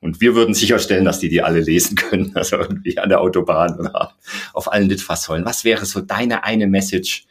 Und 0.00 0.22
wir 0.22 0.34
würden 0.34 0.54
sicherstellen, 0.54 1.04
dass 1.04 1.18
die 1.18 1.28
die 1.28 1.42
alle 1.42 1.60
lesen 1.60 1.94
können, 1.94 2.32
also 2.36 2.56
irgendwie 2.56 2.96
an 2.96 3.10
der 3.10 3.20
Autobahn 3.20 3.78
oder 3.78 4.14
auf 4.54 4.72
allen 4.72 4.88
Litfaßsäulen. 4.88 5.44
Was 5.44 5.64
wäre 5.64 5.84
so 5.84 6.00
deine 6.00 6.42
eine 6.44 6.66
Message 6.66 7.26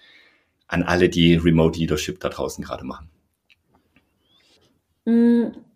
an 0.67 0.84
alle, 0.84 1.10
die 1.10 1.34
Remote 1.34 1.80
Leadership 1.80 2.19
da 2.19 2.30
draußen 2.30 2.63
gerade 2.63 2.86
machen? 2.86 3.10
Mm 5.06 5.70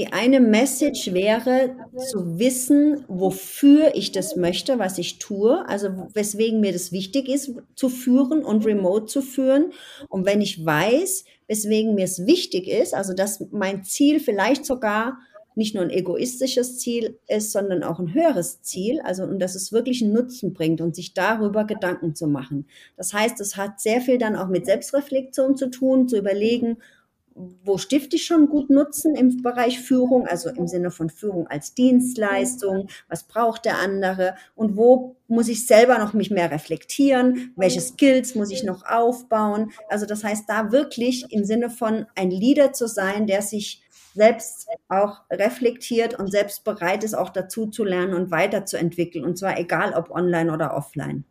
die 0.00 0.14
eine 0.14 0.40
Message 0.40 1.12
wäre 1.12 1.76
zu 2.10 2.38
wissen, 2.38 3.04
wofür 3.06 3.94
ich 3.94 4.12
das 4.12 4.34
möchte, 4.34 4.78
was 4.78 4.96
ich 4.96 5.18
tue, 5.18 5.68
also 5.68 6.08
weswegen 6.14 6.60
mir 6.60 6.72
das 6.72 6.90
wichtig 6.90 7.28
ist, 7.28 7.52
zu 7.74 7.90
führen 7.90 8.42
und 8.42 8.64
remote 8.64 9.04
zu 9.04 9.20
führen. 9.20 9.74
Und 10.08 10.24
wenn 10.24 10.40
ich 10.40 10.64
weiß, 10.64 11.26
weswegen 11.48 11.94
mir 11.94 12.06
es 12.06 12.24
wichtig 12.24 12.66
ist, 12.66 12.94
also 12.94 13.12
dass 13.12 13.44
mein 13.50 13.84
Ziel 13.84 14.20
vielleicht 14.20 14.64
sogar 14.64 15.18
nicht 15.54 15.74
nur 15.74 15.84
ein 15.84 15.90
egoistisches 15.90 16.78
Ziel 16.78 17.18
ist, 17.28 17.52
sondern 17.52 17.82
auch 17.82 17.98
ein 17.98 18.14
höheres 18.14 18.62
Ziel, 18.62 19.02
also 19.02 19.24
und 19.24 19.38
dass 19.38 19.54
es 19.54 19.70
wirklich 19.70 20.02
einen 20.02 20.14
Nutzen 20.14 20.54
bringt 20.54 20.80
und 20.80 20.96
sich 20.96 21.12
darüber 21.12 21.64
Gedanken 21.66 22.14
zu 22.14 22.26
machen. 22.26 22.64
Das 22.96 23.12
heißt, 23.12 23.38
es 23.42 23.58
hat 23.58 23.80
sehr 23.80 24.00
viel 24.00 24.16
dann 24.16 24.34
auch 24.34 24.48
mit 24.48 24.64
Selbstreflexion 24.64 25.58
zu 25.58 25.68
tun, 25.68 26.08
zu 26.08 26.16
überlegen, 26.16 26.78
wo 27.34 27.78
stifte 27.78 28.16
ich 28.16 28.26
schon 28.26 28.48
gut 28.48 28.70
Nutzen 28.70 29.14
im 29.14 29.42
Bereich 29.42 29.80
Führung, 29.80 30.26
also 30.26 30.50
im 30.50 30.66
Sinne 30.66 30.90
von 30.90 31.10
Führung 31.10 31.46
als 31.46 31.74
Dienstleistung, 31.74 32.88
was 33.08 33.24
braucht 33.24 33.64
der 33.64 33.78
andere 33.78 34.34
und 34.54 34.76
wo 34.76 35.16
muss 35.28 35.48
ich 35.48 35.66
selber 35.66 35.98
noch 35.98 36.12
mich 36.12 36.30
mehr 36.30 36.50
reflektieren, 36.50 37.52
welche 37.56 37.80
Skills 37.80 38.34
muss 38.34 38.50
ich 38.50 38.64
noch 38.64 38.84
aufbauen. 38.84 39.70
Also 39.88 40.06
das 40.06 40.24
heißt, 40.24 40.44
da 40.48 40.72
wirklich 40.72 41.26
im 41.30 41.44
Sinne 41.44 41.70
von 41.70 42.06
ein 42.16 42.30
Leader 42.30 42.72
zu 42.72 42.88
sein, 42.88 43.26
der 43.26 43.42
sich 43.42 43.82
selbst 44.14 44.66
auch 44.88 45.20
reflektiert 45.30 46.18
und 46.18 46.30
selbst 46.30 46.64
bereit 46.64 47.04
ist, 47.04 47.14
auch 47.14 47.30
dazu 47.30 47.66
zu 47.66 47.84
lernen 47.84 48.14
und 48.14 48.30
weiterzuentwickeln, 48.30 49.24
und 49.24 49.38
zwar 49.38 49.58
egal 49.58 49.94
ob 49.94 50.10
online 50.10 50.52
oder 50.52 50.74
offline. 50.74 51.24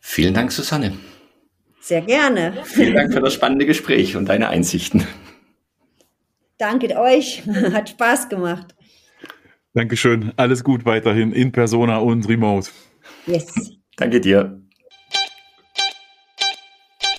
Vielen 0.00 0.34
Dank, 0.34 0.52
Susanne. 0.52 0.98
Sehr 1.84 2.00
gerne. 2.00 2.54
Vielen 2.64 2.94
Dank 2.94 3.12
für 3.12 3.20
das 3.20 3.34
spannende 3.34 3.66
Gespräch 3.66 4.16
und 4.16 4.26
deine 4.30 4.48
Einsichten. 4.48 5.06
Danke 6.56 6.98
euch. 6.98 7.42
Hat 7.46 7.90
Spaß 7.90 8.30
gemacht. 8.30 8.74
Dankeschön. 9.74 10.32
Alles 10.38 10.64
gut 10.64 10.86
weiterhin 10.86 11.30
in 11.32 11.52
Persona 11.52 11.98
und 11.98 12.26
Remote. 12.26 12.70
Yes. 13.26 13.52
Danke 13.98 14.22
dir. 14.22 14.62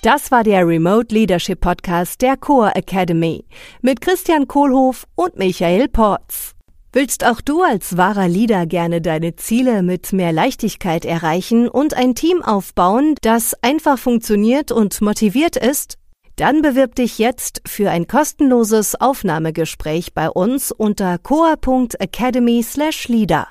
Das 0.02 0.32
war 0.32 0.42
der 0.42 0.66
Remote 0.66 1.14
Leadership 1.14 1.60
Podcast 1.60 2.20
der 2.20 2.36
Core 2.36 2.74
Academy 2.74 3.44
mit 3.82 4.00
Christian 4.00 4.48
Kohlhoff 4.48 5.06
und 5.14 5.38
Michael 5.38 5.86
Porz. 5.86 6.55
Willst 6.96 7.24
auch 7.26 7.42
du 7.42 7.60
als 7.60 7.98
wahrer 7.98 8.26
Leader 8.26 8.64
gerne 8.64 9.02
deine 9.02 9.36
Ziele 9.36 9.82
mit 9.82 10.14
mehr 10.14 10.32
Leichtigkeit 10.32 11.04
erreichen 11.04 11.68
und 11.68 11.92
ein 11.92 12.14
Team 12.14 12.42
aufbauen, 12.42 13.16
das 13.20 13.52
einfach 13.62 13.98
funktioniert 13.98 14.72
und 14.72 15.02
motiviert 15.02 15.56
ist? 15.56 15.98
Dann 16.36 16.62
bewirb 16.62 16.94
dich 16.94 17.18
jetzt 17.18 17.60
für 17.66 17.90
ein 17.90 18.06
kostenloses 18.06 18.98
Aufnahmegespräch 18.98 20.14
bei 20.14 20.30
uns 20.30 20.72
unter 20.72 21.18
coa.academy/leader. 21.18 23.48